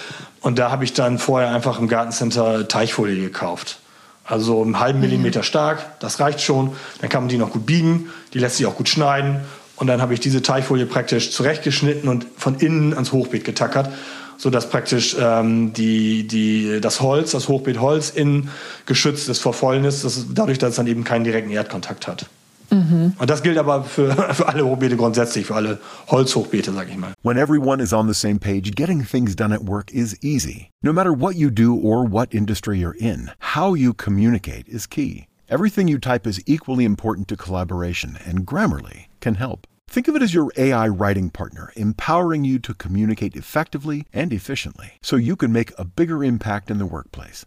Und 0.41 0.59
da 0.59 0.71
habe 0.71 0.85
ich 0.85 0.93
dann 0.93 1.19
vorher 1.19 1.51
einfach 1.51 1.79
im 1.79 1.89
Gartencenter 1.89 2.69
Teichfolie 2.69 3.21
gekauft. 3.21 3.79
Also 4.25 4.63
einen 4.63 4.79
halben 4.79 4.99
mhm. 4.99 5.07
Millimeter 5.07 5.43
stark, 5.43 5.99
das 6.01 6.21
reicht 6.21 6.41
schon. 6.41 6.73
Dann 7.01 7.09
kann 7.09 7.23
man 7.23 7.29
die 7.29 7.39
noch 7.39 7.51
gut 7.51 7.65
biegen, 7.65 8.11
die 8.35 8.39
lässt 8.39 8.57
sich 8.57 8.67
auch 8.67 8.77
gut 8.77 8.89
schneiden. 8.89 9.41
Und 9.77 9.87
dann 9.87 10.03
habe 10.03 10.13
ich 10.13 10.21
diese 10.21 10.43
Teichfolie 10.43 10.87
praktisch 10.87 11.31
zurechtgeschnitten 11.31 12.09
und 12.09 12.27
von 12.37 12.57
innen 12.57 12.93
ans 12.95 13.13
Hochbeet 13.13 13.45
getackert, 13.45 13.91
sodass 14.37 14.69
praktisch 14.69 15.17
ähm, 15.19 15.73
die, 15.73 16.27
die, 16.27 16.81
das 16.81 17.01
Holz, 17.01 17.31
das 17.31 17.49
Hochbeetholz 17.49 18.11
innen 18.11 18.51
geschützt 18.87 19.29
ist 19.29 19.39
vor 19.39 19.55
Fäulnis, 19.55 20.27
dadurch, 20.35 20.59
dass 20.59 20.71
es 20.71 20.77
dann 20.77 20.89
eben 20.89 21.05
keinen 21.05 21.25
direkten 21.25 21.51
Erdkontakt 21.51 22.09
hat. 22.09 22.27
Mhm. 22.71 23.15
Und 23.19 23.31
das 23.31 23.43
gilt 23.43 23.59
aber 23.59 23.85
für, 23.85 24.13
für 24.35 24.49
alle 24.49 24.65
Hochbeete 24.65 24.97
grundsätzlich, 24.97 25.47
für 25.47 25.55
alle 25.55 25.79
Holzhochbeete, 26.09 26.73
sag 26.73 26.89
ich 26.89 26.97
mal. 26.97 27.15
When 27.23 27.37
everyone 27.37 27.83
is 27.83 27.93
on 27.93 28.09
the 28.09 28.15
same 28.15 28.39
page, 28.39 28.73
getting 28.75 29.05
things 29.05 29.35
done 29.35 29.55
at 29.55 29.63
work 29.63 29.93
is 29.93 30.17
easy. 30.23 30.71
No 30.83 30.93
matter 30.93 31.13
what 31.13 31.37
you 31.37 31.51
do 31.51 31.75
or 31.75 32.05
what 32.05 32.33
industry 32.35 32.79
you're 32.79 32.97
in, 32.99 33.31
how 33.55 33.75
you 33.75 33.93
communicate 33.93 34.69
is 34.69 34.87
key. 34.87 35.27
Everything 35.51 35.89
you 35.89 35.99
type 35.99 36.27
is 36.27 36.43
equally 36.47 36.85
important 36.85 37.27
to 37.29 37.37
collaboration, 37.37 38.19
and 38.27 38.47
Grammarly 38.47 39.07
can 39.21 39.37
help. 39.37 39.67
Think 39.89 40.07
of 40.07 40.15
it 40.15 40.23
as 40.23 40.35
your 40.35 40.53
AI 40.59 40.87
writing 40.89 41.31
partner, 41.31 41.73
empowering 41.75 42.45
you 42.45 42.59
to 42.59 42.75
communicate 42.75 43.35
effectively 43.35 44.05
and 44.13 44.31
efficiently 44.35 44.99
so 45.01 45.17
you 45.17 45.35
can 45.35 45.51
make 45.51 45.73
a 45.79 45.85
bigger 45.87 46.23
impact 46.23 46.71
in 46.71 46.77
the 46.77 46.85
workplace. 46.85 47.47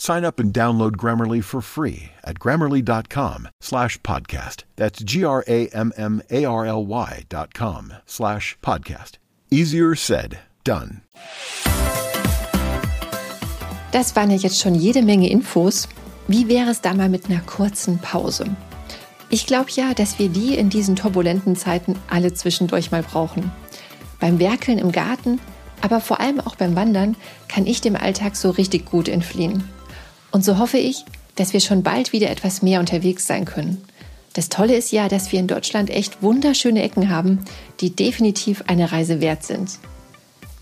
Sign 0.00 0.24
up 0.24 0.38
and 0.38 0.54
download 0.54 0.92
Grammarly 0.92 1.42
for 1.42 1.60
free 1.60 2.12
at 2.22 2.38
grammarly.com 2.38 3.48
slash 3.60 4.00
podcast. 4.02 4.62
That's 4.76 5.02
G-R-A-M-M-A-R-L-Y 5.02 7.24
dot 7.28 7.52
com 7.52 7.92
slash 8.06 8.56
podcast. 8.62 9.18
Easier 9.50 9.96
said, 9.96 10.38
done. 10.62 11.02
Das 13.90 14.14
waren 14.14 14.30
ja 14.30 14.36
jetzt 14.36 14.60
schon 14.60 14.76
jede 14.76 15.02
Menge 15.02 15.30
Infos. 15.30 15.88
Wie 16.28 16.46
wäre 16.46 16.70
es 16.70 16.80
da 16.80 16.94
mal 16.94 17.08
mit 17.08 17.28
einer 17.28 17.40
kurzen 17.40 17.98
Pause? 17.98 18.44
Ich 19.30 19.46
glaube 19.46 19.72
ja, 19.72 19.94
dass 19.94 20.20
wir 20.20 20.28
die 20.28 20.56
in 20.56 20.70
diesen 20.70 20.94
turbulenten 20.94 21.56
Zeiten 21.56 21.96
alle 22.08 22.32
zwischendurch 22.32 22.92
mal 22.92 23.02
brauchen. 23.02 23.50
Beim 24.20 24.38
Werkeln 24.38 24.78
im 24.78 24.92
Garten, 24.92 25.40
aber 25.80 26.00
vor 26.00 26.20
allem 26.20 26.38
auch 26.38 26.54
beim 26.54 26.76
Wandern 26.76 27.16
kann 27.48 27.66
ich 27.66 27.80
dem 27.80 27.96
Alltag 27.96 28.36
so 28.36 28.50
richtig 28.50 28.86
gut 28.86 29.08
entfliehen. 29.08 29.64
Und 30.30 30.44
so 30.44 30.58
hoffe 30.58 30.78
ich, 30.78 31.04
dass 31.36 31.52
wir 31.52 31.60
schon 31.60 31.82
bald 31.82 32.12
wieder 32.12 32.30
etwas 32.30 32.62
mehr 32.62 32.80
unterwegs 32.80 33.26
sein 33.26 33.44
können. 33.44 33.82
Das 34.34 34.48
Tolle 34.48 34.76
ist 34.76 34.92
ja, 34.92 35.08
dass 35.08 35.32
wir 35.32 35.40
in 35.40 35.46
Deutschland 35.46 35.90
echt 35.90 36.22
wunderschöne 36.22 36.82
Ecken 36.82 37.10
haben, 37.10 37.40
die 37.80 37.94
definitiv 37.94 38.64
eine 38.66 38.92
Reise 38.92 39.20
wert 39.20 39.42
sind. 39.42 39.78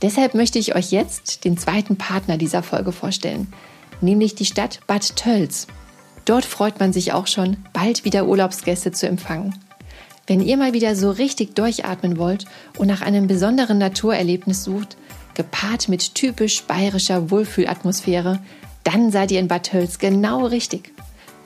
Deshalb 0.02 0.34
möchte 0.34 0.58
ich 0.58 0.74
euch 0.74 0.92
jetzt 0.92 1.44
den 1.44 1.56
zweiten 1.58 1.96
Partner 1.96 2.36
dieser 2.36 2.62
Folge 2.62 2.92
vorstellen, 2.92 3.52
nämlich 4.00 4.34
die 4.34 4.44
Stadt 4.44 4.80
Bad 4.86 5.16
Tölz. 5.16 5.66
Dort 6.26 6.44
freut 6.44 6.80
man 6.80 6.92
sich 6.92 7.12
auch 7.12 7.26
schon, 7.26 7.56
bald 7.72 8.04
wieder 8.04 8.26
Urlaubsgäste 8.26 8.92
zu 8.92 9.08
empfangen. 9.08 9.54
Wenn 10.26 10.42
ihr 10.42 10.56
mal 10.56 10.72
wieder 10.72 10.96
so 10.96 11.10
richtig 11.10 11.54
durchatmen 11.54 12.18
wollt 12.18 12.46
und 12.78 12.88
nach 12.88 13.00
einem 13.00 13.26
besonderen 13.26 13.78
Naturerlebnis 13.78 14.64
sucht, 14.64 14.96
gepaart 15.34 15.88
mit 15.88 16.14
typisch 16.14 16.62
bayerischer 16.64 17.30
Wohlfühlatmosphäre, 17.30 18.40
dann 18.86 19.10
seid 19.10 19.32
ihr 19.32 19.40
in 19.40 19.48
Bad 19.48 19.64
Tölz 19.64 19.98
genau 19.98 20.46
richtig. 20.46 20.92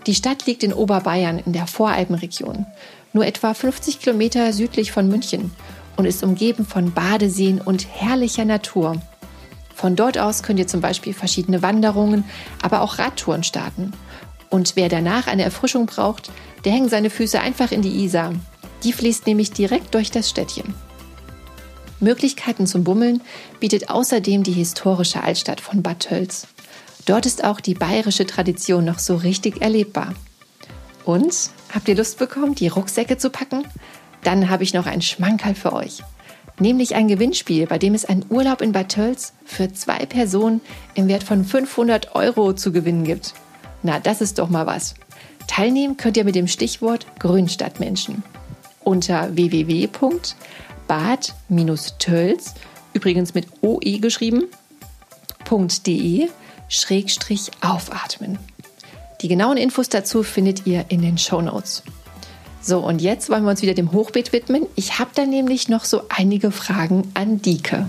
Die 0.06 0.14
Stadt 0.14 0.44
liegt 0.46 0.62
in 0.62 0.74
Oberbayern 0.74 1.38
in 1.38 1.54
der 1.54 1.66
Voralpenregion, 1.66 2.66
nur 3.14 3.24
etwa 3.26 3.54
50 3.54 3.98
Kilometer 3.98 4.52
südlich 4.52 4.92
von 4.92 5.08
München 5.08 5.50
und 5.96 6.04
ist 6.04 6.22
umgeben 6.22 6.66
von 6.66 6.92
Badeseen 6.92 7.60
und 7.60 7.86
herrlicher 7.88 8.44
Natur. 8.44 9.00
Von 9.74 9.96
dort 9.96 10.18
aus 10.18 10.42
könnt 10.42 10.58
ihr 10.58 10.66
zum 10.66 10.82
Beispiel 10.82 11.14
verschiedene 11.14 11.62
Wanderungen, 11.62 12.24
aber 12.60 12.82
auch 12.82 12.98
Radtouren 12.98 13.42
starten. 13.42 13.92
Und 14.50 14.76
wer 14.76 14.90
danach 14.90 15.26
eine 15.26 15.44
Erfrischung 15.44 15.86
braucht, 15.86 16.30
der 16.66 16.72
hängt 16.72 16.90
seine 16.90 17.08
Füße 17.08 17.40
einfach 17.40 17.72
in 17.72 17.80
die 17.80 18.04
Isar. 18.04 18.34
Die 18.82 18.92
fließt 18.92 19.26
nämlich 19.26 19.52
direkt 19.52 19.94
durch 19.94 20.10
das 20.10 20.28
Städtchen. 20.28 20.74
Möglichkeiten 22.00 22.66
zum 22.66 22.84
Bummeln 22.84 23.22
bietet 23.60 23.88
außerdem 23.88 24.42
die 24.42 24.52
historische 24.52 25.22
Altstadt 25.22 25.60
von 25.62 25.82
Bad 25.82 26.00
Tölz. 26.00 26.46
Dort 27.10 27.26
ist 27.26 27.42
auch 27.42 27.58
die 27.58 27.74
bayerische 27.74 28.24
Tradition 28.24 28.84
noch 28.84 29.00
so 29.00 29.16
richtig 29.16 29.60
erlebbar. 29.60 30.14
Und 31.04 31.50
habt 31.74 31.88
ihr 31.88 31.96
Lust 31.96 32.20
bekommen, 32.20 32.54
die 32.54 32.68
Rucksäcke 32.68 33.18
zu 33.18 33.30
packen? 33.30 33.64
Dann 34.22 34.48
habe 34.48 34.62
ich 34.62 34.74
noch 34.74 34.86
ein 34.86 35.02
Schmankerl 35.02 35.56
für 35.56 35.72
euch. 35.72 36.04
Nämlich 36.60 36.94
ein 36.94 37.08
Gewinnspiel, 37.08 37.66
bei 37.66 37.78
dem 37.78 37.94
es 37.94 38.04
einen 38.04 38.24
Urlaub 38.28 38.62
in 38.62 38.70
Bad 38.70 38.90
Tölz 38.90 39.32
für 39.44 39.72
zwei 39.72 40.06
Personen 40.06 40.60
im 40.94 41.08
Wert 41.08 41.24
von 41.24 41.44
500 41.44 42.14
Euro 42.14 42.52
zu 42.52 42.70
gewinnen 42.70 43.02
gibt. 43.02 43.34
Na, 43.82 43.98
das 43.98 44.20
ist 44.20 44.38
doch 44.38 44.48
mal 44.48 44.66
was. 44.66 44.94
Teilnehmen 45.48 45.96
könnt 45.96 46.16
ihr 46.16 46.22
mit 46.22 46.36
dem 46.36 46.46
Stichwort 46.46 47.08
Grünstadtmenschen. 47.18 48.22
Unter 48.84 49.34
www.bad-tölz, 49.34 50.14
übrigens 52.92 53.34
mit 53.34 53.48
OE 53.62 53.98
geschrieben, 53.98 54.44
.de 55.84 56.28
Schrägstrich 56.70 57.50
aufatmen. 57.60 58.38
Die 59.20 59.28
genauen 59.28 59.58
Infos 59.58 59.90
dazu 59.90 60.22
findet 60.22 60.66
ihr 60.66 60.86
in 60.88 61.02
den 61.02 61.18
Show 61.18 61.42
Notes. 61.42 61.82
So, 62.62 62.78
und 62.78 63.02
jetzt 63.02 63.28
wollen 63.28 63.42
wir 63.42 63.50
uns 63.50 63.60
wieder 63.60 63.74
dem 63.74 63.92
Hochbeet 63.92 64.32
widmen. 64.32 64.66
Ich 64.76 64.98
habe 64.98 65.10
da 65.14 65.26
nämlich 65.26 65.68
noch 65.68 65.84
so 65.84 66.02
einige 66.08 66.52
Fragen 66.52 67.10
an 67.14 67.42
Dike. 67.42 67.88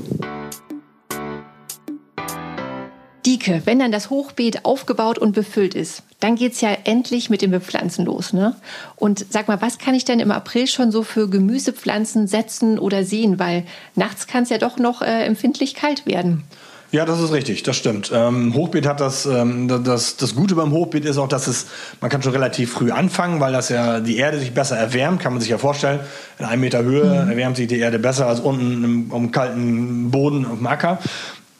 Dike, 3.25 3.61
wenn 3.65 3.79
dann 3.79 3.91
das 3.91 4.09
Hochbeet 4.09 4.65
aufgebaut 4.65 5.19
und 5.19 5.33
befüllt 5.33 5.75
ist, 5.75 6.01
dann 6.19 6.35
geht 6.35 6.53
es 6.53 6.61
ja 6.61 6.75
endlich 6.83 7.29
mit 7.29 7.43
dem 7.43 7.51
Bepflanzen 7.51 8.05
los. 8.05 8.33
Ne? 8.33 8.55
Und 8.95 9.25
sag 9.29 9.47
mal, 9.47 9.61
was 9.61 9.77
kann 9.77 9.93
ich 9.93 10.05
denn 10.05 10.19
im 10.19 10.31
April 10.31 10.65
schon 10.65 10.91
so 10.91 11.03
für 11.03 11.29
Gemüsepflanzen 11.29 12.25
setzen 12.27 12.79
oder 12.79 13.03
sehen? 13.03 13.37
Weil 13.37 13.65
nachts 13.95 14.25
kann 14.25 14.43
es 14.43 14.49
ja 14.49 14.57
doch 14.57 14.77
noch 14.77 15.03
äh, 15.03 15.25
empfindlich 15.25 15.75
kalt 15.75 16.07
werden. 16.07 16.43
Ja, 16.91 17.05
das 17.05 17.21
ist 17.21 17.31
richtig, 17.31 17.63
das 17.63 17.77
stimmt. 17.77 18.11
Ähm, 18.13 18.53
Hochbeet 18.53 18.85
hat 18.85 18.99
das, 18.99 19.25
ähm, 19.25 19.69
das, 19.83 20.17
das 20.17 20.35
Gute 20.35 20.55
beim 20.55 20.71
Hochbeet 20.71 21.05
ist 21.05 21.17
auch, 21.17 21.29
dass 21.29 21.47
es, 21.47 21.67
man 22.01 22.09
kann 22.09 22.21
schon 22.21 22.33
relativ 22.33 22.73
früh 22.73 22.91
anfangen, 22.91 23.39
weil 23.39 23.53
das 23.53 23.69
ja 23.69 24.01
die 24.01 24.17
Erde 24.17 24.39
sich 24.39 24.53
besser 24.53 24.77
erwärmt, 24.77 25.21
kann 25.21 25.31
man 25.31 25.41
sich 25.41 25.49
ja 25.49 25.57
vorstellen. 25.57 26.01
In 26.37 26.45
einem 26.45 26.59
Meter 26.59 26.83
Höhe 26.83 27.05
mhm. 27.05 27.31
erwärmt 27.31 27.55
sich 27.55 27.67
die 27.67 27.79
Erde 27.79 27.97
besser 27.97 28.27
als 28.27 28.41
unten 28.41 28.83
im, 28.83 29.11
im 29.11 29.31
kalten 29.31 30.11
Boden 30.11 30.45
auf 30.45 30.57
dem 30.57 30.67
Acker. 30.67 30.99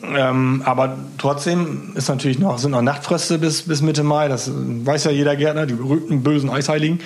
Ähm, 0.04 0.63
aber 0.65 0.98
trotzdem 1.17 1.94
ist 1.96 2.10
natürlich 2.10 2.39
noch, 2.39 2.58
sind 2.58 2.72
noch 2.72 2.82
Nachtfröste 2.82 3.38
bis, 3.38 3.62
bis 3.62 3.82
Mitte 3.82 4.04
Mai. 4.04 4.28
Das 4.28 4.52
weiß 4.54 5.06
ja 5.06 5.12
jeder 5.12 5.38
Gärtner, 5.38 5.65
die 5.65 5.76
berühmten 5.76 6.24
bösen 6.24 6.50
Eisheiligen. 6.50 7.00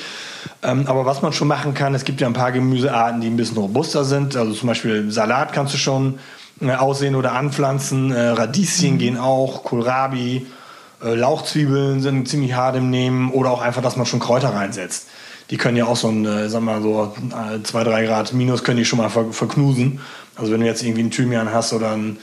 Ähm, 0.63 0.85
aber 0.87 1.05
was 1.05 1.21
man 1.21 1.31
schon 1.31 1.47
machen 1.47 1.75
kann, 1.75 1.93
es 1.93 2.05
gibt 2.05 2.21
ja 2.21 2.27
ein 2.27 2.33
paar 2.33 2.51
Gemüsearten, 2.51 3.21
die 3.21 3.27
ein 3.27 3.37
bisschen 3.37 3.57
robuster 3.57 4.03
sind. 4.03 4.35
Also 4.35 4.53
zum 4.53 4.67
Beispiel 4.67 5.11
Salat 5.11 5.53
kannst 5.53 5.75
du 5.75 5.77
schon 5.77 6.15
äh, 6.15 6.17
aussehen 6.61 7.15
oder 7.15 7.33
anpflanzen. 7.33 8.11
Äh, 8.11 8.29
Radieschen 8.29 8.93
mhm. 8.93 8.97
gehen 8.97 9.17
auch, 9.17 9.63
Kohlrabi, 9.63 10.45
äh, 11.03 11.13
Lauchzwiebeln 11.13 12.01
sind 12.01 12.27
ziemlich 12.27 12.53
hart 12.53 12.75
im 12.75 12.89
Nehmen 12.89 13.31
oder 13.31 13.51
auch 13.51 13.61
einfach, 13.61 13.81
dass 13.81 13.95
man 13.95 14.05
schon 14.05 14.19
Kräuter 14.19 14.49
reinsetzt. 14.49 15.07
Die 15.51 15.57
können 15.57 15.77
ja 15.77 15.85
auch 15.85 15.97
so 15.97 16.07
ein, 16.07 16.25
äh, 16.25 16.49
sag 16.49 16.61
mal 16.61 16.81
so 16.81 17.13
äh, 17.29 17.61
zwei, 17.63 17.83
drei 17.83 18.05
Grad 18.05 18.33
minus 18.33 18.63
können 18.63 18.77
die 18.77 18.85
schon 18.85 18.97
mal 18.97 19.09
ver 19.09 19.31
verknusen. 19.31 19.99
Also 20.35 20.51
wenn 20.51 20.61
du 20.61 20.65
jetzt 20.65 20.81
irgendwie 20.81 21.01
einen 21.01 21.11
Thymian 21.11 21.53
hast 21.53 21.73
oder 21.73 21.91
ein 21.91 22.17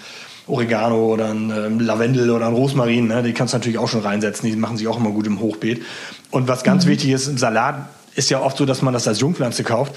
Oregano 0.48 1.06
oder 1.06 1.30
ein 1.30 1.52
ähm, 1.56 1.80
Lavendel 1.80 2.30
oder 2.30 2.46
ein 2.46 2.54
Rosmarin, 2.54 3.06
ne, 3.06 3.22
die 3.22 3.32
kannst 3.32 3.54
du 3.54 3.58
natürlich 3.58 3.78
auch 3.78 3.88
schon 3.88 4.00
reinsetzen. 4.00 4.50
Die 4.50 4.56
machen 4.56 4.76
sich 4.76 4.88
auch 4.88 4.98
immer 4.98 5.10
gut 5.10 5.26
im 5.26 5.40
Hochbeet. 5.40 5.82
Und 6.30 6.48
was 6.48 6.64
ganz 6.64 6.84
mhm. 6.84 6.90
wichtig 6.90 7.10
ist, 7.10 7.28
im 7.28 7.38
Salat 7.38 7.88
ist 8.14 8.28
ja 8.28 8.40
oft 8.40 8.56
so, 8.56 8.66
dass 8.66 8.82
man 8.82 8.92
das 8.92 9.06
als 9.06 9.20
Jungpflanze 9.20 9.62
kauft 9.62 9.94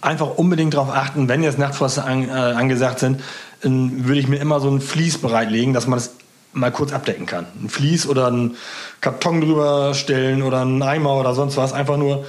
einfach 0.00 0.36
unbedingt 0.36 0.74
darauf 0.74 0.90
achten, 0.90 1.28
wenn 1.28 1.42
jetzt 1.42 1.58
Nachtfröste 1.58 2.04
an, 2.04 2.28
äh, 2.28 2.32
angesagt 2.32 3.00
sind, 3.00 3.20
würde 3.62 4.18
ich 4.18 4.28
mir 4.28 4.38
immer 4.38 4.60
so 4.60 4.70
ein 4.70 4.80
Vlies 4.80 5.18
bereitlegen, 5.18 5.74
dass 5.74 5.86
man 5.86 5.98
das 5.98 6.12
mal 6.52 6.72
kurz 6.72 6.92
abdecken 6.92 7.26
kann. 7.26 7.46
Ein 7.62 7.68
Vlies 7.68 8.06
oder 8.06 8.26
einen 8.26 8.56
Karton 9.00 9.40
drüber 9.40 9.94
stellen 9.94 10.42
oder 10.42 10.62
einen 10.62 10.82
Eimer 10.82 11.14
oder 11.14 11.34
sonst 11.34 11.56
was. 11.56 11.72
Einfach 11.72 11.96
nur, 11.96 12.24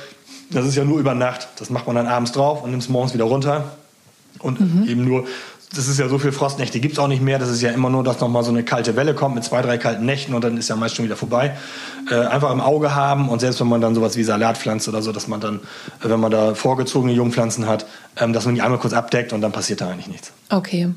das 0.50 0.66
ist 0.66 0.76
ja 0.76 0.84
nur 0.84 1.00
über 1.00 1.14
Nacht. 1.14 1.48
Das 1.58 1.70
macht 1.70 1.88
man 1.88 1.96
dann 1.96 2.08
abends 2.08 2.32
drauf 2.32 2.64
und 2.64 2.72
nimmt 2.72 2.84
es 2.84 2.90
morgens 2.90 3.14
wieder 3.14 3.24
runter. 3.24 3.72
Und 4.40 4.60
mhm. 4.60 4.88
eben 4.88 5.06
nur 5.06 5.26
das 5.74 5.88
ist 5.88 6.00
ja 6.00 6.10
so 6.10 6.20
viel 6.20 6.34
Frostnächte 6.34 6.80
gibt 6.80 6.94
es 6.94 7.00
auch 7.00 7.08
nicht 7.08 7.22
mehr. 7.22 7.40
Das 7.40 7.50
ist 7.50 7.62
ja 7.62 7.72
immer 7.72 7.90
nur, 7.90 8.04
dass 8.04 8.20
nochmal 8.20 8.44
so 8.44 8.52
eine 8.52 8.64
kalte 8.64 8.96
Welle 8.96 9.14
kommt 9.14 9.36
mit 9.36 9.44
zwei, 9.44 9.62
drei 9.62 9.78
kalten 9.78 10.06
Nächten 10.06 10.34
und 10.34 10.44
dann 10.44 10.58
ist 10.58 10.68
ja 10.68 10.76
meist 10.76 10.96
schon 10.96 11.06
wieder 11.06 11.16
vorbei. 11.16 11.56
Äh, 12.10 12.16
einfach 12.16 12.52
im 12.52 12.60
Auge 12.60 12.94
haben 12.94 13.30
und 13.30 13.40
selbst 13.40 13.62
wenn 13.62 13.68
man 13.68 13.80
dann 13.80 13.96
sowas 13.96 14.18
wie 14.18 14.24
Salat 14.24 14.58
pflanzt 14.58 14.90
oder 14.90 15.02
so, 15.02 15.14
dass 15.14 15.28
man 15.28 15.40
dann, 15.40 15.56
äh, 16.04 16.10
wenn 16.10 16.20
man 16.20 16.32
da 16.32 16.56
vorgezogene 16.56 17.14
Jungpflanzen 17.14 17.68
hat, 17.68 17.86
ähm, 18.18 18.34
dass 18.34 18.46
man 18.46 18.56
die 18.56 18.62
einmal 18.62 18.80
kurz 18.80 18.94
abdeckt 18.94 19.32
und 19.32 19.42
dann 19.42 19.54
passiert 19.54 19.80
da 19.80 19.90
eigentlich 19.90 20.08
nichts. 20.08 20.34
Okay. 20.50 20.90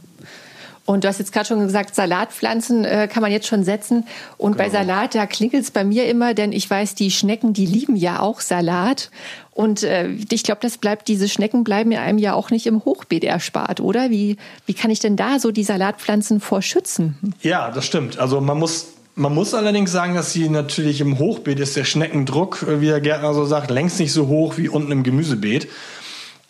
Und 0.86 1.04
du 1.04 1.08
hast 1.08 1.18
jetzt 1.18 1.32
gerade 1.32 1.46
schon 1.46 1.60
gesagt, 1.60 1.94
Salatpflanzen 1.94 2.84
äh, 2.84 3.08
kann 3.10 3.22
man 3.22 3.32
jetzt 3.32 3.46
schon 3.46 3.64
setzen. 3.64 4.06
Und 4.36 4.52
genau. 4.52 4.64
bei 4.64 4.70
Salat, 4.70 5.14
da 5.14 5.26
klingelt 5.26 5.62
es 5.62 5.70
bei 5.70 5.82
mir 5.82 6.06
immer, 6.08 6.34
denn 6.34 6.52
ich 6.52 6.68
weiß, 6.68 6.94
die 6.94 7.10
Schnecken, 7.10 7.54
die 7.54 7.64
lieben 7.64 7.96
ja 7.96 8.20
auch 8.20 8.40
Salat. 8.40 9.10
Und 9.52 9.82
äh, 9.82 10.08
ich 10.08 10.42
glaube, 10.42 10.60
das 10.60 10.76
bleibt, 10.76 11.08
diese 11.08 11.28
Schnecken 11.28 11.64
bleiben 11.64 11.90
ja 11.90 12.02
einem 12.02 12.18
ja 12.18 12.34
auch 12.34 12.50
nicht 12.50 12.66
im 12.66 12.84
Hochbeet 12.84 13.24
erspart, 13.24 13.80
oder? 13.80 14.10
Wie, 14.10 14.36
wie 14.66 14.74
kann 14.74 14.90
ich 14.90 15.00
denn 15.00 15.16
da 15.16 15.38
so 15.38 15.52
die 15.52 15.64
Salatpflanzen 15.64 16.40
vor 16.40 16.60
schützen? 16.60 17.34
Ja, 17.40 17.70
das 17.70 17.86
stimmt. 17.86 18.18
Also 18.18 18.40
man 18.40 18.58
muss 18.58 18.88
man 19.16 19.32
muss 19.32 19.54
allerdings 19.54 19.92
sagen, 19.92 20.14
dass 20.14 20.32
sie 20.32 20.48
natürlich 20.48 21.00
im 21.00 21.20
Hochbeet 21.20 21.60
ist 21.60 21.76
der 21.76 21.84
Schneckendruck, 21.84 22.64
äh, 22.68 22.80
wie 22.80 22.86
der 22.86 23.00
Gärtner 23.00 23.32
so 23.32 23.44
sagt, 23.44 23.70
längst 23.70 24.00
nicht 24.00 24.12
so 24.12 24.26
hoch 24.26 24.58
wie 24.58 24.68
unten 24.68 24.92
im 24.92 25.02
Gemüsebeet. 25.02 25.68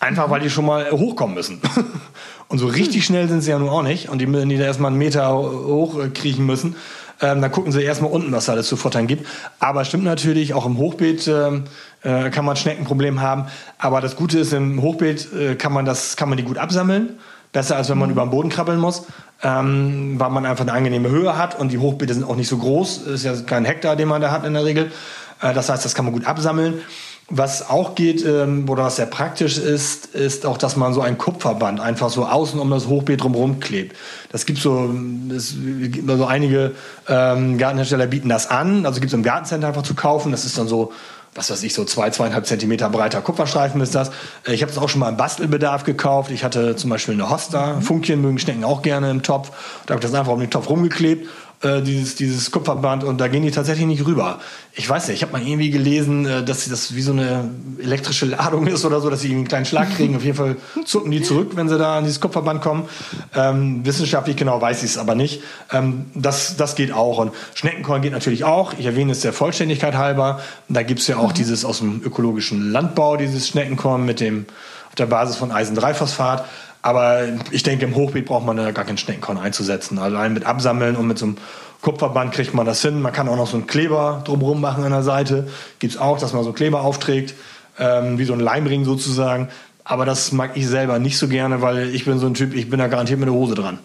Einfach 0.05 0.29
weil 0.29 0.41
die 0.41 0.51
schon 0.51 0.67
mal 0.67 0.91
hochkommen 0.91 1.35
müssen. 1.35 1.63
Und 2.49 2.59
so 2.59 2.67
richtig 2.67 3.07
schnell 3.07 3.27
sind 3.27 3.41
sie 3.41 3.51
ja 3.51 3.59
nun 3.59 3.71
auch 3.71 3.83
nicht. 3.83 4.11
Und 4.11 4.19
die 4.19 4.27
müssen 4.27 4.51
die 4.51 4.59
da 4.59 4.65
erstmal 4.65 4.91
einen 4.91 4.99
Meter 4.99 5.35
hoch 5.35 5.99
kriechen 6.13 6.45
müssen. 6.45 6.77
Ähm, 7.23 7.41
dann 7.41 7.51
gucken 7.51 7.73
sie 7.73 7.83
erstmal 7.83 8.11
unten, 8.11 8.31
was 8.31 8.45
da 8.45 8.53
alles 8.53 8.69
zu 8.69 8.77
futtern 8.77 9.07
gibt. 9.07 9.27
Aber 9.61 9.87
stimmt 9.87 10.05
natürlich, 10.05 10.53
auch 10.53 10.67
im 10.67 10.77
Hochbeet 10.77 11.27
ähm, 11.27 11.65
äh, 12.03 12.29
kann 12.29 12.45
man 12.45 12.55
Schneckenproblem 12.55 13.23
haben. 13.23 13.47
Aber 13.79 14.03
das 14.03 14.15
Gute 14.15 14.39
ist, 14.39 14.53
im 14.53 14.83
Hochbeet 14.83 15.33
äh, 15.33 15.55
kann 15.55 15.73
man 15.73 15.87
das, 15.87 16.17
kann 16.17 16.29
man 16.29 16.37
die 16.37 16.45
gut 16.45 16.59
absammeln. 16.59 17.19
Besser 17.53 17.77
als 17.77 17.89
wenn 17.89 17.97
man 17.97 18.11
mhm. 18.11 18.13
über 18.13 18.27
den 18.27 18.31
Boden 18.31 18.51
krabbeln 18.51 18.81
muss, 18.81 19.07
ähm, 19.43 20.17
weil 20.19 20.29
man 20.29 20.45
einfach 20.45 20.65
eine 20.65 20.73
angenehme 20.75 21.09
Höhe 21.09 21.39
hat 21.39 21.59
und 21.59 21.73
die 21.73 21.79
Hochbeete 21.79 22.13
sind 22.13 22.25
auch 22.25 22.37
nicht 22.37 22.49
so 22.49 22.59
groß. 22.59 23.07
Ist 23.07 23.25
ja 23.25 23.35
kein 23.47 23.65
Hektar, 23.65 23.97
den 23.97 24.09
man 24.09 24.21
da 24.21 24.31
hat 24.31 24.45
in 24.45 24.53
der 24.53 24.67
Regel. 24.67 24.93
Äh, 25.41 25.55
das 25.55 25.71
heißt, 25.71 25.83
das 25.83 25.95
kann 25.95 26.05
man 26.05 26.13
gut 26.13 26.27
absammeln. 26.27 26.83
Was 27.31 27.71
auch 27.71 27.95
geht 27.95 28.25
ähm, 28.25 28.69
oder 28.69 28.85
was 28.85 28.97
sehr 28.97 29.07
praktisch 29.07 29.57
ist, 29.57 30.15
ist 30.15 30.45
auch, 30.45 30.59
dass 30.59 30.77
man 30.77 30.93
so 30.93 31.01
ein 31.01 31.17
Kupferband 31.17 31.81
einfach 31.81 32.11
so 32.11 32.27
außen 32.27 32.61
um 32.61 32.71
das 32.71 32.87
Hochbeet 32.87 33.23
drumherum 33.23 33.61
klebt. 33.61 33.97
Das 34.31 34.45
gibt 34.45 34.59
so, 34.59 34.95
es 35.35 35.55
gibt 35.91 36.07
so 36.07 36.27
einige 36.27 36.73
ähm, 37.09 37.57
Gartenhersteller 37.57 38.07
bieten 38.07 38.29
das 38.29 38.51
an. 38.51 38.85
Also 38.85 39.01
gibt 39.01 39.11
es 39.11 39.15
im 39.15 39.23
Gartencenter 39.23 39.69
einfach 39.69 39.85
zu 39.85 39.95
kaufen. 39.95 40.33
Das 40.33 40.45
ist 40.45 40.59
dann 40.59 40.69
so 40.69 40.93
was 41.35 41.51
weiß 41.51 41.63
ich, 41.65 41.75
so 41.75 41.85
zwei, 41.85 42.11
zweieinhalb 42.11 42.47
Zentimeter 42.47 42.89
breiter 42.89 43.21
Kupferstreifen 43.21 43.81
ist 43.81 43.95
das. 43.95 44.11
Äh, 44.47 44.55
ich 44.55 44.63
habe 44.63 44.71
es 44.71 44.79
auch 44.79 44.89
schon 44.89 45.01
mal 45.01 45.09
im 45.09 45.17
Bastelbedarf 45.17 45.85
gekauft. 45.85 46.31
Ich 46.31 46.45
hatte 46.45 46.77
zum 46.77 46.91
Beispiel 46.91 47.15
eine 47.15 47.29
Hosta. 47.29 47.75
Mhm. 47.75 47.83
Funkchen 47.83 48.21
mögen 48.21 48.39
Schnecken 48.39 48.65
auch 48.65 48.83
gerne 48.83 49.11
im 49.11 49.23
Topf. 49.23 49.51
Da 49.87 49.95
habe 49.95 50.05
ich 50.05 50.11
das 50.11 50.19
einfach 50.19 50.33
um 50.33 50.41
den 50.41 50.51
Topf 50.51 50.69
rumgeklebt 50.69 51.29
äh, 51.65 51.83
dieses, 51.83 52.15
dieses 52.15 52.51
Kupferband 52.51 53.05
und 53.05 53.21
da 53.21 53.29
gehen 53.29 53.43
die 53.43 53.51
tatsächlich 53.51 53.87
nicht 53.87 54.07
rüber. 54.07 54.41
Ich 54.75 54.89
weiß 54.89 55.09
nicht, 55.09 55.17
ich 55.17 55.23
habe 55.23 55.33
mal 55.33 55.43
irgendwie 55.43 55.71
gelesen, 55.71 56.27
äh, 56.27 56.45
dass 56.45 56.69
das 56.69 56.95
wie 56.95 57.03
so 57.03 57.13
eine 57.13 57.51
elektrische 57.83 58.27
Ladung 58.27 58.67
ist 58.67 58.85
oder 58.85 59.01
so, 59.01 59.09
dass 59.09 59.23
sie 59.23 59.33
einen 59.33 59.49
kleinen 59.49 59.65
Schlag 59.65 59.91
kriegen. 59.97 60.17
Auf 60.17 60.25
jeden 60.25 60.37
Fall 60.37 60.57
zucken 60.85 61.11
die 61.11 61.23
zurück, 61.23 61.53
wenn 61.55 61.69
sie 61.69 61.79
da 61.79 61.99
an 61.99 62.05
dieses 62.05 62.21
Kupferband 62.21 62.61
kommen. 62.61 62.89
Ähm, 63.35 63.85
wissenschaftlich 63.85 64.37
genau 64.37 64.61
weiß 64.61 64.83
ich 64.83 64.91
es 64.91 64.99
aber 64.99 65.15
nicht. 65.15 65.43
Ähm, 65.73 66.07
das, 66.15 66.57
das 66.57 66.75
geht 66.75 66.93
auch. 66.93 67.19
Und 67.19 67.33
Schneckenkorn 67.55 68.03
geht 68.03 68.13
natürlich 68.13 68.45
auch. 68.45 68.75
Ich 68.79 68.87
erwähne 68.87 69.13
es 69.13 69.21
der 69.21 69.33
Vollständigkeit 69.33 69.95
halber. 69.95 70.41
Da 70.69 70.83
gibt 70.83 71.01
es 71.01 71.07
ja 71.07 71.17
auch 71.17 71.31
mhm. 71.31 71.35
dieses 71.35 71.65
aus 71.65 71.79
dem 71.79 72.03
ökologischen 72.05 72.71
Landbau, 72.71 73.17
dieses 73.17 73.49
Schneckenkorn 73.49 74.05
mit 74.05 74.21
dem 74.21 74.47
auf 74.89 74.95
der 74.97 75.07
Basis 75.07 75.37
von 75.37 75.51
Eisen-3-Phosphat. 75.51 76.45
Aber 76.85 77.23
ich 77.51 77.63
denke, 77.63 77.87
im 77.87 77.95
Hochbeet 77.95 78.27
braucht 78.27 78.45
man 78.45 78.59
da 78.59 78.71
gar 78.71 78.85
keinen 78.85 78.99
Schneckenkorn 78.99 79.39
einzusetzen. 79.39 79.99
Allein 79.99 80.35
mit 80.35 80.45
Absammeln 80.45 80.97
und 80.97 81.07
mit 81.07 81.17
so 81.17 81.25
einem 81.25 81.39
Kupferband 81.81 82.35
kriegt 82.35 82.53
man 82.53 82.67
das 82.67 82.83
hin. 82.83 83.01
Man 83.01 83.11
kann 83.11 83.27
auch 83.27 83.39
noch 83.39 83.47
so 83.47 83.57
einen 83.57 83.67
Kleber 83.67 84.21
drumherum 84.27 84.61
machen 84.61 84.85
an 84.85 84.91
der 84.91 85.03
Seite. 85.03 85.49
Gibt 85.79 85.95
es 85.95 85.99
auch, 85.99 86.19
dass 86.19 86.35
man 86.35 86.43
so 86.43 86.51
einen 86.51 86.57
Kleber 86.57 86.83
aufträgt, 86.83 87.37
ähm, 87.79 88.19
wie 88.19 88.27
so 88.27 88.35
ein 88.35 88.41
Leimring 88.41 88.85
sozusagen. 88.85 89.49
Aber 89.83 90.05
das 90.05 90.33
mag 90.33 90.59
ich 90.59 90.69
selber 90.69 90.99
nicht 90.99 91.17
so 91.17 91.27
gerne, 91.27 91.63
weil 91.63 91.89
ich 91.89 92.05
bin 92.05 92.19
so 92.19 92.27
ein 92.27 92.35
Typ, 92.35 92.55
ich 92.55 92.69
bin 92.69 92.79
da 92.79 92.89
garantiert 92.89 93.19
mit 93.19 93.29
der 93.29 93.35
Hose 93.35 93.55
dran 93.55 93.79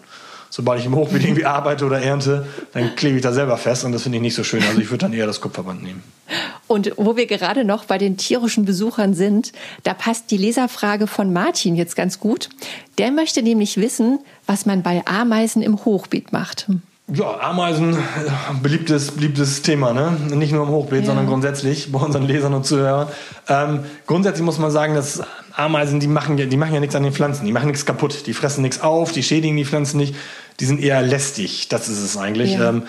sobald 0.50 0.80
ich 0.80 0.86
im 0.86 0.94
Hochbeet 0.94 1.24
irgendwie 1.24 1.46
arbeite 1.46 1.86
oder 1.86 2.02
ernte, 2.02 2.46
dann 2.72 2.94
klebe 2.96 3.16
ich 3.16 3.22
da 3.22 3.32
selber 3.32 3.56
fest 3.56 3.84
und 3.84 3.92
das 3.92 4.02
finde 4.02 4.18
ich 4.18 4.22
nicht 4.22 4.34
so 4.34 4.44
schön. 4.44 4.62
Also 4.62 4.80
ich 4.80 4.90
würde 4.90 5.06
dann 5.06 5.12
eher 5.12 5.26
das 5.26 5.40
Kupferband 5.40 5.82
nehmen. 5.82 6.02
Und 6.66 6.92
wo 6.96 7.16
wir 7.16 7.26
gerade 7.26 7.64
noch 7.64 7.84
bei 7.84 7.98
den 7.98 8.16
tierischen 8.16 8.64
Besuchern 8.64 9.14
sind, 9.14 9.52
da 9.82 9.94
passt 9.94 10.30
die 10.30 10.36
Leserfrage 10.36 11.06
von 11.06 11.32
Martin 11.32 11.74
jetzt 11.74 11.96
ganz 11.96 12.20
gut. 12.20 12.48
Der 12.98 13.10
möchte 13.10 13.42
nämlich 13.42 13.76
wissen, 13.76 14.20
was 14.46 14.66
man 14.66 14.82
bei 14.82 15.02
Ameisen 15.06 15.62
im 15.62 15.84
Hochbeet 15.84 16.32
macht. 16.32 16.68
Ja, 17.12 17.40
Ameisen, 17.40 17.98
beliebtes, 18.62 19.10
beliebtes 19.10 19.62
Thema, 19.62 19.92
ne? 19.92 20.16
Nicht 20.36 20.52
nur 20.52 20.62
im 20.62 20.68
Hochbeet, 20.68 21.00
ja. 21.00 21.06
sondern 21.06 21.26
grundsätzlich 21.26 21.90
bei 21.90 21.98
unseren 21.98 22.22
Lesern 22.22 22.54
und 22.54 22.64
Zuhörern. 22.64 23.08
Ähm, 23.48 23.80
grundsätzlich 24.06 24.44
muss 24.44 24.58
man 24.58 24.70
sagen, 24.70 24.94
dass 24.94 25.20
Ameisen, 25.60 26.00
die 26.00 26.08
machen, 26.08 26.38
ja, 26.38 26.46
die 26.46 26.56
machen 26.56 26.74
ja 26.74 26.80
nichts 26.80 26.94
an 26.94 27.02
den 27.02 27.12
Pflanzen, 27.12 27.46
die 27.46 27.52
machen 27.52 27.68
nichts 27.68 27.86
kaputt, 27.86 28.26
die 28.26 28.34
fressen 28.34 28.62
nichts 28.62 28.80
auf, 28.80 29.12
die 29.12 29.22
schädigen 29.22 29.56
die 29.56 29.64
Pflanzen 29.64 29.98
nicht, 29.98 30.14
die 30.58 30.64
sind 30.64 30.82
eher 30.82 31.02
lästig, 31.02 31.68
das 31.68 31.88
ist 31.88 32.02
es 32.02 32.16
eigentlich. 32.16 32.54
Ja. 32.54 32.70
Ähm, 32.70 32.82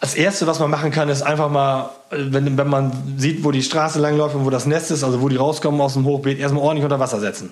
das 0.00 0.14
Erste, 0.14 0.46
was 0.46 0.58
man 0.58 0.70
machen 0.70 0.90
kann, 0.90 1.08
ist 1.08 1.22
einfach 1.22 1.50
mal, 1.50 1.90
wenn, 2.10 2.58
wenn 2.58 2.68
man 2.68 2.92
sieht, 3.16 3.44
wo 3.44 3.50
die 3.50 3.62
Straße 3.62 3.98
langläuft 3.98 4.34
und 4.34 4.44
wo 4.44 4.50
das 4.50 4.66
Nest 4.66 4.90
ist, 4.90 5.04
also 5.04 5.22
wo 5.22 5.28
die 5.28 5.36
rauskommen 5.36 5.80
aus 5.80 5.94
dem 5.94 6.04
Hochbeet, 6.04 6.38
erstmal 6.38 6.62
ordentlich 6.62 6.84
unter 6.84 7.00
Wasser 7.00 7.20
setzen. 7.20 7.50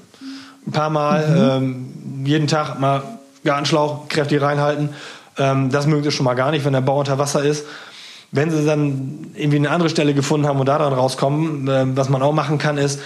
Ein 0.67 0.73
paar 0.73 0.91
Mal, 0.91 1.29
mhm. 1.29 1.65
ähm, 1.65 2.27
jeden 2.27 2.47
Tag 2.47 2.79
mal 2.79 3.03
Gartenschlauch 3.45 4.09
kräftig 4.09 4.43
reinhalten 4.43 4.91
ähm, 5.39 5.71
das 5.71 5.87
mögen 5.87 6.03
sie 6.03 6.11
schon 6.11 6.25
mal 6.25 6.35
gar 6.35 6.51
nicht, 6.51 6.65
wenn 6.65 6.73
der 6.73 6.81
Bau 6.81 6.99
unter 6.99 7.19
Wasser 7.19 7.43
ist. 7.43 7.67
Wenn 8.31 8.51
sie 8.51 8.65
dann 8.65 9.31
irgendwie 9.35 9.59
eine 9.59 9.71
andere 9.71 9.91
Stelle 9.91 10.15
gefunden 10.15 10.47
haben 10.47 10.59
und 10.59 10.67
da 10.67 10.79
dann 10.79 10.93
rauskommen, 10.93 11.69
äh, 11.69 11.97
was 11.97 12.09
man 12.09 12.23
auch 12.23 12.33
machen 12.33 12.59
kann, 12.59 12.79
ist, 12.79 13.01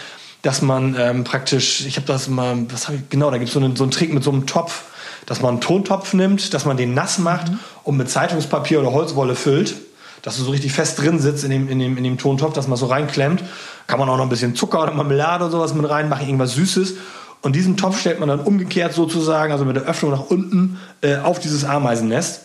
dass 0.46 0.62
man 0.62 0.94
ähm, 0.96 1.24
praktisch, 1.24 1.84
ich 1.86 1.96
habe 1.96 2.06
das 2.06 2.28
mal, 2.28 2.56
was 2.70 2.86
habe 2.86 2.98
ich, 2.98 3.08
genau, 3.08 3.32
da 3.32 3.38
gibt 3.38 3.50
so 3.50 3.58
es 3.60 3.78
so 3.78 3.84
einen 3.84 3.90
Trick 3.90 4.14
mit 4.14 4.22
so 4.22 4.30
einem 4.30 4.46
Topf, 4.46 4.84
dass 5.26 5.42
man 5.42 5.54
einen 5.54 5.60
Tontopf 5.60 6.14
nimmt, 6.14 6.54
dass 6.54 6.64
man 6.64 6.76
den 6.76 6.94
nass 6.94 7.18
macht 7.18 7.50
mhm. 7.50 7.58
und 7.82 7.96
mit 7.96 8.08
Zeitungspapier 8.08 8.78
oder 8.78 8.92
Holzwolle 8.92 9.34
füllt, 9.34 9.74
dass 10.22 10.36
du 10.36 10.44
so 10.44 10.52
richtig 10.52 10.72
fest 10.72 11.00
drin 11.00 11.18
sitzt 11.18 11.42
in 11.42 11.50
dem, 11.50 11.68
in 11.68 11.80
dem, 11.80 11.96
in 11.96 12.04
dem 12.04 12.16
Tontopf, 12.16 12.54
dass 12.54 12.68
man 12.68 12.78
so 12.78 12.86
reinklemmt. 12.86 13.42
Kann 13.88 13.98
man 13.98 14.08
auch 14.08 14.16
noch 14.16 14.22
ein 14.22 14.28
bisschen 14.28 14.54
Zucker 14.54 14.84
oder 14.84 14.92
Marmelade 14.92 15.44
oder 15.44 15.50
sowas 15.50 15.74
mit 15.74 15.88
reinmachen, 15.88 16.26
irgendwas 16.26 16.54
Süßes. 16.54 16.94
Und 17.42 17.56
diesen 17.56 17.76
Topf 17.76 17.98
stellt 17.98 18.20
man 18.20 18.28
dann 18.28 18.40
umgekehrt 18.40 18.92
sozusagen, 18.92 19.52
also 19.52 19.64
mit 19.64 19.74
der 19.74 19.82
Öffnung 19.82 20.12
nach 20.12 20.30
unten, 20.30 20.78
äh, 21.00 21.16
auf 21.16 21.40
dieses 21.40 21.64
Ameisennest. 21.64 22.42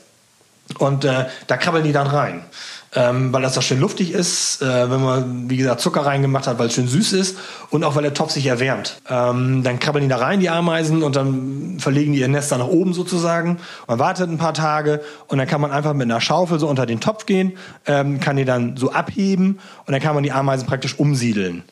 Und 0.79 1.05
äh, 1.05 1.27
da 1.45 1.57
krabbeln 1.57 1.83
die 1.83 1.91
dann 1.91 2.07
rein. 2.07 2.45
Ähm, 2.93 3.31
weil 3.31 3.41
das 3.41 3.53
doch 3.53 3.61
schön 3.61 3.79
luftig 3.79 4.11
ist, 4.11 4.61
äh, 4.61 4.91
wenn 4.91 5.01
man, 5.01 5.49
wie 5.49 5.55
gesagt, 5.55 5.79
Zucker 5.79 6.01
reingemacht 6.01 6.45
hat, 6.45 6.59
weil 6.59 6.67
es 6.67 6.73
schön 6.73 6.89
süß 6.89 7.13
ist 7.13 7.37
und 7.69 7.85
auch 7.85 7.95
weil 7.95 8.03
der 8.03 8.13
Topf 8.13 8.31
sich 8.31 8.45
erwärmt. 8.45 9.01
Ähm, 9.09 9.63
dann 9.63 9.79
krabbeln 9.79 10.03
die 10.03 10.09
da 10.09 10.17
rein, 10.17 10.41
die 10.41 10.49
Ameisen, 10.49 11.01
und 11.01 11.15
dann 11.15 11.77
verlegen 11.79 12.11
die 12.11 12.19
ihr 12.19 12.27
Nest 12.27 12.51
dann 12.51 12.59
nach 12.59 12.67
oben 12.67 12.93
sozusagen. 12.93 13.59
Man 13.87 13.97
wartet 13.97 14.29
ein 14.29 14.37
paar 14.37 14.53
Tage 14.53 14.99
und 15.27 15.37
dann 15.37 15.47
kann 15.47 15.61
man 15.61 15.71
einfach 15.71 15.93
mit 15.93 16.03
einer 16.03 16.19
Schaufel 16.19 16.59
so 16.59 16.67
unter 16.67 16.85
den 16.85 16.99
Topf 16.99 17.25
gehen, 17.25 17.53
ähm, 17.85 18.19
kann 18.19 18.35
die 18.35 18.43
dann 18.43 18.75
so 18.75 18.91
abheben 18.91 19.59
und 19.85 19.93
dann 19.93 20.01
kann 20.01 20.13
man 20.13 20.23
die 20.23 20.33
Ameisen 20.33 20.67
praktisch 20.67 20.99
umsiedeln. 20.99 21.63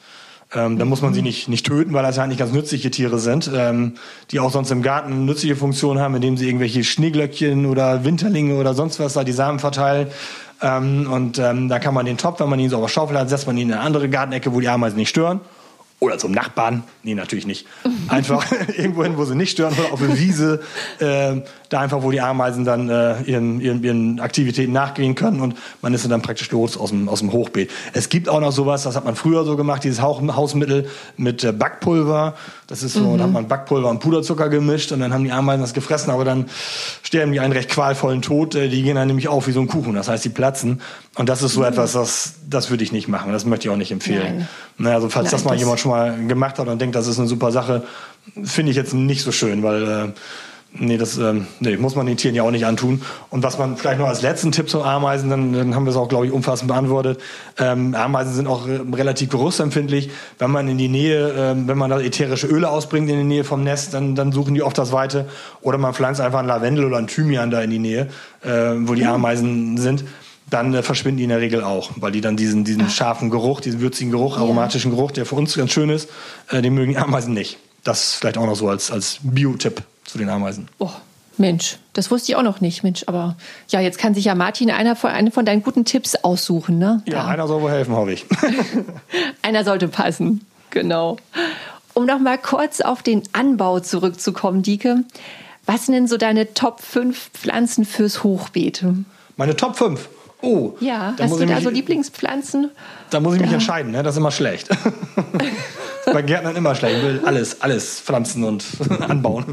Ähm, 0.52 0.80
da 0.80 0.86
muss 0.86 1.02
man 1.02 1.14
sie 1.14 1.22
nicht, 1.22 1.48
nicht 1.48 1.66
töten, 1.66 1.94
weil 1.94 2.02
das 2.02 2.16
ja 2.16 2.24
eigentlich 2.24 2.40
ganz 2.40 2.52
nützliche 2.52 2.90
Tiere 2.90 3.20
sind, 3.20 3.52
ähm, 3.54 3.96
die 4.32 4.40
auch 4.40 4.52
sonst 4.52 4.72
im 4.72 4.82
Garten 4.82 5.26
nützliche 5.26 5.56
Funktion 5.56 6.00
haben, 6.00 6.16
indem 6.16 6.38
sie 6.38 6.48
irgendwelche 6.48 6.84
Schneeglöckchen 6.84 7.68
oder 7.68 8.04
Winterlinge 8.04 8.56
oder 8.56 8.74
sonst 8.74 9.00
was 9.00 9.14
da 9.14 9.24
die 9.24 9.32
Samen 9.32 9.60
verteilen. 9.60 10.08
Ähm, 10.62 11.12
und 11.12 11.40
ähm, 11.40 11.70
da 11.70 11.80
kann 11.80 11.94
man 11.94 12.06
den 12.06 12.18
Topf, 12.18 12.40
wenn 12.40 12.50
man 12.50 12.60
ihn 12.60 12.70
so 12.70 12.78
auf 12.78 12.84
der 12.84 12.90
Schaufel 12.90 13.18
hat, 13.18 13.30
setzt 13.30 13.48
man 13.48 13.58
ihn 13.58 13.70
in 13.70 13.74
eine 13.74 13.82
andere 13.82 14.10
Gartenecke, 14.10 14.54
wo 14.54 14.60
die 14.60 14.68
Ameisen 14.68 14.98
nicht 14.98 15.10
stören. 15.10 15.40
Oder 16.00 16.18
zum 16.18 16.32
Nachbarn. 16.32 16.84
Nee, 17.04 17.14
natürlich 17.14 17.46
nicht. 17.46 17.68
Einfach 18.08 18.46
irgendwo 18.78 19.04
hin, 19.04 19.18
wo 19.18 19.26
sie 19.26 19.36
nicht 19.36 19.52
stören, 19.52 19.74
oder 19.78 19.92
auf 19.92 20.02
eine 20.02 20.18
Wiese. 20.18 20.62
Äh, 21.00 21.42
da 21.70 21.82
einfach, 21.82 22.02
wo 22.02 22.12
die 22.12 22.22
Ameisen 22.22 22.66
dann 22.66 22.90
äh, 22.90 23.22
ihren, 23.24 23.62
ihren, 23.62 23.84
ihren 23.84 24.20
Aktivitäten 24.20 24.74
nachgehen 24.74 25.14
können 25.14 25.40
und 25.40 25.56
man 25.82 25.94
ist 25.94 26.10
dann 26.10 26.22
praktisch 26.22 26.50
los 26.52 26.78
aus 26.78 26.90
dem, 26.90 27.08
aus 27.08 27.20
dem 27.20 27.32
Hochbeet. 27.32 27.70
Es 27.94 28.10
gibt 28.10 28.28
auch 28.28 28.40
noch 28.40 28.52
sowas, 28.52 28.84
das 28.84 28.96
hat 28.96 29.06
man 29.06 29.16
früher 29.16 29.44
so 29.44 29.56
gemacht, 29.56 29.84
dieses 29.84 30.02
Hausmittel 30.02 30.90
mit 31.18 31.44
äh, 31.44 31.52
Backpulver. 31.52 32.36
Das 32.68 32.82
ist 32.82 32.94
so, 32.94 33.12
mhm. 33.12 33.18
da 33.18 33.24
hat 33.26 33.32
man 33.32 33.48
Backpulver 33.48 33.90
und 33.90 34.00
Puderzucker 34.00 34.50
gemischt 34.50 34.92
und 34.92 35.00
dann 35.02 35.14
haben 35.14 35.24
die 35.24 35.32
Ameisen 35.32 35.62
das 35.62 35.74
gefressen, 35.74 36.12
aber 36.12 36.26
dann 36.26 36.50
sterben 37.04 37.32
die 37.32 37.40
einen 37.40 37.54
recht 37.54 37.70
qualvollen 37.70 38.22
Tod. 38.22 38.56
Äh, 38.56 38.70
die 38.70 38.82
gehen 38.82 38.96
dann 38.96 39.08
nämlich 39.08 39.28
auf 39.28 39.48
wie 39.48 39.52
so 39.52 39.60
ein 39.60 39.68
Kuchen, 39.68 39.94
das 39.94 40.08
heißt, 40.08 40.26
die 40.26 40.30
platzen. 40.30 40.82
Und 41.20 41.28
das 41.28 41.42
ist 41.42 41.56
so 41.56 41.60
mhm. 41.60 41.66
etwas, 41.66 41.92
das, 41.92 42.36
das 42.50 42.70
würde 42.70 42.82
ich 42.82 42.94
nicht 42.94 43.10
machen. 43.10 43.34
Das 43.34 43.44
möchte 43.44 43.68
ich 43.68 43.74
auch 43.74 43.78
nicht 43.78 43.92
empfehlen. 43.92 44.48
Naja, 44.78 44.96
also 44.96 45.10
falls 45.10 45.26
Nein, 45.26 45.32
das 45.34 45.44
mal 45.44 45.52
das 45.52 45.60
jemand 45.60 45.80
schon 45.82 45.92
mal 45.92 46.28
gemacht 46.28 46.58
hat 46.60 46.70
und 46.70 46.80
denkt, 46.80 46.96
das 46.96 47.08
ist 47.08 47.20
eine 47.20 47.28
super 47.28 47.52
Sache, 47.52 47.84
finde 48.42 48.70
ich 48.70 48.78
jetzt 48.78 48.94
nicht 48.94 49.24
so 49.24 49.34
schön, 49.34 49.62
weil 49.62 49.84
äh, 49.84 50.08
Nee, 50.72 50.98
das 50.98 51.18
ähm, 51.18 51.48
nee, 51.60 51.78
muss 51.78 51.96
man 51.96 52.06
den 52.06 52.16
Tieren 52.16 52.36
ja 52.36 52.44
auch 52.44 52.52
nicht 52.52 52.68
antun. 52.68 53.02
Und 53.32 53.42
was 53.42 53.58
man 53.58 53.76
vielleicht 53.76 53.98
noch 53.98 54.08
als 54.08 54.22
letzten 54.22 54.52
Tipp 54.52 54.70
zu 54.70 54.84
Ameisen, 54.84 55.28
dann, 55.28 55.52
dann 55.52 55.74
haben 55.74 55.86
wir 55.86 55.90
es 55.90 55.96
auch, 55.98 56.08
glaube 56.08 56.28
ich, 56.28 56.32
umfassend 56.32 56.68
beantwortet. 56.68 57.20
Ähm, 57.58 57.96
Ameisen 57.96 58.36
sind 58.36 58.46
auch 58.48 58.68
äh, 58.68 58.80
relativ 58.94 59.30
geruchsempfindlich. 59.30 60.12
Wenn 60.38 60.52
man 60.52 60.68
in 60.68 60.78
die 60.78 60.88
Nähe, 60.88 61.34
ähm, 61.36 61.68
wenn 61.68 61.78
man 61.78 61.90
da 61.90 62.00
ätherische 62.00 62.46
Öle 62.46 62.70
ausbringt 62.70 63.10
in 63.10 63.18
die 63.18 63.24
Nähe 63.24 63.44
vom 63.44 63.64
Nest, 63.64 63.96
dann, 63.96 64.14
dann 64.14 64.32
suchen 64.32 64.54
die 64.54 64.62
oft 64.62 64.78
das 64.78 64.92
Weite. 64.92 65.28
Oder 65.62 65.80
man 65.80 65.96
pflanzt 65.96 66.22
einfach 66.22 66.40
ein 66.40 66.46
Lavendel 66.46 66.86
oder 66.86 66.98
ein 66.98 67.08
Thymian 67.08 67.50
da 67.50 67.62
in 67.62 67.72
die 67.72 67.80
Nähe, 67.80 68.08
äh, 68.44 68.50
wo 68.82 68.94
die 68.94 69.06
Ameisen 69.06 69.76
sind 69.78 70.04
dann 70.50 70.74
äh, 70.74 70.84
verschwinden 70.84 71.18
die 71.18 71.24
in 71.24 71.30
der 71.30 71.42
Regel 71.42 71.64
auch, 71.64 71.92
weil 71.96 72.12
die 72.12 72.22
dann 72.22 72.38
diesen, 72.38 72.64
diesen 72.64 72.90
scharfen 72.90 73.30
Geruch, 73.30 73.62
diesen 73.62 73.82
würzigen 73.82 74.12
Geruch, 74.12 74.38
aromatischen 74.38 74.92
Geruch, 74.92 75.12
der 75.12 75.26
für 75.26 75.36
uns 75.36 75.56
ganz 75.56 75.72
schön 75.72 75.90
ist, 75.90 76.10
äh, 76.50 76.62
den 76.62 76.74
mögen 76.74 76.92
die 76.92 76.98
Ameisen 76.98 77.34
nicht. 77.34 77.58
Das 77.84 78.16
vielleicht 78.16 78.38
auch 78.38 78.46
noch 78.46 78.56
so 78.56 78.70
als, 78.70 78.92
als 78.92 79.20
Bio-Tipp 79.24 79.82
zu 80.04 80.18
den 80.18 80.30
Ameisen. 80.30 80.68
Oh, 80.80 80.92
Mensch, 81.38 81.78
das 81.94 82.12
wusste 82.12 82.32
ich 82.32 82.36
auch 82.36 82.44
noch 82.44 82.62
nicht, 82.62 82.84
Mensch. 82.84 83.04
Aber 83.08 83.38
ja, 83.70 83.80
jetzt 83.80 83.98
kann 83.98 84.14
sich 84.14 84.26
ja 84.26 84.36
Martin 84.36 84.72
einer 84.72 84.96
von, 84.96 85.12
einen 85.12 85.32
von 85.32 85.46
deinen 85.46 85.64
guten 85.64 85.86
Tipps 85.86 86.16
aussuchen, 86.16 86.78
ne? 86.78 87.02
Ja, 87.06 87.24
da. 87.24 87.28
einer 87.28 87.48
soll 87.48 87.62
wohl 87.62 87.72
helfen, 87.72 87.96
hoffe 87.96 88.12
ich. 88.12 88.26
einer 89.42 89.64
sollte 89.64 89.88
passen, 89.88 90.46
genau. 90.70 91.18
Um 91.94 92.06
noch 92.06 92.20
mal 92.20 92.38
kurz 92.38 92.82
auf 92.82 93.04
den 93.04 93.24
Anbau 93.34 93.80
zurückzukommen, 93.80 94.64
Dieke. 94.64 95.04
Was 95.66 95.86
sind 95.86 95.94
denn 95.94 96.08
so 96.08 96.18
deine 96.18 96.54
Top 96.54 96.82
5 96.82 97.32
Pflanzen 97.34 97.86
fürs 97.86 98.24
Hochbeet? 98.24 98.84
Meine 99.38 99.56
Top 99.56 99.78
5? 99.78 100.10
Oh, 100.42 100.74
Ja, 100.80 101.14
da 101.18 101.24
hast 101.26 101.32
muss 101.32 101.40
du 101.40 101.44
ich 101.46 101.50
da 101.50 101.56
mich- 101.56 101.64
so 101.66 101.70
Lieblingspflanzen? 101.70 102.72
Da 103.10 103.20
muss 103.20 103.36
ich 103.36 103.42
mich 103.42 103.50
Da- 103.50 103.56
entscheiden, 103.56 103.92
ne? 103.92 104.04
das 104.04 104.14
ist 104.16 104.20
immer 104.20 104.32
schlecht. 104.32 104.70
Bei 106.12 106.22
Gärtnern 106.24 106.56
immer 106.56 106.74
schlecht. 106.76 106.98
Ich 106.98 107.04
will 107.04 107.22
alles, 107.26 107.62
alles 107.62 108.00
pflanzen 108.00 108.44
und 108.44 108.64
anbauen. 109.02 109.46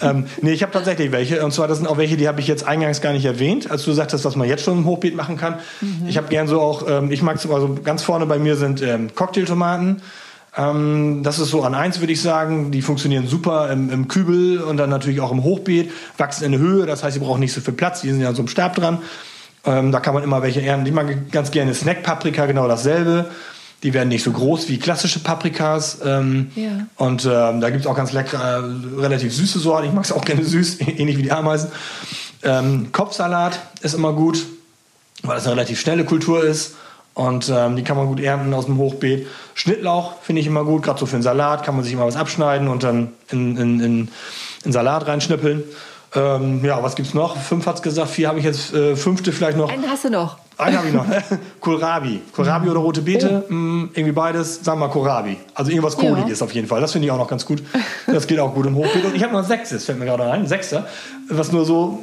Ähm, 0.00 0.26
nee, 0.40 0.52
ich 0.52 0.62
habe 0.62 0.72
tatsächlich 0.72 1.12
welche. 1.12 1.44
Und 1.44 1.52
zwar, 1.52 1.68
das 1.68 1.76
sind 1.78 1.86
auch 1.86 1.98
welche, 1.98 2.16
die 2.16 2.26
habe 2.28 2.40
ich 2.40 2.46
jetzt 2.46 2.66
eingangs 2.66 3.00
gar 3.02 3.12
nicht 3.12 3.24
erwähnt, 3.26 3.70
als 3.70 3.84
du 3.84 3.92
sagtest, 3.92 4.24
was 4.24 4.34
man 4.36 4.48
jetzt 4.48 4.64
schon 4.64 4.78
im 4.78 4.84
Hochbeet 4.86 5.14
machen 5.14 5.36
kann. 5.36 5.56
Ich 6.06 6.16
habe 6.16 6.28
gern 6.28 6.46
so 6.46 6.60
auch, 6.60 6.86
ähm, 6.88 7.10
ich 7.10 7.22
mag 7.22 7.38
so, 7.38 7.52
also 7.54 7.76
ganz 7.84 8.02
vorne 8.02 8.24
bei 8.24 8.38
mir 8.38 8.56
sind 8.56 8.80
ähm, 8.82 9.14
Cocktailtomaten. 9.14 10.00
Ähm, 10.56 11.20
das 11.22 11.38
ist 11.38 11.50
so 11.50 11.62
an 11.64 11.74
eins, 11.74 12.00
würde 12.00 12.12
ich 12.14 12.22
sagen. 12.22 12.70
Die 12.70 12.80
funktionieren 12.82 13.26
super 13.26 13.70
im, 13.70 13.90
im 13.90 14.08
Kübel 14.08 14.62
und 14.62 14.78
dann 14.78 14.88
natürlich 14.90 15.20
auch 15.20 15.32
im 15.32 15.42
Hochbeet, 15.42 15.90
wachsen 16.16 16.44
in 16.44 16.52
der 16.52 16.60
Höhe. 16.60 16.86
Das 16.86 17.02
heißt, 17.04 17.14
sie 17.14 17.20
brauchen 17.20 17.40
nicht 17.40 17.52
so 17.52 17.60
viel 17.60 17.74
Platz. 17.74 18.00
Die 18.00 18.10
sind 18.10 18.20
ja 18.22 18.32
so 18.32 18.40
im 18.40 18.48
Stab 18.48 18.74
dran. 18.74 18.98
Ähm, 19.64 19.92
da 19.92 20.00
kann 20.00 20.14
man 20.14 20.22
immer 20.22 20.42
welche 20.42 20.62
ernten. 20.62 20.86
Ich 20.86 20.92
mag 20.92 21.30
ganz 21.30 21.50
gerne 21.50 21.74
Snack-Paprika, 21.74 22.46
genau 22.46 22.66
dasselbe. 22.66 23.30
Die 23.82 23.94
werden 23.94 24.08
nicht 24.08 24.22
so 24.22 24.32
groß 24.32 24.68
wie 24.68 24.78
klassische 24.78 25.20
Paprikas. 25.20 25.98
Ähm, 26.04 26.50
Ja. 26.54 26.86
Und 26.96 27.24
ähm, 27.24 27.60
da 27.60 27.70
gibt 27.70 27.82
es 27.82 27.86
auch 27.86 27.96
ganz 27.96 28.12
leckere, 28.12 28.62
äh, 28.62 29.00
relativ 29.00 29.34
süße 29.34 29.58
Sorten. 29.58 29.88
Ich 29.88 29.92
mag 29.92 30.04
es 30.04 30.12
auch 30.12 30.24
gerne 30.24 30.44
süß, 30.44 30.80
ähnlich 30.98 31.16
wie 31.16 31.22
die 31.22 31.32
Ameisen. 31.32 31.70
Ähm, 32.42 32.92
Kopfsalat 32.92 33.58
ist 33.82 33.94
immer 33.94 34.12
gut, 34.12 34.46
weil 35.22 35.34
das 35.34 35.44
eine 35.46 35.56
relativ 35.56 35.80
schnelle 35.80 36.04
Kultur 36.04 36.44
ist. 36.44 36.74
Und 37.14 37.50
ähm, 37.54 37.76
die 37.76 37.82
kann 37.82 37.96
man 37.96 38.06
gut 38.06 38.20
ernten 38.20 38.54
aus 38.54 38.66
dem 38.66 38.78
Hochbeet. 38.78 39.26
Schnittlauch 39.54 40.22
finde 40.22 40.40
ich 40.40 40.46
immer 40.46 40.64
gut, 40.64 40.82
gerade 40.82 40.98
so 40.98 41.06
für 41.06 41.16
einen 41.16 41.22
Salat 41.22 41.64
kann 41.64 41.74
man 41.74 41.84
sich 41.84 41.92
immer 41.92 42.06
was 42.06 42.16
abschneiden 42.16 42.68
und 42.68 42.82
dann 42.82 43.08
in, 43.30 43.56
in, 43.56 43.80
in, 43.80 44.08
in 44.64 44.72
Salat 44.72 45.06
reinschnippeln. 45.06 45.64
Ähm, 46.14 46.64
ja, 46.64 46.82
was 46.82 46.96
gibt's 46.96 47.14
noch? 47.14 47.36
Fünf 47.36 47.66
hat's 47.66 47.82
gesagt, 47.82 48.10
vier 48.10 48.28
habe 48.28 48.40
ich 48.40 48.44
jetzt, 48.44 48.74
äh, 48.74 48.96
fünfte 48.96 49.30
vielleicht 49.30 49.56
noch. 49.56 49.70
Einen 49.70 49.88
hast 49.88 50.04
du 50.04 50.10
noch. 50.10 50.38
Einen 50.58 50.76
habe 50.76 50.88
ich 50.88 50.94
noch. 50.94 51.06
Kohlrabi. 51.60 52.20
Kohlrabi 52.32 52.68
oder 52.68 52.80
rote 52.80 53.02
Beete. 53.02 53.44
Mm, 53.48 53.90
irgendwie 53.94 54.12
beides. 54.12 54.56
Sagen 54.64 54.80
wir 54.80 54.88
mal 54.88 54.92
Kohlrabi. 54.92 55.36
Also 55.54 55.70
irgendwas 55.70 55.94
Ja. 55.94 56.08
Kohliges 56.08 56.42
auf 56.42 56.52
jeden 56.52 56.66
Fall. 56.66 56.80
Das 56.80 56.92
finde 56.92 57.06
ich 57.06 57.12
auch 57.12 57.18
noch 57.18 57.28
ganz 57.28 57.46
gut. 57.46 57.62
Das 58.06 58.26
geht 58.26 58.40
auch 58.40 58.54
gut 58.54 58.66
im 58.66 58.74
Hochbeet. 58.74 59.04
Und 59.04 59.14
ich 59.14 59.22
habe 59.22 59.32
noch 59.32 59.40
ein 59.40 59.46
sechstes, 59.46 59.84
fällt 59.84 60.00
mir 60.00 60.04
gerade 60.04 60.28
ein. 60.30 60.46
Sechster. 60.48 60.86
Was 61.28 61.52
nur 61.52 61.64
so 61.64 62.00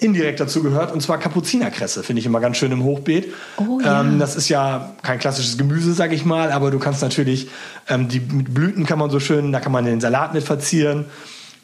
indirekt 0.00 0.40
dazu 0.40 0.62
gehört. 0.62 0.92
Und 0.92 1.00
zwar 1.00 1.18
Kapuzinerkresse 1.18 2.02
finde 2.02 2.20
ich 2.20 2.26
immer 2.26 2.40
ganz 2.40 2.56
schön 2.56 2.72
im 2.72 2.82
Hochbeet. 2.82 3.32
Oh, 3.56 3.80
ja. 3.80 4.00
ähm, 4.00 4.18
das 4.18 4.34
ist 4.34 4.48
ja 4.48 4.90
kein 5.02 5.20
klassisches 5.20 5.56
Gemüse, 5.56 5.94
sag 5.94 6.12
ich 6.12 6.24
mal. 6.24 6.50
Aber 6.50 6.72
du 6.72 6.80
kannst 6.80 7.02
natürlich, 7.02 7.48
ähm, 7.88 8.08
die 8.08 8.18
mit 8.18 8.52
Blüten 8.52 8.84
kann 8.84 8.98
man 8.98 9.10
so 9.10 9.20
schön, 9.20 9.52
da 9.52 9.60
kann 9.60 9.70
man 9.72 9.84
den 9.84 10.00
Salat 10.00 10.34
mit 10.34 10.42
verzieren. 10.42 11.04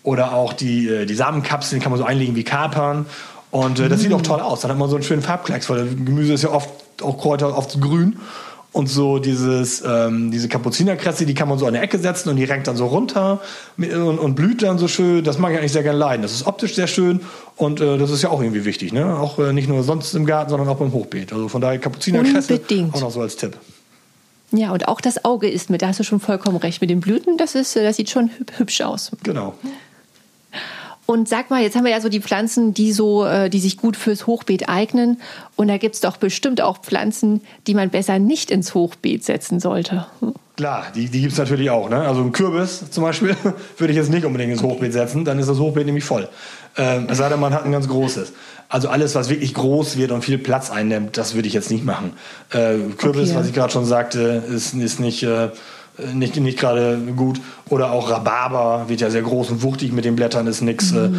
Oder 0.03 0.33
auch 0.33 0.53
die, 0.53 0.89
äh, 0.89 1.07
die 1.07 1.15
Samenkapseln 1.15 1.83
kann 1.83 1.91
man 1.91 1.99
so 1.99 2.05
einlegen 2.05 2.35
wie 2.37 2.45
Kapern. 2.45 3.07
Und 3.51 3.81
äh, 3.81 3.89
das 3.89 4.01
sieht 4.01 4.13
auch 4.13 4.23
toll 4.23 4.41
aus. 4.41 4.61
Dann 4.61 4.71
hat 4.71 4.79
man 4.79 4.89
so 4.89 4.97
einen 4.97 5.05
schönen 5.05 5.23
Farbklecks, 5.23 5.69
weil 5.71 5.87
Gemüse 5.87 6.33
ist 6.33 6.43
ja 6.43 6.51
oft, 6.51 6.69
auch 7.03 7.19
Kräuter, 7.19 7.57
oft 7.57 7.81
grün. 7.81 8.19
Und 8.71 8.87
so 8.89 9.19
dieses, 9.19 9.83
ähm, 9.85 10.31
diese 10.31 10.47
Kapuzinerkresse, 10.47 11.25
die 11.25 11.33
kann 11.35 11.49
man 11.49 11.59
so 11.59 11.67
an 11.67 11.73
der 11.73 11.83
Ecke 11.83 11.99
setzen 11.99 12.29
und 12.29 12.37
die 12.37 12.45
renkt 12.45 12.67
dann 12.69 12.77
so 12.77 12.87
runter 12.87 13.41
mit, 13.79 13.93
und, 13.95 14.19
und 14.19 14.35
blüht 14.35 14.63
dann 14.63 14.77
so 14.77 14.89
schön. 14.89 15.25
Das 15.25 15.39
mag 15.39 15.53
ich 15.53 15.59
eigentlich 15.59 15.73
sehr 15.73 15.83
gerne 15.83 15.99
leiden. 15.99 16.21
Das 16.23 16.33
ist 16.33 16.47
optisch 16.47 16.75
sehr 16.75 16.87
schön 16.87 17.21
und 17.57 17.81
äh, 17.81 17.97
das 17.97 18.11
ist 18.11 18.23
ja 18.23 18.29
auch 18.29 18.43
irgendwie 18.43 18.67
wichtig. 18.67 18.93
Ne? 18.93 19.17
Auch 19.19 19.39
äh, 19.39 19.55
nicht 19.55 19.69
nur 19.69 19.83
sonst 19.83 20.15
im 20.15 20.27
Garten, 20.27 20.51
sondern 20.51 20.69
auch 20.69 20.77
beim 20.77 20.93
Hochbeet. 20.93 21.33
Also 21.33 21.49
von 21.49 21.63
daher 21.63 21.79
Kapuzinerkresse 21.79 22.53
Unbedingt. 22.55 22.95
auch 22.95 23.01
noch 23.01 23.11
so 23.11 23.23
als 23.23 23.37
Tipp. 23.37 23.57
Ja, 24.53 24.71
und 24.73 24.87
auch 24.87 25.01
das 25.01 25.25
Auge 25.25 25.49
ist 25.49 25.71
mit, 25.71 25.81
da 25.81 25.89
hast 25.89 25.99
du 26.01 26.05
schon 26.05 26.21
vollkommen 26.21 26.59
recht. 26.59 26.83
Mit 26.83 26.91
den 26.91 27.01
Blüten, 27.01 27.39
das, 27.39 27.55
ist, 27.55 27.75
äh, 27.75 27.83
das 27.83 27.97
sieht 27.97 28.11
schon 28.11 28.29
hüb- 28.29 28.59
hübsch 28.59 28.83
aus. 28.83 29.11
Genau. 29.23 29.55
Und 31.11 31.27
sag 31.27 31.49
mal, 31.49 31.63
jetzt 31.63 31.75
haben 31.75 31.85
wir 31.85 31.91
ja 31.91 32.03
so 32.03 32.11
die 32.11 32.21
Pflanzen, 32.21 32.75
die 32.75 32.93
so, 32.93 33.25
äh, 33.25 33.49
die 33.49 33.61
sich 33.61 33.79
gut 33.79 33.97
fürs 33.97 34.27
Hochbeet 34.27 34.69
eignen. 34.69 35.19
Und 35.57 35.69
da 35.69 35.79
gibt's 35.79 36.01
doch 36.01 36.19
bestimmt 36.19 36.61
auch 36.61 36.83
Pflanzen, 36.83 37.41
die 37.67 37.73
man 37.73 37.89
besser 37.89 38.19
nicht 38.19 38.51
ins 38.51 38.75
Hochbeet 38.75 39.25
setzen 39.25 39.59
sollte. 39.59 40.05
Klar, 40.59 40.85
die, 40.95 41.07
die 41.09 41.23
gibt 41.23 41.33
es 41.33 41.39
natürlich 41.39 41.71
auch. 41.71 41.89
Ne? 41.89 41.97
Also 41.97 42.21
ein 42.21 42.33
Kürbis 42.33 42.91
zum 42.91 43.05
Beispiel 43.05 43.35
würde 43.79 43.91
ich 43.91 43.97
jetzt 43.97 44.11
nicht 44.11 44.27
unbedingt 44.27 44.53
ins 44.53 44.63
Hochbeet 44.63 44.93
setzen, 44.93 45.25
dann 45.25 45.39
ist 45.39 45.49
das 45.49 45.59
Hochbeet 45.59 45.87
nämlich 45.87 46.05
voll. 46.05 46.29
Ähm, 46.77 47.07
es 47.09 47.17
sei 47.17 47.31
denn, 47.31 47.41
man 47.41 47.55
hat 47.55 47.65
ein 47.65 47.73
ganz 47.73 47.89
großes. 47.89 48.35
Also 48.69 48.91
alles, 48.91 49.15
was 49.15 49.31
wirklich 49.31 49.55
groß 49.55 49.97
wird 49.97 50.11
und 50.11 50.23
viel 50.23 50.37
Platz 50.37 50.71
einnimmt, 50.71 51.17
das 51.17 51.35
würde 51.35 51.49
ich 51.49 51.55
jetzt 51.55 51.71
nicht 51.71 51.87
machen. 51.87 52.13
Äh, 52.51 52.75
Kürbis, 52.99 53.31
Okay. 53.31 53.39
was 53.39 53.47
ich 53.47 53.55
gerade 53.55 53.73
schon 53.73 53.87
sagte, 53.87 54.43
ist, 54.47 54.75
ist 54.75 55.01
nicht, 55.01 55.23
äh, 55.23 55.49
nicht, 56.15 56.37
nicht 56.37 56.59
gerade 56.59 56.99
gut. 57.17 57.41
Oder 57.69 57.93
auch 57.93 58.11
Rhabarber 58.11 58.85
wird 58.89 59.01
ja 59.01 59.11
sehr 59.11 59.23
groß 59.23 59.51
und 59.51 59.63
wuchtig 59.63 59.93
mit 59.93 60.05
den 60.05 60.17
Blättern, 60.17 60.47
ist 60.47 60.61
nix. 60.63 60.93
Äh, 60.93 61.11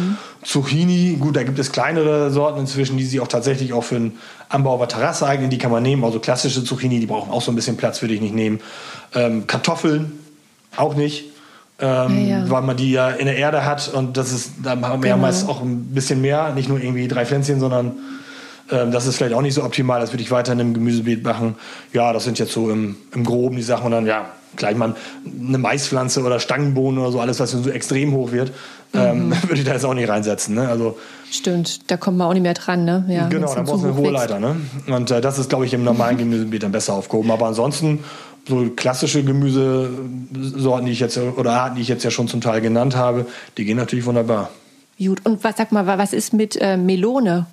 Zucchini, 0.42 1.16
gut, 1.20 1.36
da 1.36 1.42
gibt 1.42 1.58
es 1.58 1.70
kleinere 1.72 2.30
Sorten 2.30 2.60
inzwischen, 2.60 2.96
die 2.96 3.04
sich 3.04 3.20
auch 3.20 3.28
tatsächlich 3.28 3.72
auch 3.72 3.84
für 3.84 3.96
einen 3.96 4.18
Anbau 4.48 4.72
auf 4.74 4.78
der 4.80 4.88
Terrasse 4.88 5.26
eignen. 5.26 5.50
Die 5.50 5.58
kann 5.58 5.70
man 5.70 5.82
nehmen. 5.82 6.02
Also 6.04 6.18
klassische 6.18 6.64
Zucchini, 6.64 6.98
die 7.00 7.06
brauchen 7.06 7.30
auch 7.30 7.42
so 7.42 7.52
ein 7.52 7.56
bisschen 7.56 7.76
Platz, 7.76 8.00
würde 8.02 8.14
ich 8.14 8.20
nicht 8.20 8.34
nehmen. 8.34 8.60
Ähm, 9.14 9.46
Kartoffeln 9.46 10.12
auch 10.76 10.94
nicht. 10.94 11.26
Ähm, 11.80 12.28
Ja, 12.28 12.38
ja. 12.38 12.50
Weil 12.50 12.62
man 12.62 12.76
die 12.76 12.90
ja 12.92 13.10
in 13.10 13.26
der 13.26 13.36
Erde 13.36 13.64
hat 13.64 13.88
und 13.92 14.16
das 14.16 14.32
ist, 14.32 14.52
da 14.62 14.70
haben 14.80 15.02
wir 15.02 15.08
ja 15.10 15.16
Genau. 15.16 15.26
meist 15.26 15.48
auch 15.48 15.62
ein 15.62 15.86
bisschen 15.94 16.20
mehr, 16.20 16.52
nicht 16.54 16.68
nur 16.68 16.80
irgendwie 16.80 17.08
drei 17.08 17.24
Pflänzchen, 17.26 17.58
sondern 17.60 17.92
ähm, 18.70 18.92
das 18.92 19.06
ist 19.06 19.16
vielleicht 19.16 19.34
auch 19.34 19.40
nicht 19.42 19.54
so 19.54 19.64
optimal, 19.64 20.00
das 20.00 20.12
würde 20.12 20.22
ich 20.22 20.30
weiter 20.30 20.52
in 20.52 20.60
einem 20.60 20.74
Gemüsebeet 20.74 21.24
machen. 21.24 21.56
Ja, 21.92 22.12
das 22.12 22.24
sind 22.24 22.38
jetzt 22.38 22.52
so 22.52 22.70
im, 22.70 22.96
im 23.14 23.24
Groben 23.24 23.56
die 23.56 23.62
Sachen 23.62 23.86
und 23.86 23.92
dann, 23.92 24.06
ja, 24.06 24.26
gleich 24.56 24.76
mal 24.76 24.94
eine 25.48 25.58
Maispflanze 25.58 26.22
oder 26.22 26.40
Stangenbohnen 26.40 27.00
oder 27.00 27.12
so, 27.12 27.20
alles, 27.20 27.40
was 27.40 27.50
so 27.52 27.68
extrem 27.70 28.12
hoch 28.12 28.32
wird, 28.32 28.52
ähm, 28.94 29.28
Mhm. 29.28 29.34
würde 29.48 29.54
ich 29.60 29.64
da 29.64 29.72
jetzt 29.74 29.84
auch 29.84 29.94
nicht 29.94 30.08
reinsetzen. 30.08 30.54
Ne? 30.54 30.68
Also 30.68 30.98
Stimmt, 31.30 31.90
da 31.90 31.96
kommt 31.96 32.18
man 32.18 32.26
auch 32.26 32.32
nicht 32.32 32.42
mehr 32.42 32.54
dran, 32.54 32.84
ne? 32.84 33.04
Ja, 33.08 33.28
genau, 33.28 33.54
da 33.54 33.62
brauchst 33.62 33.84
du 33.84 33.88
eine 33.88 33.96
hohe. 33.96 34.10
Leiter. 34.10 34.40
Ne? 34.40 34.56
Und 34.88 35.10
äh, 35.12 35.20
das 35.20 35.38
ist, 35.38 35.48
glaube 35.48 35.64
ich, 35.64 35.72
im 35.74 35.84
normalen 35.84 36.18
Gemüsebeet 36.18 36.64
dann 36.64 36.72
besser 36.72 36.94
aufgehoben. 36.94 37.30
Aber 37.30 37.46
ansonsten 37.46 38.00
so 38.48 38.68
klassische 38.74 39.22
Gemüsesorten, 39.22 40.86
die 40.86 40.92
ich 40.92 41.00
jetzt 41.00 41.16
oder 41.18 41.52
Arten, 41.52 41.76
die 41.76 41.82
ich 41.82 41.88
jetzt 41.88 42.02
ja 42.04 42.10
schon 42.10 42.26
zum 42.26 42.40
Teil 42.40 42.60
genannt 42.60 42.96
habe, 42.96 43.26
die 43.58 43.64
gehen 43.64 43.76
natürlich 43.76 44.06
wunderbar. 44.06 44.50
Gut, 44.98 45.24
und 45.24 45.44
was 45.44 45.56
sag 45.56 45.72
mal, 45.72 45.86
was 45.86 46.12
ist 46.12 46.32
mit 46.32 46.56
äh, 46.60 46.76
Melone? 46.76 47.46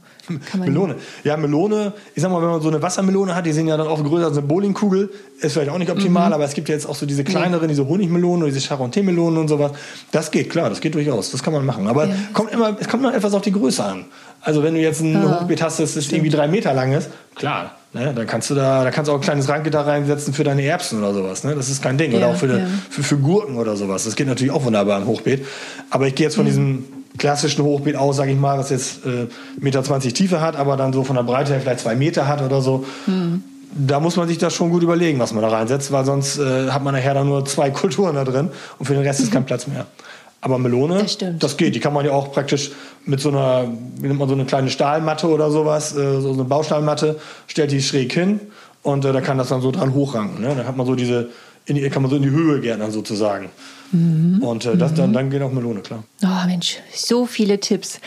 Melone. 0.58 0.96
Ja, 1.24 1.38
Melone, 1.38 1.94
ich 2.16 2.22
sag 2.22 2.32
mal, 2.32 2.42
wenn 2.42 2.50
man 2.50 2.62
so 2.62 2.68
eine 2.70 2.82
Wassermelone 2.82 3.34
hat, 3.36 3.46
die 3.46 3.52
sind 3.54 3.68
ja 3.68 3.78
dann 3.78 3.88
oft 3.88 4.04
größer 4.04 4.28
als 4.28 4.38
eine 4.38 4.46
Bowlingkugel, 4.48 5.10
ist 5.40 5.54
vielleicht 5.54 5.70
auch 5.72 5.78
nicht 5.78 5.92
optimal, 5.92 6.34
aber 6.34 6.44
es 6.44 6.54
gibt 6.54 6.70
ja 6.70 6.76
jetzt 6.76 6.88
auch 6.88 6.96
so 6.96 7.06
diese 7.06 7.24
kleineren, 7.24 7.68
diese 7.68 7.88
Honigmelonen 7.88 8.44
oder 8.44 8.52
diese 8.52 8.68
Charentais-Melonen 8.68 9.40
und 9.40 9.48
sowas. 9.48 9.72
Das 10.12 10.32
geht, 10.32 10.50
klar, 10.50 10.70
das 10.70 10.82
geht 10.82 10.96
durchaus, 10.96 11.32
das 11.32 11.44
kann 11.44 11.54
man 11.54 11.66
machen. 11.66 11.88
Aber 11.88 12.06
Ja. 12.08 12.16
kommt 12.34 12.52
immer, 12.52 12.76
es 12.80 12.88
kommt 12.88 13.04
noch 13.04 13.14
etwas 13.14 13.34
auf 13.34 13.42
die 13.42 13.52
Größe 13.52 13.84
an. 13.84 14.06
Also 14.42 14.64
wenn 14.64 14.76
du 14.76 14.80
jetzt 14.82 15.02
ein 15.02 15.16
Ah, 15.16 15.40
Hochbeet 15.42 15.62
hast, 15.62 15.80
das 15.80 15.96
ist 15.96 16.12
irgendwie 16.12 16.30
drei 16.30 16.48
Meter 16.48 16.74
lang 16.74 16.92
ist, 16.94 17.10
klar, 17.36 17.72
ne, 17.94 18.14
dann 18.16 18.28
kannst 18.28 18.50
du 18.50 18.56
da, 18.56 18.84
da 18.84 18.92
kannst 18.92 19.10
du 19.10 19.14
auch 19.14 19.18
ein 19.18 19.22
kleines 19.22 19.50
Randgitter 19.50 19.86
reinsetzen 19.86 20.34
für 20.34 20.44
deine 20.44 20.64
Erbsen 20.64 21.00
oder 21.00 21.14
sowas. 21.14 21.44
Ne? 21.44 21.56
Das 21.56 21.70
ist 21.70 21.82
kein 21.82 21.98
Ding. 21.98 22.12
Ja, 22.12 22.18
oder 22.20 22.28
auch 22.28 22.36
für, 22.36 22.48
ja. 22.60 22.66
für, 22.90 23.04
für 23.04 23.18
Gurken 23.18 23.58
oder 23.58 23.76
sowas. 23.76 24.04
Das 24.06 24.16
geht 24.16 24.28
natürlich 24.28 24.52
auch 24.54 24.64
wunderbar 24.64 25.02
im 25.02 25.08
Hochbeet. 25.08 25.46
Aber 25.90 26.08
ich 26.08 26.16
gehe 26.16 26.26
jetzt 26.28 26.36
von 26.36 26.46
diesem 26.46 26.86
klassischen 27.18 27.64
Hochbeet 27.64 27.96
aus, 27.96 28.18
sage 28.18 28.32
ich 28.32 28.38
mal, 28.38 28.58
was 28.58 28.70
jetzt 28.70 29.06
äh, 29.06 29.28
1,20 29.30 29.62
Meter 29.62 30.00
Tiefe 30.00 30.42
hat, 30.42 30.56
aber 30.56 30.78
dann 30.78 30.94
so 30.94 31.04
von 31.04 31.16
der 31.16 31.24
Breite 31.24 31.52
her 31.54 31.62
vielleicht 31.62 31.82
zwei 31.82 31.96
Meter 31.96 32.28
hat 32.28 32.42
oder 32.42 32.62
so. 32.62 32.86
Da 33.74 34.00
muss 34.00 34.16
man 34.16 34.28
sich 34.28 34.38
das 34.38 34.54
schon 34.54 34.70
gut 34.70 34.84
überlegen, 34.84 35.20
was 35.20 35.34
man 35.34 35.44
da 35.44 35.50
reinsetzt, 35.50 35.92
weil 35.92 36.06
sonst 36.06 36.40
äh, 36.40 36.70
hat 36.70 36.84
man 36.84 36.94
nachher 36.94 37.14
dann 37.14 37.28
nur 37.28 37.46
zwei 37.46 37.70
Kulturen 37.72 38.16
da 38.16 38.24
drin 38.24 38.50
und 38.80 38.86
für 38.86 38.94
den 38.94 39.04
Rest 39.04 39.20
ist 39.20 39.32
kein 39.32 39.46
Platz 39.46 39.68
mehr. 39.68 39.86
Aber 40.40 40.60
Melone, 40.60 41.00
Das 41.04 41.18
das 41.18 41.58
geht. 41.58 41.76
Die 41.76 41.80
kann 41.80 41.94
man 41.94 42.06
ja 42.06 42.12
auch 42.12 42.32
praktisch 42.32 42.72
mit 43.06 43.20
so 43.20 43.30
einer, 43.30 43.66
wie 44.00 44.08
nennt 44.08 44.20
man 44.20 44.30
so 44.30 44.36
eine 44.36 44.46
kleine 44.46 44.70
Stahlmatte 44.70 45.28
oder 45.28 45.50
sowas, 45.50 45.96
äh, 45.96 46.22
so 46.22 46.32
eine 46.32 46.44
Baustahlmatte, 46.44 47.20
stellt 47.48 47.72
die 47.72 47.82
schräg 47.82 48.14
hin 48.14 48.40
und 48.84 49.04
äh, 49.04 49.12
da 49.12 49.22
kann 49.22 49.38
das 49.38 49.50
dann 49.50 49.62
so 49.62 49.72
dran 49.72 49.94
hochranken. 49.94 50.42
Ne? 50.42 50.54
Dann 50.56 50.68
hat 50.68 50.78
man 50.78 50.86
so 50.86 50.96
diese, 50.96 51.30
die, 51.76 51.90
kann 51.90 52.02
man 52.02 52.10
so 52.10 52.18
in 52.18 52.24
die 52.24 52.30
Höhe 52.30 52.62
gärtnern 52.62 52.92
sozusagen. 52.92 53.50
Und 53.92 54.66
äh, 54.66 54.76
das, 54.76 54.94
dann, 54.94 55.14
dann 55.14 55.30
geht 55.30 55.42
auch 55.42 55.52
Melone, 55.52 55.82
klar. 55.82 56.04
Oh 56.24 56.48
Mensch, 56.48 56.78
so 56.94 57.26
viele 57.26 57.60
Tipps. 57.60 58.00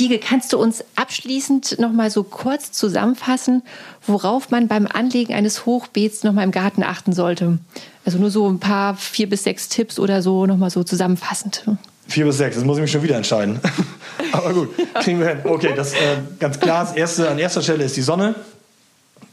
Diege, 0.00 0.18
kannst 0.18 0.52
du 0.52 0.58
uns 0.58 0.84
abschließend 0.94 1.80
noch 1.80 1.92
mal 1.92 2.10
so 2.10 2.22
kurz 2.22 2.70
zusammenfassen, 2.70 3.62
worauf 4.06 4.50
man 4.50 4.68
beim 4.68 4.86
Anlegen 4.86 5.34
eines 5.34 5.66
Hochbeets 5.66 6.22
noch 6.22 6.32
mal 6.32 6.44
im 6.44 6.52
Garten 6.52 6.84
achten 6.84 7.12
sollte? 7.12 7.58
Also 8.04 8.18
nur 8.18 8.30
so 8.30 8.48
ein 8.48 8.60
paar 8.60 8.94
vier 8.96 9.28
bis 9.28 9.42
sechs 9.42 9.68
Tipps 9.68 9.98
oder 9.98 10.22
so 10.22 10.46
noch 10.46 10.56
mal 10.56 10.70
so 10.70 10.84
zusammenfassend. 10.84 11.64
Vier 12.06 12.26
bis 12.26 12.38
sechs, 12.38 12.54
das 12.54 12.64
muss 12.64 12.78
ich 12.78 12.82
mich 12.82 12.92
schon 12.92 13.02
wieder 13.02 13.16
entscheiden. 13.16 13.60
Aber 14.32 14.54
gut, 14.54 14.70
kriegen 15.02 15.18
wir 15.18 15.28
hin. 15.28 15.38
Okay, 15.44 15.72
das 15.74 15.92
äh, 15.94 15.96
ganz 16.38 16.60
klar, 16.60 16.84
das 16.84 16.94
erste, 16.94 17.28
an 17.28 17.38
erster 17.38 17.62
Stelle 17.62 17.84
ist 17.84 17.96
die 17.96 18.02
Sonne. 18.02 18.36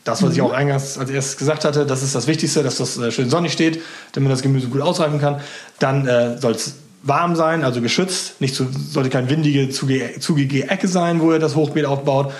Das, 0.05 0.21
was 0.21 0.33
ich 0.33 0.41
auch 0.41 0.53
eingangs 0.53 0.99
als 0.99 1.09
erstes 1.09 1.35
gesagt 1.35 1.65
hatte, 1.65 1.85
das 1.85 2.03
ist 2.03 2.13
das 2.13 2.27
Wichtigste, 2.27 2.61
dass 2.61 2.77
das 2.77 2.97
äh, 2.97 3.11
schön 3.11 3.29
sonnig 3.29 3.51
steht, 3.51 3.81
damit 4.13 4.31
das 4.31 4.43
Gemüse 4.43 4.67
gut 4.67 4.81
ausreifen 4.81 5.19
kann. 5.19 5.41
Dann 5.79 6.07
äh, 6.07 6.37
soll 6.37 6.53
es 6.53 6.75
warm 7.01 7.35
sein, 7.35 7.63
also 7.63 7.81
geschützt. 7.81 8.39
Nicht 8.39 8.53
zu, 8.53 8.67
sollte 8.71 9.09
keine 9.09 9.29
windige, 9.31 9.69
zugige, 9.69 10.19
zugige 10.19 10.69
Ecke 10.69 10.87
sein, 10.87 11.21
wo 11.21 11.33
ihr 11.33 11.39
das 11.39 11.55
Hochbeet 11.55 11.85
aufbaut. 11.85 12.31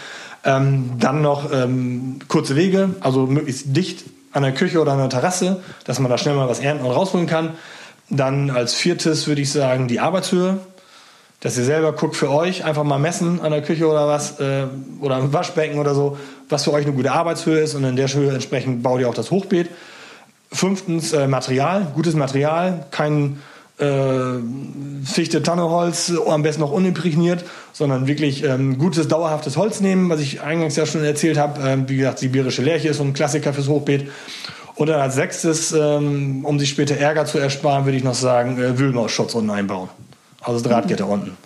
Ähm, 0.44 0.92
dann 1.00 1.24
noch 1.24 1.52
ähm, 1.52 2.20
kurze 2.28 2.56
Wege, 2.56 2.92
also 3.00 3.26
möglichst 3.26 3.76
dicht 3.76 4.04
an 4.32 4.44
der 4.44 4.54
Küche 4.54 4.80
oder 4.80 4.92
an 4.92 5.00
der 5.00 5.10
Terrasse, 5.10 5.64
dass 5.86 6.00
man 6.00 6.12
da 6.12 6.20
schnell 6.20 6.36
mal 6.36 6.48
was 6.48 6.60
ernten 6.60 6.86
und 6.86 6.92
rausholen 6.92 7.26
kann. 7.26 7.56
Dann 8.12 8.52
als 8.52 8.76
viertes 8.76 9.26
würde 9.26 9.42
ich 9.42 9.52
sagen 9.52 9.88
die 9.88 10.00
Arbeitshöhe 10.00 10.60
dass 11.42 11.58
ihr 11.58 11.64
selber 11.64 11.94
guckt 11.94 12.16
für 12.16 12.30
euch, 12.30 12.66
einfach 12.66 12.84
mal 12.84 12.98
messen 12.98 13.42
an 13.42 13.52
der 13.52 13.62
Küche 13.62 13.88
oder 13.88 14.08
was, 14.08 14.40
äh, 14.40 14.66
oder 15.02 15.20
im 15.20 15.34
Waschbecken 15.34 15.80
oder 15.80 15.94
so, 15.94 16.18
was 16.50 16.64
für 16.64 16.74
euch 16.74 16.86
eine 16.86 16.96
gute 16.96 17.12
Arbeitshöhe 17.12 17.60
ist 17.60 17.76
und 17.76 17.84
in 17.84 17.96
der 17.96 18.12
Höhe 18.12 18.32
entsprechend 18.32 18.84
baut 18.84 19.02
ihr 19.02 19.10
auch 19.10 19.14
das 19.14 19.32
Hochbeet. 19.32 19.70
Fünftens 20.52 21.14
äh, 21.14 21.28
Material, 21.28 21.92
gutes 21.94 22.16
Material, 22.16 22.86
kein 22.92 23.40
äh, 23.78 24.40
Fichte, 25.04 25.44
Tanneholz, 25.44 26.14
am 26.28 26.44
besten 26.44 26.62
noch 26.62 26.72
unimprägniert, 26.72 27.44
sondern 27.74 28.08
wirklich 28.08 28.44
ähm, 28.44 28.78
gutes, 28.78 29.08
dauerhaftes 29.08 29.58
Holz 29.58 29.82
nehmen, 29.82 30.10
was 30.10 30.22
ich 30.22 30.42
eingangs 30.42 30.76
ja 30.78 30.86
schon 30.86 31.04
erzählt 31.04 31.38
habe. 31.38 31.62
Ähm, 31.68 31.90
wie 31.90 31.98
gesagt, 31.98 32.20
sibirische 32.20 32.62
Lärche 32.62 32.90
ist 32.90 32.98
so 32.98 33.04
ein 33.04 33.14
Klassiker 33.14 33.54
fürs 33.54 33.68
Hochbeet. 33.68 34.10
Und 34.76 34.88
dann 34.88 35.00
als 35.00 35.16
sechstes, 35.16 35.72
ähm, 35.74 36.46
um 36.46 36.60
sich 36.60 36.70
später 36.70 36.98
Ärger 36.98 37.26
zu 37.26 37.38
ersparen, 37.38 37.86
würde 37.86 37.98
ich 37.98 38.04
noch 38.04 38.14
sagen, 38.14 38.62
äh, 38.62 38.78
Wühlmausschutz 38.78 39.36
unten 39.36 39.50
einbauen. 39.50 39.90
Also 40.46 40.68
Drahtgitter 40.68 41.08
unten. 41.08 41.38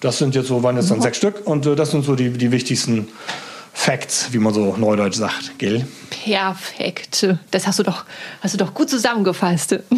Das 0.00 0.18
sind 0.18 0.34
jetzt 0.34 0.48
so, 0.48 0.62
waren 0.62 0.76
jetzt 0.76 0.90
dann 0.90 0.98
mhm. 0.98 1.02
sechs 1.02 1.16
Stück 1.16 1.46
und 1.46 1.64
äh, 1.66 1.76
das 1.76 1.90
sind 1.90 2.04
so 2.04 2.14
die, 2.14 2.30
die 2.30 2.50
wichtigsten 2.50 3.08
Facts, 3.74 4.32
wie 4.32 4.38
man 4.38 4.52
so 4.52 4.76
neudeutsch 4.76 5.16
sagt, 5.16 5.58
gell? 5.58 5.86
Perfekt. 6.10 7.26
Das 7.50 7.66
hast 7.66 7.78
du 7.78 7.82
doch, 7.82 8.04
hast 8.42 8.52
du 8.52 8.58
doch 8.58 8.74
gut 8.74 8.90
zusammengefasst. 8.90 9.78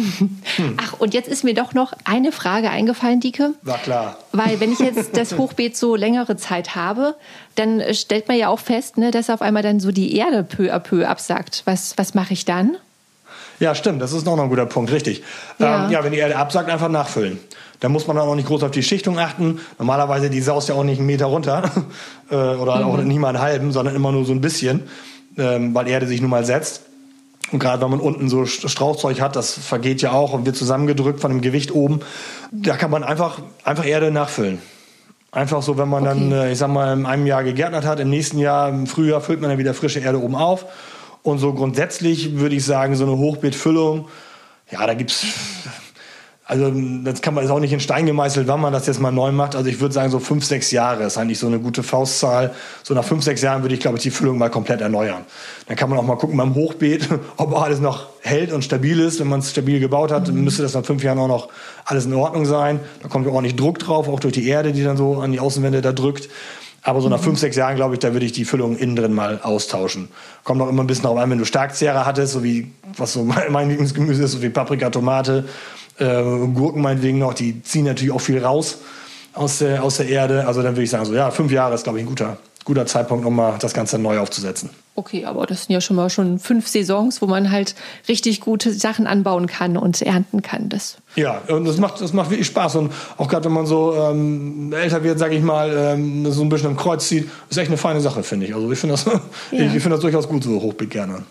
Hm. 0.57 0.77
Ach, 0.77 0.93
und 0.99 1.13
jetzt 1.13 1.27
ist 1.27 1.43
mir 1.43 1.53
doch 1.53 1.73
noch 1.73 1.91
eine 2.05 2.31
Frage 2.31 2.69
eingefallen, 2.69 3.19
Dike. 3.19 3.55
War 3.63 3.77
klar. 3.79 4.17
Weil 4.31 4.61
wenn 4.61 4.71
ich 4.71 4.79
jetzt 4.79 5.17
das 5.17 5.37
Hochbeet 5.37 5.75
so 5.75 5.97
längere 5.97 6.37
Zeit 6.37 6.75
habe, 6.75 7.15
dann 7.55 7.81
stellt 7.93 8.29
man 8.29 8.37
ja 8.37 8.47
auch 8.47 8.59
fest, 8.59 8.97
ne, 8.97 9.11
dass 9.11 9.29
auf 9.29 9.41
einmal 9.41 9.63
dann 9.63 9.81
so 9.81 9.91
die 9.91 10.15
Erde 10.15 10.43
peu 10.43 10.73
à 10.73 10.79
peu 10.79 11.05
absackt. 11.05 11.63
Was, 11.65 11.97
was 11.97 12.13
mache 12.13 12.31
ich 12.31 12.45
dann? 12.45 12.77
Ja, 13.59 13.73
stimmt, 13.75 14.01
das 14.01 14.11
ist 14.11 14.25
noch 14.25 14.37
ein 14.37 14.49
guter 14.49 14.65
Punkt, 14.65 14.91
richtig. 14.91 15.23
Ja. 15.59 15.85
Ähm, 15.85 15.91
ja, 15.91 16.03
wenn 16.03 16.11
die 16.11 16.17
Erde 16.17 16.35
absackt, 16.35 16.69
einfach 16.69 16.89
nachfüllen. 16.89 17.39
Da 17.79 17.89
muss 17.89 18.07
man 18.07 18.15
dann 18.15 18.27
auch 18.27 18.35
nicht 18.35 18.47
groß 18.47 18.63
auf 18.63 18.71
die 18.71 18.83
Schichtung 18.83 19.19
achten. 19.19 19.59
Normalerweise, 19.77 20.29
die 20.29 20.41
saust 20.41 20.69
ja 20.69 20.75
auch 20.75 20.83
nicht 20.83 20.97
einen 20.97 21.07
Meter 21.07 21.25
runter 21.25 21.71
äh, 22.29 22.35
oder 22.35 22.77
mhm. 22.77 22.85
auch 22.85 22.97
nicht 22.97 23.19
mal 23.19 23.29
einen 23.29 23.39
halben, 23.39 23.71
sondern 23.71 23.95
immer 23.95 24.11
nur 24.11 24.25
so 24.25 24.33
ein 24.33 24.41
bisschen, 24.41 24.83
ähm, 25.37 25.73
weil 25.73 25.87
Erde 25.87 26.07
sich 26.07 26.21
nun 26.21 26.29
mal 26.29 26.45
setzt. 26.45 26.81
Und 27.51 27.59
gerade 27.59 27.81
wenn 27.83 27.91
man 27.91 27.99
unten 27.99 28.27
so 28.27 28.45
Strauchzeug 28.45 29.21
hat, 29.21 29.35
das 29.35 29.53
vergeht 29.53 30.01
ja 30.01 30.13
auch 30.13 30.33
und 30.33 30.45
wird 30.45 30.55
zusammengedrückt 30.55 31.19
von 31.19 31.31
dem 31.31 31.41
Gewicht 31.41 31.73
oben, 31.73 31.99
da 32.51 32.75
kann 32.75 32.89
man 32.89 33.03
einfach, 33.03 33.39
einfach 33.63 33.85
Erde 33.85 34.09
nachfüllen. 34.09 34.59
Einfach 35.31 35.61
so, 35.61 35.77
wenn 35.77 35.89
man 35.89 36.07
okay. 36.07 36.17
dann, 36.17 36.31
äh, 36.31 36.51
ich 36.51 36.57
sag 36.57 36.69
mal, 36.69 36.93
in 36.93 37.05
einem 37.05 37.27
Jahr 37.27 37.43
gegärtnert 37.43 37.85
hat, 37.85 37.99
im 37.99 38.09
nächsten 38.09 38.39
Jahr, 38.39 38.69
im 38.69 38.87
Frühjahr 38.87 39.21
füllt 39.21 39.41
man 39.41 39.49
dann 39.49 39.59
wieder 39.59 39.73
frische 39.73 39.99
Erde 39.99 40.19
oben 40.19 40.35
auf 40.35 40.65
und 41.25 41.39
so 41.39 41.53
grundsätzlich 41.53 42.37
würde 42.37 42.55
ich 42.55 42.63
sagen, 42.63 42.95
so 42.95 43.03
eine 43.03 43.17
Hochbeetfüllung, 43.17 44.07
ja, 44.71 44.85
da 44.85 44.93
gibt's 44.93 45.25
also 46.47 46.71
das 47.03 47.23
kann 47.23 47.33
man 47.33 47.43
ist 47.43 47.49
auch 47.49 47.59
nicht 47.59 47.73
in 47.73 47.79
Stein 47.79 48.05
gemeißelt, 48.05 48.47
wann 48.47 48.61
man 48.61 48.71
das 48.71 48.85
jetzt 48.85 49.01
mal 49.01 49.11
neu 49.11 49.31
macht. 49.31 49.55
Also 49.55 49.67
ich 49.67 49.79
würde 49.81 49.95
sagen, 49.95 50.11
so 50.11 50.19
fünf, 50.19 50.45
sechs 50.45 50.69
Jahre 50.69 51.03
ist 51.03 51.17
eigentlich 51.17 51.39
so 51.39 51.47
eine 51.47 51.57
gute 51.57 51.81
Faustzahl. 51.81 52.53
So 52.83 52.93
nach 52.93 53.03
fünf, 53.03 53.23
sechs 53.23 53.41
Jahren 53.41 53.63
würde 53.63 53.73
ich, 53.73 53.81
glaube 53.81 53.97
ich, 53.97 54.03
die 54.03 54.11
Füllung 54.11 54.37
mal 54.37 54.49
komplett 54.51 54.81
erneuern. 54.81 55.25
Dann 55.67 55.75
kann 55.75 55.89
man 55.89 55.97
auch 55.97 56.03
mal 56.03 56.17
gucken 56.17 56.37
beim 56.37 56.53
Hochbeet, 56.53 57.09
ob 57.37 57.59
alles 57.59 57.79
noch 57.79 58.09
hält 58.21 58.53
und 58.53 58.63
stabil 58.63 58.99
ist. 58.99 59.19
Wenn 59.19 59.27
man 59.27 59.39
es 59.39 59.49
stabil 59.49 59.79
gebaut 59.79 60.11
hat, 60.11 60.31
mhm. 60.31 60.43
müsste 60.43 60.61
das 60.61 60.75
nach 60.75 60.85
fünf 60.85 61.03
Jahren 61.03 61.17
auch 61.17 61.27
noch 61.27 61.49
alles 61.83 62.05
in 62.05 62.13
Ordnung 62.13 62.45
sein. 62.45 62.79
Da 63.01 63.07
kommt 63.07 63.25
ja 63.25 63.31
ordentlich 63.31 63.55
Druck 63.55 63.79
drauf, 63.79 64.07
auch 64.07 64.19
durch 64.19 64.33
die 64.33 64.47
Erde, 64.47 64.71
die 64.71 64.83
dann 64.83 64.97
so 64.97 65.21
an 65.21 65.31
die 65.31 65.39
Außenwände 65.39 65.81
da 65.81 65.93
drückt. 65.93 66.29
Aber 66.85 67.01
so 67.01 67.09
nach 67.09 67.17
mhm. 67.17 67.23
fünf, 67.23 67.39
sechs 67.39 67.55
Jahren, 67.55 67.75
glaube 67.75 67.95
ich, 67.95 67.99
da 67.99 68.13
würde 68.13 68.27
ich 68.27 68.31
die 68.31 68.45
Füllung 68.45 68.77
innen 68.77 68.95
drin 68.95 69.11
mal 69.11 69.39
austauschen. 69.41 70.07
Kommt 70.43 70.61
auch 70.61 70.69
immer 70.69 70.83
ein 70.83 70.87
bisschen 70.87 71.03
darauf 71.03 71.17
an, 71.17 71.31
wenn 71.31 71.39
du 71.39 71.45
Starkzehrer 71.45 72.05
hattest, 72.05 72.33
so 72.33 72.43
wie, 72.43 72.71
was 72.95 73.13
so 73.13 73.23
mein, 73.25 73.51
mein 73.51 73.69
Lieblingsgemüse 73.69 74.23
ist, 74.23 74.33
so 74.33 74.41
wie 74.43 74.49
Paprika, 74.49 74.91
Tomate, 74.91 75.45
äh, 75.97 76.21
Gurken 76.53 76.83
meinetwegen 76.83 77.17
noch, 77.17 77.33
die 77.33 77.63
ziehen 77.63 77.85
natürlich 77.85 78.13
auch 78.13 78.21
viel 78.21 78.37
raus 78.37 78.77
aus 79.33 79.57
der, 79.57 79.83
aus 79.83 79.97
der 79.97 80.07
Erde. 80.07 80.45
Also 80.45 80.61
dann 80.61 80.73
würde 80.73 80.83
ich 80.83 80.91
sagen, 80.91 81.05
so 81.05 81.15
ja, 81.15 81.31
fünf 81.31 81.51
Jahre 81.51 81.73
ist, 81.73 81.83
glaube 81.83 81.97
ich, 81.97 82.05
ein 82.05 82.07
guter, 82.07 82.37
guter 82.65 82.85
Zeitpunkt, 82.85 83.25
um 83.25 83.35
mal 83.35 83.57
das 83.59 83.73
Ganze 83.73 83.97
neu 83.99 84.19
aufzusetzen. 84.19 84.71
Okay, 84.97 85.25
aber 85.25 85.45
das 85.45 85.65
sind 85.65 85.73
ja 85.73 85.81
schon 85.81 85.95
mal 85.97 86.09
schon 86.09 86.39
fünf 86.39 86.67
Saisons, 86.67 87.21
wo 87.21 87.27
man 87.27 87.51
halt 87.51 87.75
richtig 88.07 88.39
gute 88.39 88.73
Sachen 88.73 89.07
anbauen 89.07 89.45
kann 89.45 89.77
und 89.77 90.01
ernten 90.01 90.41
kann. 90.41 90.69
Das 90.69 90.97
ja, 91.15 91.41
und 91.49 91.65
das 91.65 91.77
macht, 91.77 92.01
das 92.01 92.13
macht 92.13 92.29
wirklich 92.29 92.47
Spaß. 92.47 92.77
Und 92.77 92.93
auch 93.17 93.27
gerade 93.27 93.45
wenn 93.45 93.51
man 93.51 93.65
so 93.65 93.93
ähm, 93.93 94.73
älter 94.73 95.03
wird, 95.03 95.19
sage 95.19 95.35
ich 95.35 95.43
mal, 95.43 95.71
ähm, 95.75 96.31
so 96.31 96.41
ein 96.41 96.49
bisschen 96.49 96.71
im 96.71 96.77
Kreuz 96.77 97.07
zieht, 97.07 97.29
ist 97.49 97.57
echt 97.57 97.67
eine 97.69 97.77
feine 97.77 98.01
Sache, 98.01 98.23
finde 98.23 98.47
ich. 98.47 98.55
Also 98.55 98.71
ich 98.71 98.79
finde 98.79 98.93
das, 98.93 99.05
ja. 99.05 99.19
ich, 99.51 99.75
ich 99.75 99.81
finde 99.81 99.89
das 99.89 99.99
durchaus 99.99 100.27
gut, 100.27 100.43
so 100.43 100.61
Hochbeet 100.61 100.89
gerne. 100.89 101.23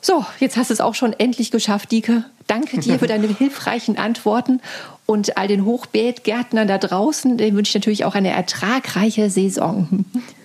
So, 0.00 0.24
jetzt 0.40 0.56
hast 0.56 0.70
du 0.70 0.74
es 0.74 0.80
auch 0.80 0.94
schon 0.94 1.12
endlich 1.12 1.50
geschafft, 1.50 1.92
Dike. 1.92 2.24
Danke 2.46 2.80
dir 2.80 2.98
für 2.98 3.06
deine 3.08 3.28
hilfreichen 3.28 3.98
Antworten 3.98 4.60
und 5.06 5.36
all 5.36 5.48
den 5.48 5.64
Hochbeetgärtnern 5.64 6.66
da 6.66 6.78
draußen, 6.78 7.36
den 7.36 7.54
wünsche 7.56 7.70
ich 7.70 7.74
natürlich 7.74 8.04
auch 8.04 8.14
eine 8.14 8.30
ertragreiche 8.30 9.30
Saison. 9.30 10.06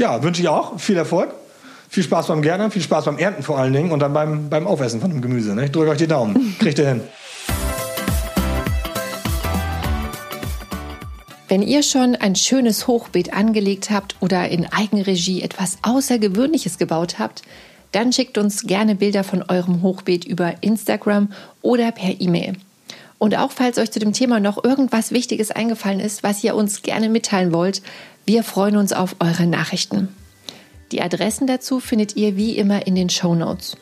Ja, 0.00 0.22
wünsche 0.22 0.40
ich 0.40 0.48
auch. 0.48 0.80
Viel 0.80 0.96
Erfolg. 0.96 1.34
Viel 1.90 2.02
Spaß 2.02 2.28
beim 2.28 2.40
Gärtnern, 2.40 2.70
viel 2.70 2.80
Spaß 2.80 3.04
beim 3.04 3.18
Ernten 3.18 3.42
vor 3.42 3.58
allen 3.58 3.74
Dingen 3.74 3.92
und 3.92 3.98
dann 3.98 4.14
beim, 4.14 4.48
beim 4.48 4.66
Aufessen 4.66 4.98
von 4.98 5.10
dem 5.10 5.20
Gemüse. 5.20 5.54
Ne? 5.54 5.66
Ich 5.66 5.72
drücke 5.72 5.90
euch 5.90 5.98
die 5.98 6.06
Daumen. 6.06 6.56
Kriegt 6.58 6.78
ihr 6.78 6.88
hin. 6.88 7.00
Wenn 11.48 11.60
ihr 11.60 11.82
schon 11.82 12.14
ein 12.14 12.34
schönes 12.34 12.86
Hochbeet 12.86 13.34
angelegt 13.34 13.90
habt 13.90 14.16
oder 14.20 14.48
in 14.48 14.64
Eigenregie 14.72 15.42
etwas 15.42 15.76
Außergewöhnliches 15.82 16.78
gebaut 16.78 17.18
habt, 17.18 17.42
dann 17.92 18.10
schickt 18.14 18.38
uns 18.38 18.62
gerne 18.62 18.94
Bilder 18.94 19.22
von 19.22 19.42
eurem 19.42 19.82
Hochbeet 19.82 20.24
über 20.24 20.54
Instagram 20.62 21.30
oder 21.60 21.92
per 21.92 22.18
E-Mail. 22.18 22.54
Und 23.20 23.36
auch 23.36 23.52
falls 23.52 23.78
euch 23.78 23.90
zu 23.90 23.98
dem 24.00 24.14
Thema 24.14 24.40
noch 24.40 24.64
irgendwas 24.64 25.12
Wichtiges 25.12 25.50
eingefallen 25.50 26.00
ist, 26.00 26.22
was 26.22 26.42
ihr 26.42 26.54
uns 26.54 26.80
gerne 26.80 27.10
mitteilen 27.10 27.52
wollt, 27.52 27.82
wir 28.24 28.42
freuen 28.42 28.78
uns 28.78 28.94
auf 28.94 29.16
eure 29.20 29.46
Nachrichten. 29.46 30.08
Die 30.90 31.02
Adressen 31.02 31.46
dazu 31.46 31.80
findet 31.80 32.16
ihr 32.16 32.38
wie 32.38 32.56
immer 32.56 32.86
in 32.86 32.94
den 32.94 33.10
Show 33.10 33.34
Notes. 33.34 33.76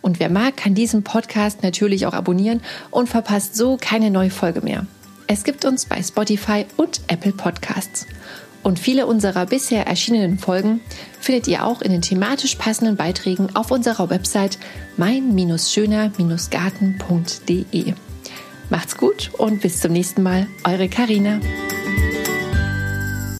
Und 0.00 0.20
wer 0.20 0.30
mag, 0.30 0.56
kann 0.56 0.74
diesen 0.74 1.04
Podcast 1.04 1.62
natürlich 1.62 2.06
auch 2.06 2.14
abonnieren 2.14 2.62
und 2.90 3.10
verpasst 3.10 3.56
so 3.56 3.76
keine 3.78 4.10
neue 4.10 4.30
Folge 4.30 4.62
mehr. 4.62 4.86
Es 5.26 5.44
gibt 5.44 5.66
uns 5.66 5.84
bei 5.84 6.02
Spotify 6.02 6.64
und 6.78 7.02
Apple 7.08 7.32
Podcasts. 7.32 8.06
Und 8.62 8.78
viele 8.78 9.06
unserer 9.06 9.44
bisher 9.44 9.86
erschienenen 9.86 10.38
Folgen 10.38 10.80
findet 11.20 11.46
ihr 11.46 11.66
auch 11.66 11.82
in 11.82 11.92
den 11.92 12.00
thematisch 12.00 12.54
passenden 12.54 12.96
Beiträgen 12.96 13.54
auf 13.54 13.70
unserer 13.70 14.08
Website 14.08 14.56
mein-schöner-garten.de. 14.96 17.94
Macht's 18.70 18.96
gut 18.96 19.30
und 19.38 19.60
bis 19.62 19.80
zum 19.80 19.92
nächsten 19.92 20.22
Mal, 20.22 20.46
eure 20.64 20.88
Karina. 20.88 21.40